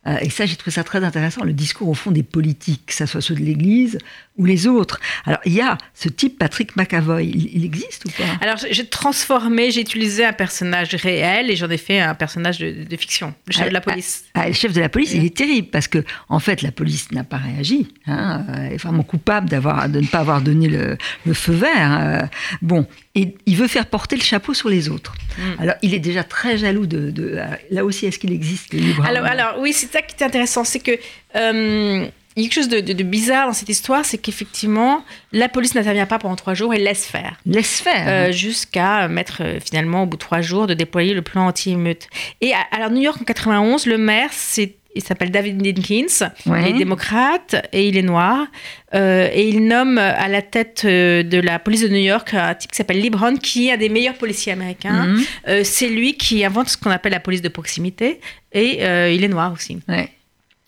Euh, 0.09 0.17
et 0.21 0.29
ça, 0.29 0.45
j'ai 0.45 0.55
trouvé 0.55 0.71
ça 0.71 0.83
très 0.83 1.03
intéressant, 1.03 1.43
le 1.43 1.53
discours 1.53 1.87
au 1.87 1.93
fond 1.93 2.11
des 2.11 2.23
politiques, 2.23 2.87
que 2.87 2.93
ce 2.93 3.05
soit 3.05 3.21
ceux 3.21 3.35
de 3.35 3.41
l'Église 3.41 3.97
ou 4.37 4.45
les 4.45 4.67
autres. 4.67 4.99
Alors, 5.25 5.39
il 5.45 5.53
y 5.53 5.61
a 5.61 5.77
ce 5.93 6.09
type, 6.09 6.39
Patrick 6.39 6.75
McAvoy, 6.75 7.25
il, 7.25 7.65
existe 7.65 8.05
ou 8.05 8.09
pas? 8.09 8.23
Alors, 8.41 8.57
j'ai 8.57 8.87
transformé, 8.87 9.69
j'ai 9.71 9.81
utilisé 9.81 10.25
un 10.25 10.33
personnage 10.33 10.95
réel 10.95 11.51
et 11.51 11.55
j'en 11.55 11.69
ai 11.69 11.77
fait 11.77 11.99
un 11.99 12.15
personnage 12.15 12.59
de, 12.59 12.95
fiction, 12.95 13.33
le 13.47 13.53
chef 13.53 13.67
de 13.67 13.73
la 13.73 13.81
police. 13.81 14.23
Ah, 14.33 14.41
ah, 14.43 14.47
le 14.47 14.53
chef 14.53 14.73
de 14.73 14.79
la 14.79 14.89
police, 14.89 15.13
il 15.13 15.25
est 15.25 15.35
terrible 15.35 15.67
parce 15.67 15.87
que, 15.87 16.03
en 16.29 16.39
fait, 16.39 16.61
la 16.61 16.71
police 16.71 17.11
n'a 17.11 17.23
pas 17.23 17.37
réagi. 17.37 17.93
Hein, 18.07 18.45
elle 18.55 18.73
est 18.73 18.77
vraiment 18.77 19.03
coupable 19.03 19.49
d'avoir, 19.49 19.89
de 19.89 19.99
ne 19.99 20.07
pas 20.07 20.19
avoir 20.19 20.41
donné 20.41 20.69
le, 20.69 20.97
feu 21.33 21.53
vert. 21.53 21.69
Hein. 21.75 22.29
bon, 22.61 22.87
et 23.15 23.35
il 23.45 23.57
veut 23.57 23.67
faire 23.67 23.85
porter 23.85 24.15
le 24.15 24.21
chapeau 24.21 24.53
sur 24.53 24.69
les 24.69 24.87
autres. 24.87 25.13
Hmm. 25.37 25.61
Alors, 25.61 25.75
il 25.81 25.93
est 25.93 25.99
déjà 25.99 26.23
très 26.23 26.57
jaloux 26.57 26.85
de. 26.85 27.37
là 27.71 27.83
aussi, 27.83 28.05
est-ce 28.05 28.19
qu'il 28.19 28.31
existe 28.31 28.73
le 28.73 28.79
alors, 29.05 29.25
alors, 29.25 29.55
oui, 29.59 29.73
c'est 29.73 29.91
ça 29.99 30.15
qui 30.15 30.23
est 30.23 30.25
intéressant, 30.25 30.63
c'est 30.63 30.79
que. 30.79 30.97
Euh, 31.35 32.07
il 32.35 32.43
y 32.43 32.45
a 32.45 32.49
quelque 32.49 32.63
chose 32.63 32.69
de, 32.69 33.03
bizarre 33.03 33.47
dans 33.47 33.53
cette 33.53 33.67
histoire, 33.67 34.05
c'est 34.05 34.17
qu'effectivement, 34.17 35.03
la 35.33 35.49
police 35.49 35.75
n'intervient 35.75 36.05
pas 36.05 36.19
pendant 36.19 36.37
trois 36.37 36.53
jours 36.53 36.73
et 36.73 36.77
laisse 36.77 37.05
faire. 37.05 37.37
Laisse 37.45 37.81
faire. 37.81 38.05
Euh, 38.07 38.31
jusqu'à 38.31 39.09
mettre 39.09 39.41
euh, 39.41 39.59
finalement, 39.59 40.03
au 40.03 40.05
bout 40.05 40.15
de 40.15 40.21
trois 40.21 40.39
jours, 40.39 40.65
de 40.65 40.73
déployer 40.73 41.13
le 41.13 41.21
plan 41.21 41.47
anti-émeute. 41.47 42.07
Et 42.39 42.53
alors, 42.71 42.91
New 42.91 43.01
York 43.01 43.19
en 43.21 43.25
91, 43.25 43.87
le 43.87 43.97
maire, 43.97 44.29
c'est 44.31 44.75
il 44.95 45.03
s'appelle 45.03 45.31
David 45.31 45.61
Dinkins, 45.61 46.31
il 46.45 46.53
est 46.53 46.73
démocrate 46.73 47.67
et 47.71 47.87
il 47.87 47.97
est 47.97 48.01
noir. 48.03 48.47
Euh, 48.95 49.29
et 49.31 49.47
il 49.47 49.67
nomme 49.67 49.97
à 49.97 50.27
la 50.27 50.41
tête 50.41 50.85
de 50.85 51.39
la 51.39 51.59
police 51.59 51.81
de 51.81 51.89
New 51.89 51.97
York 51.97 52.33
un 52.33 52.55
type 52.55 52.71
qui 52.71 52.77
s'appelle 52.77 53.01
Lebron, 53.01 53.35
qui 53.37 53.67
est 53.67 53.73
un 53.73 53.77
des 53.77 53.89
meilleurs 53.89 54.15
policiers 54.15 54.53
américains. 54.53 55.05
Mhm. 55.05 55.63
c'est 55.63 55.89
lui 55.89 56.17
qui 56.17 56.43
invente 56.43 56.69
ce 56.69 56.77
qu'on 56.77 56.91
appelle 56.91 57.11
la 57.11 57.19
police 57.19 57.41
de 57.41 57.49
proximité 57.49 58.19
et 58.51 58.83
il 59.13 59.23
est 59.23 59.29
noir 59.29 59.53
aussi. 59.53 59.79
Ouais. 59.87 60.09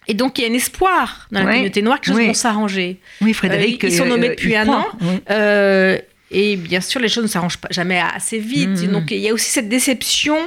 Et 0.08 0.14
donc, 0.14 0.40
il 0.40 0.42
y 0.42 0.46
a 0.46 0.52
un 0.52 0.54
espoir 0.54 1.28
dans 1.32 1.44
la 1.44 1.52
communauté 1.52 1.82
noire 1.82 2.02
que 2.02 2.10
les 2.10 2.18
choses 2.18 2.28
vont 2.28 2.34
s'arranger. 2.34 3.00
Oui, 3.22 3.34
Frédéric. 3.34 3.84
Euh, 3.84 3.88
ils 3.88 3.96
sont 3.96 4.06
nommés 4.06 4.28
euh, 4.28 4.32
depuis 4.32 4.56
un 4.56 4.68
an. 4.68 4.86
Euh, 5.30 5.98
et 6.32 6.56
bien 6.56 6.82
sûr, 6.82 7.00
les 7.00 7.08
choses 7.08 7.24
ne 7.24 7.30
s'arrangent 7.30 7.60
pas 7.60 7.68
jamais 7.72 8.00
assez 8.00 8.40
vite. 8.40 8.70
Mm-hmm. 8.70 8.92
Donc, 8.92 9.12
il 9.12 9.20
y 9.20 9.30
a 9.30 9.34
aussi 9.34 9.50
cette 9.52 9.70
déception 9.70 10.38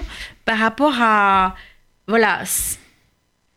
par 0.45 0.59
rapport 0.59 0.95
à. 1.01 1.55
Voilà. 2.09 2.43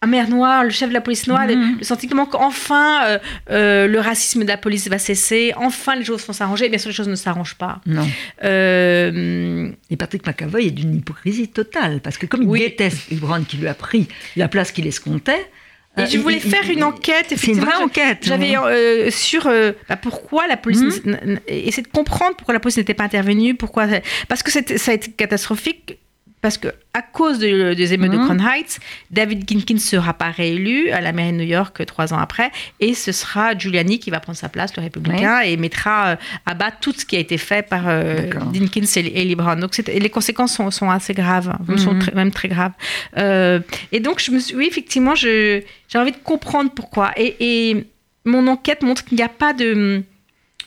Un 0.02 0.08
maire 0.08 0.30
noir, 0.30 0.64
le 0.64 0.70
chef 0.70 0.90
de 0.90 0.94
la 0.94 1.02
police 1.02 1.28
noire, 1.28 1.48
mm-hmm. 1.48 1.80
le, 1.80 1.84
sentiment 1.84 2.26
qu'enfin 2.26 3.20
le 3.50 3.98
racisme 3.98 4.44
de 4.44 4.48
la 4.48 4.58
police 4.58 4.88
va 4.88 5.00
cesser, 5.00 5.54
enfin 5.56 5.96
les 5.96 6.06
choses 6.06 6.26
vont 6.26 6.34
s'arranger. 6.34 6.70
Bien 6.70 6.78
sûr, 6.78 6.90
les 6.90 6.96
choses 6.96 7.08
ne 7.08 7.16
s'arrangent 7.16 7.58
pas. 7.58 7.82
Non. 7.86 8.08
et 8.44 9.96
Patrick 9.98 10.26
McAvoy 10.26 10.68
est 10.68 10.72
d'une 10.72 10.96
hypocrisie 10.96 11.48
totale, 11.48 12.00
parce 12.02 12.18
que 12.18 12.26
comme 12.26 12.44
il 12.44 12.60
déteste 12.60 13.14
Brown 13.16 13.46
qui 13.46 13.58
lui 13.58 13.68
a 13.68 13.74
pris 13.74 14.08
la 14.36 14.48
place 14.48 14.72
qu'il 14.72 14.86
escomptait, 14.86 15.50
et 15.98 16.06
je 16.06 16.18
voulais 16.20 16.40
faire 16.40 16.70
une 16.70 16.84
enquête. 16.84 17.34
C'est 17.36 17.48
une 17.48 17.60
vraie 17.60 17.76
enquête. 17.76 18.20
J'avais 18.22 18.58
euh, 18.58 19.10
sur 19.12 19.48
euh, 19.48 19.72
bah, 19.90 19.98
pourquoi 19.98 20.48
la 20.48 20.58
police 20.58 21.04
mmh. 21.04 21.40
essayer 21.48 21.84
de 21.84 21.88
comprendre 21.88 22.36
pourquoi 22.36 22.54
la 22.54 22.60
police 22.60 22.78
n'était 22.78 22.94
pas 22.94 23.04
intervenue, 23.04 23.56
pourquoi 23.56 23.88
parce 24.28 24.44
que 24.44 24.52
ça 24.52 24.92
a 24.92 24.94
été 24.94 25.12
catastrophique 25.12 25.98
parce 26.42 26.58
que 26.58 26.68
à 26.94 27.02
cause 27.02 27.40
des 27.40 27.94
émeutes 27.94 28.12
de 28.12 28.18
mhm. 28.18 28.26
Crown 28.26 28.42
Heights, 28.42 28.80
David 29.12 29.48
Ginkin 29.48 29.76
ne 29.76 29.80
sera 29.80 30.14
pas 30.14 30.32
réélu 30.32 30.90
à 30.90 31.02
la 31.02 31.12
mairie 31.12 31.32
de 31.32 31.38
New 31.38 31.44
York 31.44 31.86
trois 31.86 32.14
ans 32.14 32.18
après, 32.18 32.52
et 32.80 32.94
ce 32.94 33.12
sera 33.12 33.58
Giuliani 33.58 34.00
qui 34.00 34.10
va 34.10 34.20
prendre 34.20 34.38
sa 34.38 34.50
place, 34.50 34.76
le 34.76 34.84
républicain, 34.84 35.42
et 35.42 35.58
mettra 35.58 36.08
euh, 36.08 36.16
à 36.46 36.54
bas 36.54 36.72
tout 36.72 36.94
ce 36.94 37.06
qui 37.06 37.16
a 37.16 37.20
été 37.20 37.38
fait 37.38 37.68
par 37.68 37.84
euh, 37.88 38.30
Dinkins 38.52 38.86
et, 38.96 39.02
Lee 39.02 39.36
Brown. 39.36 39.60
Donc 39.60 39.78
les 39.78 40.10
conséquences 40.10 40.60
sont, 40.72 40.90
assez 40.90 41.14
graves, 41.14 41.56
sont 41.78 41.94
mhm. 41.94 42.12
même 42.16 42.32
très 42.32 42.48
graves. 42.48 42.74
Euh, 43.18 43.60
et 43.92 44.00
donc 44.00 44.22
je 44.22 44.32
me 44.32 44.40
suis, 44.40 44.56
oui 44.56 44.68
effectivement, 44.68 45.16
j'ai 45.16 45.66
envie 45.96 46.12
de 46.12 46.18
comprendre 46.24 46.72
pourquoi. 46.72 47.12
et 47.18 47.88
mon 48.26 48.46
enquête 48.48 48.84
montre 48.84 49.06
qu'il 49.06 49.18
n'y 49.18 49.24
a 49.24 49.30
pas 49.30 49.54
de 49.54 50.04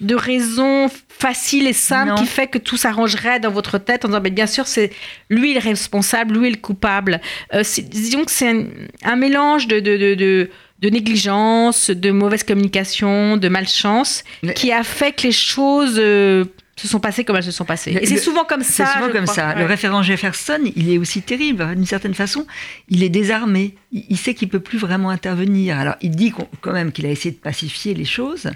de 0.00 0.14
raison 0.14 0.88
facile 1.08 1.66
et 1.66 1.72
simple 1.72 2.14
qui 2.14 2.26
fait 2.26 2.46
que 2.46 2.58
tout 2.58 2.76
s'arrangerait 2.76 3.40
dans 3.40 3.50
votre 3.50 3.78
tête 3.78 4.04
en 4.04 4.08
disant 4.08 4.20
bien 4.20 4.46
sûr 4.46 4.66
c'est 4.66 4.90
lui 5.28 5.54
le 5.54 5.60
responsable, 5.60 6.38
lui 6.38 6.50
le 6.50 6.56
coupable. 6.56 7.20
Euh, 7.54 7.62
disons 7.82 8.24
que 8.24 8.30
c'est 8.30 8.66
un, 9.04 9.16
mélange 9.16 9.68
de, 9.68 9.80
de, 9.80 10.14
de, 10.14 10.88
négligence, 10.88 11.90
de 11.90 12.10
mauvaise 12.10 12.42
communication, 12.42 13.36
de 13.36 13.48
malchance 13.48 14.24
qui 14.54 14.72
a 14.72 14.82
fait 14.82 15.12
que 15.12 15.24
les 15.24 15.32
choses 15.32 15.96
euh, 15.98 16.46
se 16.76 16.88
sont 16.88 17.00
passées 17.00 17.24
comme 17.24 17.36
elles 17.36 17.44
se 17.44 17.50
sont 17.50 17.66
passées. 17.66 17.98
Et 18.00 18.06
c'est 18.06 18.16
souvent 18.16 18.44
comme 18.44 18.62
ça. 18.62 18.86
C'est 18.86 18.98
souvent 18.98 19.12
comme 19.12 19.26
ça. 19.26 19.54
Le 19.54 19.66
référent 19.66 20.02
Jefferson, 20.02 20.60
il 20.74 20.90
est 20.90 20.96
aussi 20.96 21.20
terrible. 21.20 21.74
D'une 21.74 21.84
certaine 21.84 22.14
façon, 22.14 22.46
il 22.88 23.02
est 23.02 23.10
désarmé. 23.10 23.74
Il, 23.92 24.16
sait 24.16 24.32
qu'il 24.32 24.48
peut 24.48 24.60
plus 24.60 24.78
vraiment 24.78 25.10
intervenir. 25.10 25.78
Alors, 25.78 25.96
il 26.00 26.12
dit 26.12 26.32
quand 26.62 26.72
même 26.72 26.92
qu'il 26.92 27.04
a 27.04 27.10
essayé 27.10 27.32
de 27.32 27.40
pacifier 27.40 27.92
les 27.92 28.06
choses 28.06 28.50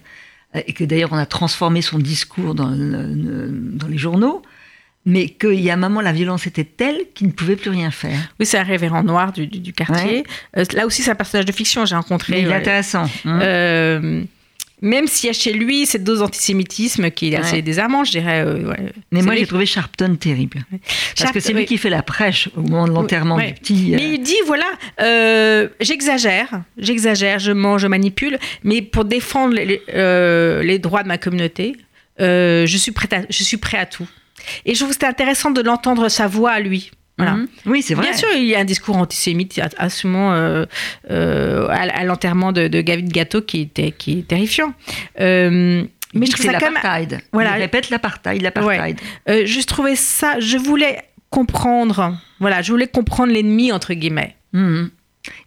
et 0.55 0.73
que 0.73 0.85
d'ailleurs 0.85 1.13
on 1.13 1.19
a 1.19 1.27
transformé 1.27 1.83
son 1.83 1.99
discours 1.99 2.55
dans, 2.55 2.71
dans 2.71 3.89
les 3.89 3.99
journaux, 3.99 4.43
mais 5.07 5.29
qu'il 5.29 5.61
y 5.61 5.71
a 5.71 5.75
un 5.75 5.79
moment, 5.79 6.01
la 6.01 6.13
violence 6.13 6.47
était 6.47 6.65
telle 6.65 6.97
qu'il 7.15 7.27
ne 7.27 7.33
pouvait 7.33 7.57
plus 7.57 7.71
rien 7.71 7.91
faire. 7.91 8.19
Oui, 8.41 8.47
c'est 8.47 8.59
un 8.59 8.63
révérend 8.63 9.03
noir 9.03 9.33
du, 9.33 9.47
du, 9.47 9.73
quartier. 9.73 10.25
Euh, 10.57 10.65
là 10.73 10.87
aussi, 10.87 11.03
c'est 11.03 11.11
un 11.11 11.15
personnage 11.15 11.45
de 11.45 11.53
fiction, 11.53 11.85
j'ai 11.85 11.95
rencontré. 11.95 12.41
il 12.41 12.49
est 12.49 12.55
intéressant. 12.55 13.07
Hein. 13.27 13.41
Euh, 13.43 14.25
même 14.85 15.07
s'il 15.07 15.29
y 15.29 15.31
a 15.31 15.33
chez 15.33 15.53
lui 15.53 15.87
cette 15.87 16.05
dose 16.05 16.19
d'antisémitisme 16.19 17.11
qui 17.11 17.33
est 17.33 17.37
assez 17.37 17.63
désarmant, 17.63 18.05
je 18.05 18.13
dirais. 18.13 18.45
Euh, 18.47 18.75
mais 19.11 19.23
moi, 19.23 19.35
j'ai 19.35 19.47
trouvé 19.47 19.67
Sharpton 19.67 20.17
terrible. 20.17 20.65
Parce 21.19 21.33
que 21.33 21.41
c'est 21.41 21.55
lui 21.55 21.65
qui 21.65 21.79
fait 21.79 21.91
la 21.91 22.03
prêche 22.03 22.51
au 22.55 22.61
moment 22.61 22.87
de 22.87 22.93
l'enterrement 22.93 23.39
du 23.39 23.55
petit. 23.55 23.95
Euh, 23.95 23.97
mais 23.97 24.15
il 24.15 24.23
dit 24.23 24.37
voilà, 24.47 24.71
euh, 25.01 25.69
j'exagère, 25.81 26.63
j'exagère, 26.77 27.39
je 27.39 27.53
mange, 27.53 27.81
je 27.81 27.87
manipule, 27.87 28.39
mais 28.63 28.83
pour 28.83 29.07
défendre 29.07 29.55
les, 29.55 29.81
les 30.65 30.79
droits 30.79 31.03
de 31.03 31.09
ma 31.09 31.19
communauté, 31.19 31.77
je, 32.19 32.77
suis 32.77 32.93
prêt 32.93 33.09
à, 33.13 33.23
je 33.29 33.43
suis 33.43 33.57
prêt 33.57 33.79
à 33.79 33.87
tout. 33.87 34.07
Et 34.67 34.75
je 34.75 34.79
trouve 34.79 34.89
que 34.89 34.95
c'était 34.95 35.07
intéressant 35.07 35.51
de 35.51 35.63
l'entendre 35.63 36.11
sa 36.11 36.27
voix 36.27 36.51
à 36.51 36.61
lui. 36.61 36.91
Mhm. 37.19 37.49
Oui, 37.67 37.83
c'est 37.83 37.95
vrai. 37.95 38.09
Bien 38.09 38.17
sûr, 38.17 38.29
il 38.35 38.45
y 38.45 38.55
a 38.55 38.61
un 38.61 38.65
discours 38.65 38.97
antisémite 38.97 39.61
à, 39.77 39.89
ce 39.89 40.07
moment, 40.07 40.33
euh, 40.35 40.65
euh, 41.11 41.69
à, 41.69 42.05
l'enterrement 42.05 42.53
de, 42.53 42.67
de 42.67 42.81
Gavin 42.81 43.07
Gatto 43.07 43.43
qui 43.43 43.61
était, 43.61 43.93
qui 43.93 44.19
est 44.19 44.29
terrifiant. 44.29 44.75
Euh, 45.21 45.85
mais 46.13 46.27
je 46.27 46.33
trouve 46.33 46.47
ça 46.47 46.59
même. 46.59 46.79
Voilà. 47.33 47.57
Il 47.57 47.61
répète 47.61 47.91
l'apartheid, 47.91 48.43
l'apartheid. 48.43 48.99
je 49.27 49.67
trouvais 49.67 49.97
ça. 49.97 50.41
Je 50.41 50.57
voulais 50.57 51.03
comprendre. 51.31 52.17
Voilà, 52.41 52.63
je 52.63 52.73
voulais 52.73 52.87
comprendre 52.87 53.33
l'ennemi 53.33 53.73
entre 53.73 53.95
guillemets. 53.95 54.37
Mhm. 54.53 54.91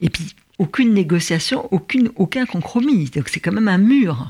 Et 0.02 0.10
puis 0.10 0.36
aucune 0.60 0.94
négociation, 0.94 1.68
aucune, 1.72 2.10
aucun 2.16 2.46
compromis. 2.46 3.10
Donc 3.14 3.30
c'est 3.30 3.40
quand 3.40 3.52
même 3.52 3.68
un 3.68 3.78
mur. 3.78 4.28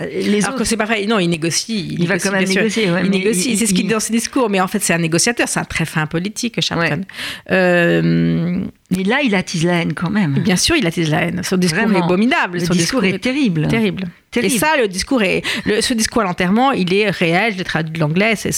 Les 0.00 0.44
Alors 0.44 0.58
que 0.58 0.64
c'est 0.64 0.76
pas 0.76 0.84
vrai. 0.84 1.04
Non, 1.06 1.18
il 1.18 1.28
négocie. 1.28 1.96
Il, 1.98 2.06
va 2.06 2.18
quand 2.18 2.32
même 2.32 2.48
négocier. 2.48 2.88
il 3.02 3.10
négocie. 3.10 3.56
C'est 3.56 3.66
ce 3.66 3.74
qu'il 3.74 3.86
dit 3.86 3.92
dans 3.92 4.00
ses 4.00 4.12
discours. 4.12 4.48
Mais 4.48 4.60
en 4.60 4.68
fait, 4.68 4.78
c'est 4.80 4.94
un 4.94 4.98
négociateur. 4.98 5.48
C'est 5.48 5.60
un 5.60 5.64
très 5.64 5.84
fin 5.84 6.06
politique, 6.06 6.60
Sharpton. 6.60 7.02
Euh, 7.50 8.64
mais 8.90 9.02
là, 9.02 9.20
il 9.22 9.34
attise 9.34 9.64
la 9.64 9.82
haine 9.82 9.92
quand 9.92 10.10
même. 10.10 10.38
Bien 10.40 10.56
sûr, 10.56 10.76
il 10.76 10.86
attise 10.86 11.10
la 11.10 11.22
haine. 11.22 11.42
Son 11.42 11.56
discours 11.56 11.90
est 11.90 11.96
abominable. 11.96 12.58
Le 12.58 12.66
discours, 12.68 13.04
est, 13.04 13.18
terrible. 13.18 13.68
terrible. 13.68 14.04
Et 14.36 14.48
ça, 14.48 14.76
le 14.78 14.88
discours 14.88 15.22
est, 15.22 15.42
ce 15.80 15.94
discours 15.94 16.22
à 16.22 16.24
l'enterrement, 16.24 16.72
il 16.72 16.92
est 16.94 17.10
réel. 17.10 17.52
Je 17.52 17.58
l'ai 17.58 17.64
traduit 17.64 17.92
de 17.92 18.00
l'anglais. 18.00 18.36
C'est 18.36 18.52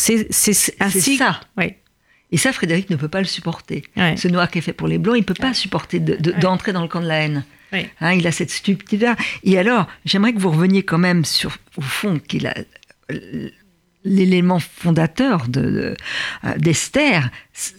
ainsi. 0.81 1.17
ça. 1.17 1.41
Oui. 1.57 1.75
Et 2.33 2.39
ça, 2.39 2.53
Frédéric 2.53 2.91
ne 2.91 2.97
peut 2.97 3.09
pas 3.09 3.21
le 3.21 3.27
supporter. 3.27 3.83
Ce 4.17 4.29
noir 4.29 4.51
qui 4.51 4.59
est 4.59 4.63
fait 4.63 4.73
pour 4.73 4.89
les 4.89 4.99
blancs, 4.99 5.17
il 5.17 5.21
ne 5.21 5.25
peut 5.25 5.35
pas 5.35 5.55
supporter 5.55 5.99
d'entrer 5.99 6.73
dans 6.73 6.83
le 6.83 6.89
camp 6.89 7.01
de 7.01 7.09
la 7.09 7.21
haine. 7.21 7.45
Hein, 7.73 8.13
il 8.15 8.27
a 8.27 8.33
cette 8.33 8.51
stupidité. 8.51 9.13
Et 9.43 9.59
alors, 9.59 9.87
j'aimerais 10.05 10.33
que 10.33 10.39
vous 10.39 10.51
reveniez 10.51 10.83
quand 10.83 10.99
même 10.99 11.25
sur, 11.25 11.57
au 11.77 11.83
fond, 11.83 12.19
qu'il 12.19 12.47
a 12.47 12.55
l'élément 14.07 14.61
fondateur 14.61 15.47
euh, 15.57 15.95
d'Esther, 16.57 17.25
de, 17.25 17.31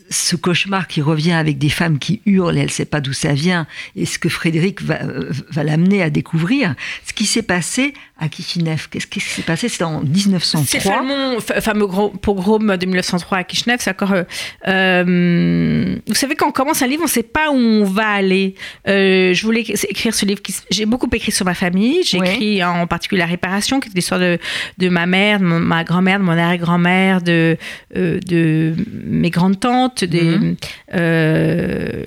ce 0.10 0.36
cauchemar 0.36 0.88
qui 0.88 1.02
revient 1.02 1.34
avec 1.34 1.58
des 1.58 1.70
femmes 1.70 2.00
qui 2.00 2.22
hurlent 2.26 2.58
et 2.58 2.62
elle 2.62 2.68
ne 2.68 2.72
sait 2.72 2.86
pas 2.86 3.02
d'où 3.02 3.14
ça 3.14 3.34
vient, 3.34 3.68
et 3.96 4.06
ce 4.06 4.18
que 4.18 4.30
Frédéric 4.30 4.82
va, 4.82 5.04
euh, 5.04 5.32
va 5.52 5.64
l'amener 5.64 6.02
à 6.02 6.10
découvrir, 6.10 6.74
ce 7.06 7.14
qui 7.14 7.26
s'est 7.26 7.44
passé 7.44 7.94
à 8.20 8.30
Kishinev. 8.30 8.88
Qu'est-ce 8.90 9.06
qui 9.06 9.20
s'est 9.20 9.44
passé? 9.44 9.70
C'était 9.70 9.84
en 9.84 10.02
1903. 10.02 10.66
C'est 10.66 10.80
fameux, 10.80 11.40
fameux 11.40 11.88
pogrom 12.20 12.76
de 12.76 12.86
1903 12.86 13.38
à 13.38 13.44
Kishinev. 13.44 13.78
C'est 13.80 13.92
encore. 13.92 14.14
Euh, 14.14 14.24
euh, 14.68 15.96
vous 16.08 16.16
savez, 16.16 16.36
quand 16.36 16.48
on 16.48 16.52
commence 16.52 16.82
un 16.82 16.88
livre, 16.88 17.04
on 17.04 17.06
ne 17.06 17.10
sait 17.10 17.22
pas 17.22 17.52
où 17.52 17.56
on 17.56 17.84
va 17.84 18.08
aller. 18.08 18.56
je 18.86 19.42
voulais 19.44 19.62
écrire 19.62 20.16
ce 20.16 20.26
livre. 20.26 20.42
J'ai 20.72 20.88
beaucoup 20.88 21.10
écrit 21.14 21.32
sur 21.32 21.46
ma 21.46 21.54
famille. 21.54 22.04
J'ai 22.04 22.18
écrit 22.18 22.64
en 22.64 22.88
particulier 22.88 23.20
La 23.20 23.28
Réparation, 23.28 23.80
qui 23.80 23.90
est 23.90 23.94
l'histoire 23.94 24.20
de, 24.20 24.40
de 24.80 24.90
ma 24.90 25.06
mère, 25.06 25.40
de 25.40 25.46
ma 25.46 25.84
grand-mère, 25.84 26.18
de 26.18 26.24
mon 26.24 26.32
arrière-grand-mère, 26.32 27.22
de, 27.22 27.58
de 27.94 28.74
mes 29.06 29.30
grandes 29.30 29.60
des, 30.04 30.22
mhm. 30.22 30.56
euh, 30.96 32.04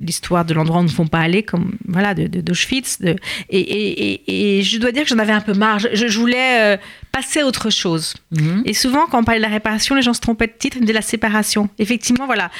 l'histoire 0.00 0.44
de 0.44 0.54
l'endroit 0.54 0.80
où 0.80 0.84
ne 0.84 0.88
font 0.88 1.06
pas 1.06 1.20
aller, 1.20 1.42
comme 1.42 1.76
voilà, 1.86 2.14
de, 2.14 2.26
d'Auschwitz. 2.40 3.00
De, 3.00 3.16
et, 3.48 4.58
et, 4.58 4.62
je 4.62 4.78
dois 4.78 4.92
dire 4.92 5.02
que 5.02 5.08
j'en 5.08 5.18
avais 5.18 5.32
un 5.32 5.40
peu 5.40 5.54
marre. 5.54 5.78
Je, 5.78 6.18
voulais 6.18 6.74
euh, 6.74 6.76
passer 7.12 7.40
à 7.40 7.46
autre 7.46 7.70
chose. 7.70 8.14
Mhm. 8.32 8.62
Et 8.64 8.74
souvent, 8.74 9.06
quand 9.06 9.20
on 9.20 9.24
parlait 9.24 9.40
de 9.40 9.44
la 9.44 9.50
réparation, 9.50 9.94
les 9.94 10.02
gens 10.02 10.14
se 10.14 10.20
trompaient 10.20 10.46
de 10.46 10.54
titre, 10.58 10.78
de 10.80 10.92
la 10.92 11.02
séparation. 11.02 11.68
Effectivement, 11.78 12.26
voilà. 12.26 12.50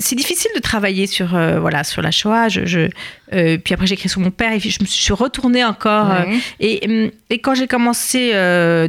C'est 0.00 0.16
difficile 0.16 0.50
de 0.56 0.60
travailler 0.60 1.06
sur, 1.06 1.36
euh, 1.36 1.60
voilà, 1.60 1.84
sur 1.84 2.02
la 2.02 2.10
Shoah. 2.10 2.48
Je, 2.48 2.88
puis 3.30 3.74
après, 3.74 3.86
j'ai 3.86 3.94
écrit 3.94 4.08
sur 4.08 4.20
mon 4.20 4.32
père 4.32 4.50
et 4.52 4.58
je 4.58 4.82
me 4.82 4.86
suis 4.86 5.12
retournée 5.12 5.64
encore. 5.64 6.10
et, 6.58 7.12
et, 7.30 7.38
quand 7.38 7.54
j'ai 7.54 7.68
commencé 7.68 8.32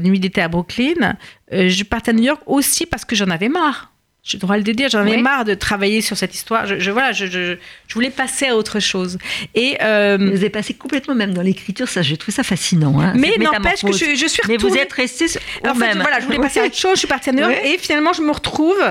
Nuit 0.01 0.19
d'été 0.19 0.41
à 0.41 0.47
Brooklyn, 0.47 1.15
je 1.51 1.83
partais 1.83 2.09
à 2.09 2.13
New 2.15 2.23
York 2.23 2.41
aussi 2.47 2.87
parce 2.87 3.05
que 3.05 3.15
j'en 3.15 3.29
avais 3.29 3.49
marre 3.49 3.92
je 4.23 4.37
dois 4.37 4.55
le 4.55 4.63
dire, 4.63 4.89
j'en 4.89 5.05
ai 5.05 5.17
marre 5.17 5.43
de 5.43 5.53
travailler 5.53 5.99
sur 5.99 6.15
cette 6.15 6.33
histoire. 6.33 6.65
Je, 6.65 6.91
voilà, 6.91 7.11
je, 7.11 7.25
je, 7.25 7.57
voulais 7.93 8.09
passer 8.09 8.47
à 8.47 8.55
autre 8.55 8.79
chose. 8.79 9.17
Et 9.53 9.77
euh, 9.81 10.17
vous 10.17 10.37
avez 10.37 10.49
passé 10.49 10.73
complètement 10.73 11.13
même 11.13 11.33
dans 11.33 11.41
l'écriture, 11.41 11.89
ça, 11.89 12.01
j'ai 12.01 12.15
trouvé 12.15 12.31
ça 12.31 12.43
fascinant. 12.43 13.01
Hein, 13.01 13.13
mais 13.17 13.35
n'empêche 13.37 13.81
que 13.81 13.91
je, 13.91 14.15
je, 14.15 14.27
suis 14.27 14.41
retournée. 14.41 14.57
Mais 14.57 14.57
vous 14.57 14.77
êtes 14.77 14.93
resté 14.93 15.25
en 15.67 15.75
fait, 15.75 15.93
voilà, 15.95 16.21
je 16.21 16.25
voulais 16.25 16.39
passer 16.39 16.61
à 16.61 16.65
autre 16.65 16.75
chose. 16.75 16.93
Je 16.93 16.99
suis 16.99 17.07
partie 17.07 17.31
à 17.31 17.33
New 17.33 17.39
York 17.39 17.57
et 17.65 17.77
finalement, 17.77 18.13
je 18.13 18.21
me 18.21 18.31
retrouve 18.31 18.81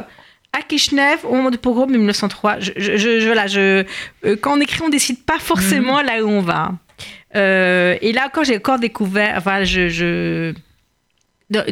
à 0.52 0.62
Kishinev 0.68 1.24
au 1.24 1.34
moment 1.34 1.50
du 1.50 1.56
pogrom 1.56 1.90
de 1.90 1.96
1903. 1.96 2.60
Je, 2.60 2.72
je, 2.76 3.24
voilà, 3.24 3.46
je, 3.46 3.84
euh, 4.26 4.36
quand 4.38 4.58
on 4.58 4.60
écrit, 4.60 4.82
on 4.82 4.90
décide 4.90 5.24
pas 5.24 5.38
forcément 5.38 6.00
mhm. 6.00 6.06
là 6.06 6.22
où 6.22 6.28
on 6.28 6.42
va. 6.42 6.72
Euh, 7.36 7.96
et 8.02 8.12
là 8.12 8.26
encore, 8.26 8.44
j'ai 8.44 8.58
encore 8.58 8.78
découvert. 8.78 9.34
Enfin, 9.38 9.64
je 9.64 10.52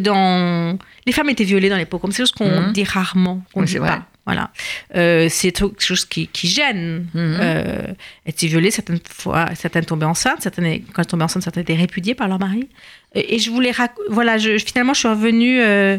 dans 0.00 0.78
les 1.06 1.12
femmes 1.12 1.30
étaient 1.30 1.44
violées 1.44 1.68
dans 1.68 1.76
les 1.76 1.86
pogroms. 1.86 2.12
C'est 2.12 2.22
quelque 2.22 2.26
chose 2.28 2.32
qu'on 2.32 2.60
mhm. 2.60 2.72
dit 2.72 2.84
rarement, 2.84 3.42
qu'on 3.52 3.62
ne 3.62 3.66
dit 3.66 3.78
pas. 3.78 4.06
Voilà. 4.26 4.50
Euh, 4.94 5.26
c'est 5.28 5.50
quelque 5.50 5.82
chose 5.82 6.04
qui, 6.04 6.28
gêne. 6.44 7.06
Mmh. 7.14 7.18
Euh, 7.18 7.86
être 8.26 8.44
violée, 8.44 8.70
certaines 8.70 9.00
fois, 9.08 9.48
certaines 9.54 9.84
tombaient 9.84 10.06
enceintes, 10.06 10.42
certaines, 10.42 10.82
quand 10.92 11.02
elles 11.02 11.06
tombaient 11.06 11.24
enceintes, 11.24 11.42
certaines 11.42 11.62
étaient 11.62 11.74
répudiées 11.74 12.14
par 12.14 12.28
leur 12.28 12.38
mari. 12.38 12.68
Et, 13.14 13.38
je 13.38 13.50
voulais. 13.50 13.72
Voilà, 14.08 14.38
je, 14.38 14.58
finalement, 14.58 14.94
je 14.94 15.00
suis 15.00 15.08
revenue. 15.08 15.60
Euh, 15.60 15.98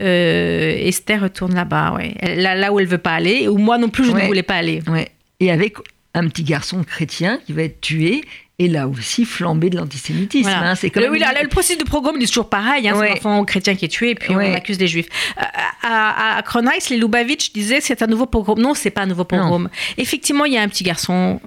Esther 0.00 1.22
retourne 1.22 1.54
là-bas, 1.54 1.92
ouais. 1.92 2.14
là, 2.36 2.54
là 2.54 2.72
où 2.72 2.80
elle 2.80 2.86
veut 2.86 2.98
pas 2.98 3.12
aller, 3.12 3.46
ou 3.46 3.56
moi 3.58 3.78
non 3.78 3.88
plus, 3.88 4.04
je 4.04 4.10
ne 4.10 4.26
voulais 4.26 4.42
pas 4.42 4.56
aller. 4.56 4.82
Ouais. 4.88 5.08
Et 5.38 5.50
avec 5.50 5.76
un 6.14 6.28
petit 6.28 6.42
garçon 6.42 6.82
chrétien 6.84 7.38
qui 7.46 7.52
va 7.52 7.62
être 7.62 7.80
tué 7.80 8.22
et 8.64 8.68
là 8.68 8.88
aussi 8.88 9.24
flambé 9.24 9.70
de 9.70 9.76
l'antisémitisme. 9.76 10.48
Hein, 10.48 10.74
c'est 10.74 10.94
le, 10.94 11.10
oui, 11.10 11.18
le 11.20 11.48
processus 11.48 11.78
de 11.78 11.84
programme 11.84 12.20
est 12.20 12.26
toujours 12.26 12.48
pareil. 12.48 12.88
Hein, 12.88 12.94
C'est 12.98 13.10
un 13.10 13.12
enfant 13.14 13.44
chrétien 13.44 13.74
qui 13.74 13.86
est 13.86 13.88
tué 13.88 14.10
et 14.10 14.14
puis 14.14 14.34
on 14.34 14.38
accuse 14.38 14.78
les 14.78 14.86
juifs. 14.86 15.08
Euh, 15.38 15.42
à, 15.82 16.38
à 16.38 16.42
les 16.90 16.96
Lubavitch 16.96 17.52
disaient 17.52 17.80
c'est 17.80 18.02
un 18.02 18.06
nouveau 18.06 18.26
pogrom. 18.26 18.58
Non, 18.58 18.74
c'est 18.74 18.90
pas 18.90 19.02
un 19.02 19.06
nouveau 19.06 19.24
pogrom. 19.24 19.68
Effectivement, 19.98 20.44
il 20.44 20.52
y 20.52 20.58
a 20.58 20.62
un 20.62 20.68
petit 20.68 20.84
garçon 20.84 21.40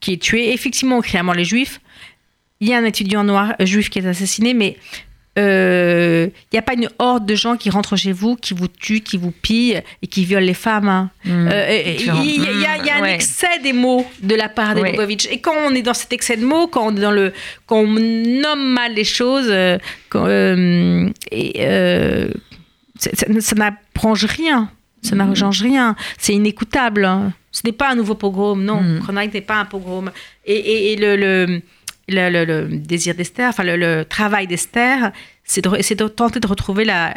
qui 0.00 0.14
est 0.14 0.22
tué. 0.22 0.52
Effectivement, 0.52 0.98
on 0.98 1.00
crie 1.00 1.18
à 1.18 1.22
mort 1.22 1.34
les 1.34 1.44
juifs. 1.44 1.80
Il 2.60 2.68
y 2.68 2.74
a 2.74 2.78
un 2.78 2.84
étudiant 2.84 3.22
noir 3.22 3.54
euh, 3.60 3.66
juif 3.66 3.88
qui 3.88 4.00
est 4.00 4.06
assassiné, 4.06 4.52
mais 4.52 4.76
il 5.38 5.44
euh, 5.44 6.28
n'y 6.52 6.58
a 6.58 6.62
pas 6.62 6.74
une 6.74 6.88
horde 6.98 7.24
de 7.24 7.36
gens 7.36 7.56
qui 7.56 7.70
rentrent 7.70 7.94
chez 7.94 8.10
vous, 8.10 8.34
qui 8.34 8.54
vous 8.54 8.66
tuent, 8.66 9.02
qui 9.02 9.16
vous 9.16 9.30
pillent 9.30 9.80
et 10.02 10.08
qui 10.08 10.24
violent 10.24 10.44
les 10.44 10.52
femmes. 10.52 11.10
Il 11.24 11.30
y, 11.30 12.90
a, 12.90 12.96
un 12.96 13.04
excès 13.04 13.60
des 13.62 13.72
mots 13.72 14.04
de 14.20 14.34
la 14.34 14.48
part 14.48 14.74
de 14.74 15.32
Et 15.32 15.40
quand 15.40 15.54
on 15.64 15.72
est 15.76 15.82
dans 15.82 15.94
cet 15.94 16.12
excès 16.12 16.36
de 16.36 16.44
mots, 16.44 16.66
quand 16.66 16.88
on, 16.88 16.96
est 16.96 17.00
dans 17.00 17.12
le, 17.12 17.32
quand 17.66 17.76
on 17.76 17.86
nomme 17.86 18.72
mal 18.72 18.94
les 18.94 19.04
choses, 19.04 19.46
euh, 19.48 19.78
euh, 20.16 21.08
et, 21.30 22.28
ça, 22.98 23.54
n'apprend 23.54 24.14
rien. 24.14 24.72
Ça 25.02 25.14
mm. 25.14 25.18
n'arrange 25.18 25.62
rien. 25.62 25.94
C'est 26.18 26.34
inécoutable. 26.34 27.04
Hein. 27.04 27.32
Ce 27.52 27.60
n'est 27.64 27.72
pas 27.72 27.92
un 27.92 27.94
nouveau 27.94 28.16
pogrom, 28.16 28.64
non. 28.64 28.80
Mm. 28.80 29.30
n'est 29.32 29.40
pas 29.40 29.60
un 29.60 29.66
pogrom. 29.66 30.10
Et, 30.44 30.96
le, 30.98 31.14
le, 31.14 31.62
le, 32.08 32.76
désir 32.76 33.14
d'Esther, 33.14 33.48
enfin 33.48 33.64
le, 33.64 34.04
travail 34.04 34.46
d'Esther, 34.46 35.12
c'est 35.44 35.62
de, 35.62 35.70
de, 35.70 36.08
tenter 36.08 36.40
de 36.40 36.46
retrouver 36.46 36.84
la, 36.84 37.14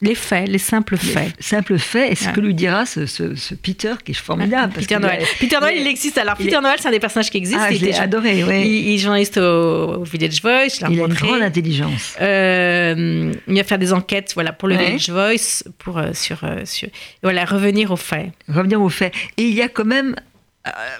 les 0.00 0.14
faits, 0.14 0.48
les 0.48 0.58
simples 0.58 0.96
faits. 0.96 1.34
Les 1.36 1.42
simples 1.42 1.76
faits, 1.76 2.12
et 2.12 2.14
ce 2.14 2.28
que 2.28 2.40
lui 2.40 2.54
dira 2.54 2.86
ce, 2.86 3.54
Peter 3.54 3.94
qui 4.04 4.12
est 4.12 4.14
formidable. 4.14 4.72
Peter 4.72 4.98
Noël. 4.98 5.24
Peter 5.40 5.58
Noël, 5.60 5.74
il, 5.76 5.86
existe. 5.88 6.18
Alors, 6.18 6.36
Peter 6.36 6.60
Noël, 6.60 6.76
c'est 6.78 6.86
un 6.86 6.92
des 6.92 7.00
personnages 7.00 7.30
qui 7.30 7.38
existe. 7.38 7.58
Ah, 7.60 7.72
il 7.72 7.78
je 7.80 8.00
adoré, 8.00 8.44
oui. 8.44 8.84
Il, 8.86 8.94
est 8.94 8.98
journaliste 8.98 9.38
au, 9.38 10.04
Village 10.04 10.40
Voice. 10.40 10.78
Il 10.88 11.00
a 11.00 11.04
une 11.04 11.14
grande 11.14 11.42
intelligence. 11.42 12.14
Euh, 12.20 13.32
il 13.48 13.54
va 13.56 13.64
faire 13.64 13.78
des 13.78 13.92
enquêtes 13.92 14.32
voilà, 14.34 14.52
pour 14.52 14.68
le 14.68 14.76
Village 14.76 15.10
Voice, 15.10 15.64
pour, 15.78 15.98
euh, 15.98 16.10
sur, 16.12 16.44
euh, 16.44 16.60
sur, 16.64 16.88
voilà, 17.22 17.44
revenir 17.44 17.90
aux 17.90 17.96
faits. 17.96 18.30
Revenir 18.48 18.80
aux 18.80 18.88
faits. 18.88 19.12
Et 19.36 19.42
il 19.42 19.54
y 19.54 19.62
a 19.62 19.68
quand 19.68 19.84
même 19.84 20.14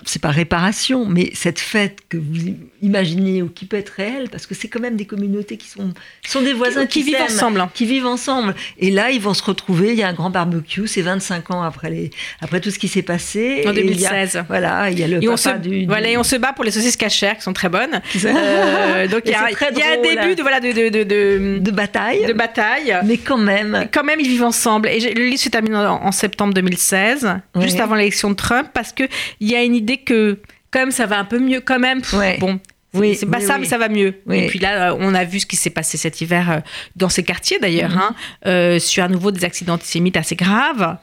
c'est 0.05 0.23
pas 0.23 0.31
réparation, 0.31 1.07
mais 1.07 1.31
cette 1.35 1.59
fête 1.59 1.99
que 2.09 2.17
vous 2.17 2.55
imaginez 2.83 3.43
ou 3.43 3.49
qui 3.49 3.67
peut 3.67 3.77
être 3.77 3.91
réelle, 3.91 4.29
parce 4.31 4.47
que 4.47 4.55
c'est 4.55 4.69
quand 4.69 4.81
même 4.81 4.97
des 4.97 5.05
communautés 5.05 5.57
qui 5.57 5.69
sont, 5.69 5.93
sont 6.27 6.43
des 6.43 6.53
voisins 6.53 6.87
qui, 6.87 7.03
vivent 7.03 7.17
ensemble. 7.23 7.61
Hein. 7.61 7.71
Qui 7.75 7.87
vivent 7.87 8.07
ensemble. 8.07 8.55
Et 8.79 8.91
là, 8.91 9.11
ils 9.11 9.21
vont 9.21 9.35
se 9.35 9.43
retrouver, 9.43 9.91
il 9.91 9.99
y 9.99 10.03
a 10.03 10.09
un 10.09 10.13
grand 10.13 10.31
barbecue, 10.31 10.87
c'est 10.87 11.03
25 11.03 11.51
ans 11.51 11.63
après, 11.63 11.91
les, 11.91 12.11
après 12.41 12.61
tout 12.61 12.71
ce 12.71 12.79
qui 12.79 12.89
s'est 12.89 13.03
passé. 13.03 13.65
En 13.67 13.73
2016. 13.73 14.45
voilà, 14.49 14.91
il 14.91 14.99
y 14.99 15.03
a 15.03 15.09
le 15.09 15.23
et 15.23 15.29
on 15.29 15.37
se, 15.37 15.49
du, 15.57 15.87
Voilà, 15.87 16.09
et 16.09 16.17
on 16.17 16.23
se 16.23 16.37
bat 16.37 16.53
pour 16.53 16.65
les 16.65 16.71
saucisses 16.71 16.97
cachères 16.97 17.37
qui 17.37 17.43
sont 17.43 17.53
très 17.53 17.69
bonnes. 17.69 18.01
Euh, 18.39 19.07
donc 19.09 19.23
il 19.25 19.33
y, 19.33 19.35
a, 19.35 19.51
il 19.51 19.79
y 19.79 19.83
a 19.83 19.93
un 19.93 20.03
début 20.03 20.35
de, 20.35 20.43
voilà, 20.43 20.61
de, 20.61 20.73
de, 20.73 20.89
de, 20.89 21.59
de, 21.59 21.71
bataille. 21.71 22.27
De 22.27 22.33
bataille. 22.33 22.97
Mais 23.05 23.17
quand 23.17 23.39
même. 23.39 23.89
Quand 23.93 24.05
même, 24.05 24.21
ils 24.21 24.29
vivent 24.29 24.45
ensemble. 24.45 24.89
Et 24.89 25.01
le 25.01 25.25
livre 25.25 25.41
se 25.41 25.49
termine 25.49 25.75
en, 25.75 26.13
septembre 26.13 26.55
2016, 26.55 27.29
juste 27.61 27.81
avant 27.81 27.95
l'élection 27.95 28.31
de 28.31 28.35
Trump, 28.35 28.69
parce 28.73 28.93
qu'il 28.93 29.09
y 29.41 29.55
a 29.55 29.58
une 29.65 29.75
idée 29.75 29.99
que 29.99 30.39
quand 30.71 30.81
même 30.81 30.91
ça 30.91 31.07
va 31.07 31.19
un 31.19 31.25
peu 31.25 31.39
mieux 31.39 31.61
quand 31.61 31.79
même. 31.79 32.01
Bon, 32.39 32.61
oui, 32.95 33.17
c'est 33.17 33.27
pas 33.27 33.41
ça, 33.41 33.59
mais 33.59 33.67
ça 33.67 33.79
va 33.79 33.89
mieux. 33.89 34.15
Et 34.31 34.47
puis 34.47 34.59
là, 34.59 34.91
euh, 34.91 34.97
on 34.99 35.15
a 35.15 35.25
vu 35.25 35.41
ce 35.41 35.47
qui 35.47 35.57
s'est 35.57 35.71
passé 35.71 35.97
cet 35.99 36.21
hiver 36.21 36.51
euh, 36.51 36.61
dans 36.97 37.09
ces 37.09 37.23
quartiers 37.23 37.59
d'ailleurs, 37.59 37.91
mhm. 37.91 37.99
hein, 37.99 38.15
euh, 38.47 38.79
sur 38.79 39.05
à 39.05 39.09
nouveau 39.09 39.31
des 39.31 39.45
accidents 39.45 39.75
antisémites 39.75 40.17
assez 40.17 40.37
graves. 40.37 40.97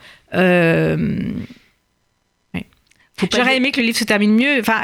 J'aurais 3.32 3.58
aimé 3.58 3.72
que 3.72 3.80
le 3.80 3.88
livre 3.88 3.98
se 3.98 4.04
termine 4.04 4.36
mieux. 4.36 4.60
Enfin, 4.60 4.82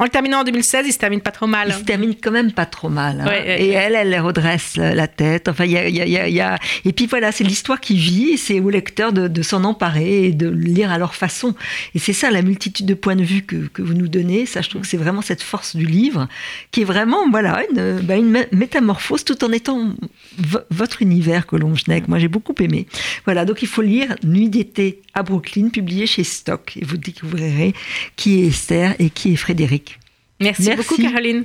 en 0.00 0.04
le 0.04 0.08
terminant 0.08 0.40
en 0.40 0.44
2016, 0.44 0.86
il 0.86 0.92
se 0.94 0.98
termine 0.98 1.20
pas 1.20 1.30
trop 1.30 1.46
mal. 1.46 1.68
Il 1.68 1.74
se 1.74 1.84
termine 1.84 2.14
quand 2.14 2.30
même 2.30 2.52
pas 2.52 2.64
trop 2.64 2.88
mal. 2.88 3.20
Hein. 3.20 3.30
et 3.46 3.68
elle, 3.68 3.94
elle 3.94 4.18
redresse 4.18 4.76
la 4.76 5.06
tête. 5.06 5.46
Enfin, 5.46 5.66
il 5.66 5.72
y 5.72 5.76
a, 5.76 5.86
y 5.86 6.40
a, 6.40 6.58
Et 6.86 6.92
puis 6.94 7.06
voilà, 7.06 7.32
c'est 7.32 7.44
l'histoire 7.44 7.80
qui 7.80 7.96
vit 7.96 8.38
c'est 8.38 8.60
aux 8.60 8.70
lecteurs 8.70 9.12
de, 9.12 9.42
s'en 9.42 9.62
emparer 9.62 10.24
et 10.24 10.32
de 10.32 10.48
lire 10.48 10.90
à 10.90 10.96
leur 10.96 11.14
façon. 11.14 11.54
Et 11.94 11.98
c'est 11.98 12.14
ça, 12.14 12.30
la 12.30 12.40
multitude 12.40 12.86
de 12.86 12.94
points 12.94 13.14
de 13.14 13.22
vue 13.22 13.42
que, 13.42 13.56
que 13.56 13.82
vous 13.82 13.92
nous 13.92 14.08
donnez. 14.08 14.46
Ça, 14.46 14.62
je 14.62 14.70
trouve 14.70 14.80
que 14.80 14.88
c'est 14.88 14.96
vraiment 14.96 15.20
cette 15.20 15.42
force 15.42 15.76
du 15.76 15.84
livre 15.84 16.28
qui 16.70 16.80
est 16.80 16.84
vraiment, 16.84 17.28
voilà, 17.28 17.62
une, 17.70 18.00
bah, 18.00 18.16
une 18.16 18.46
métamorphose 18.52 19.22
tout 19.22 19.44
en 19.44 19.52
étant 19.52 19.94
votre 20.70 21.02
univers, 21.02 21.46
Colombe 21.46 21.76
Schneck. 21.76 22.08
Moi, 22.08 22.18
j'ai 22.18 22.28
beaucoup 22.28 22.54
aimé. 22.60 22.86
Voilà, 23.26 23.44
donc 23.44 23.60
il 23.60 23.68
faut 23.68 23.82
lire 23.82 24.16
Nuit 24.24 24.48
d'été 24.48 25.02
à 25.12 25.22
Brooklyn, 25.22 25.68
publié 25.68 26.06
chez 26.06 26.24
Stock. 26.24 26.78
Et 26.80 26.86
vous 26.86 26.96
découvrirez 26.96 27.74
qui 28.16 28.40
est 28.40 28.46
Esther 28.46 28.94
et 28.98 29.10
qui 29.10 29.34
est 29.34 29.36
Frédéric. 29.36 29.89
Merci, 30.40 30.74
beaucoup, 30.74 30.96
Caroline. 30.96 31.44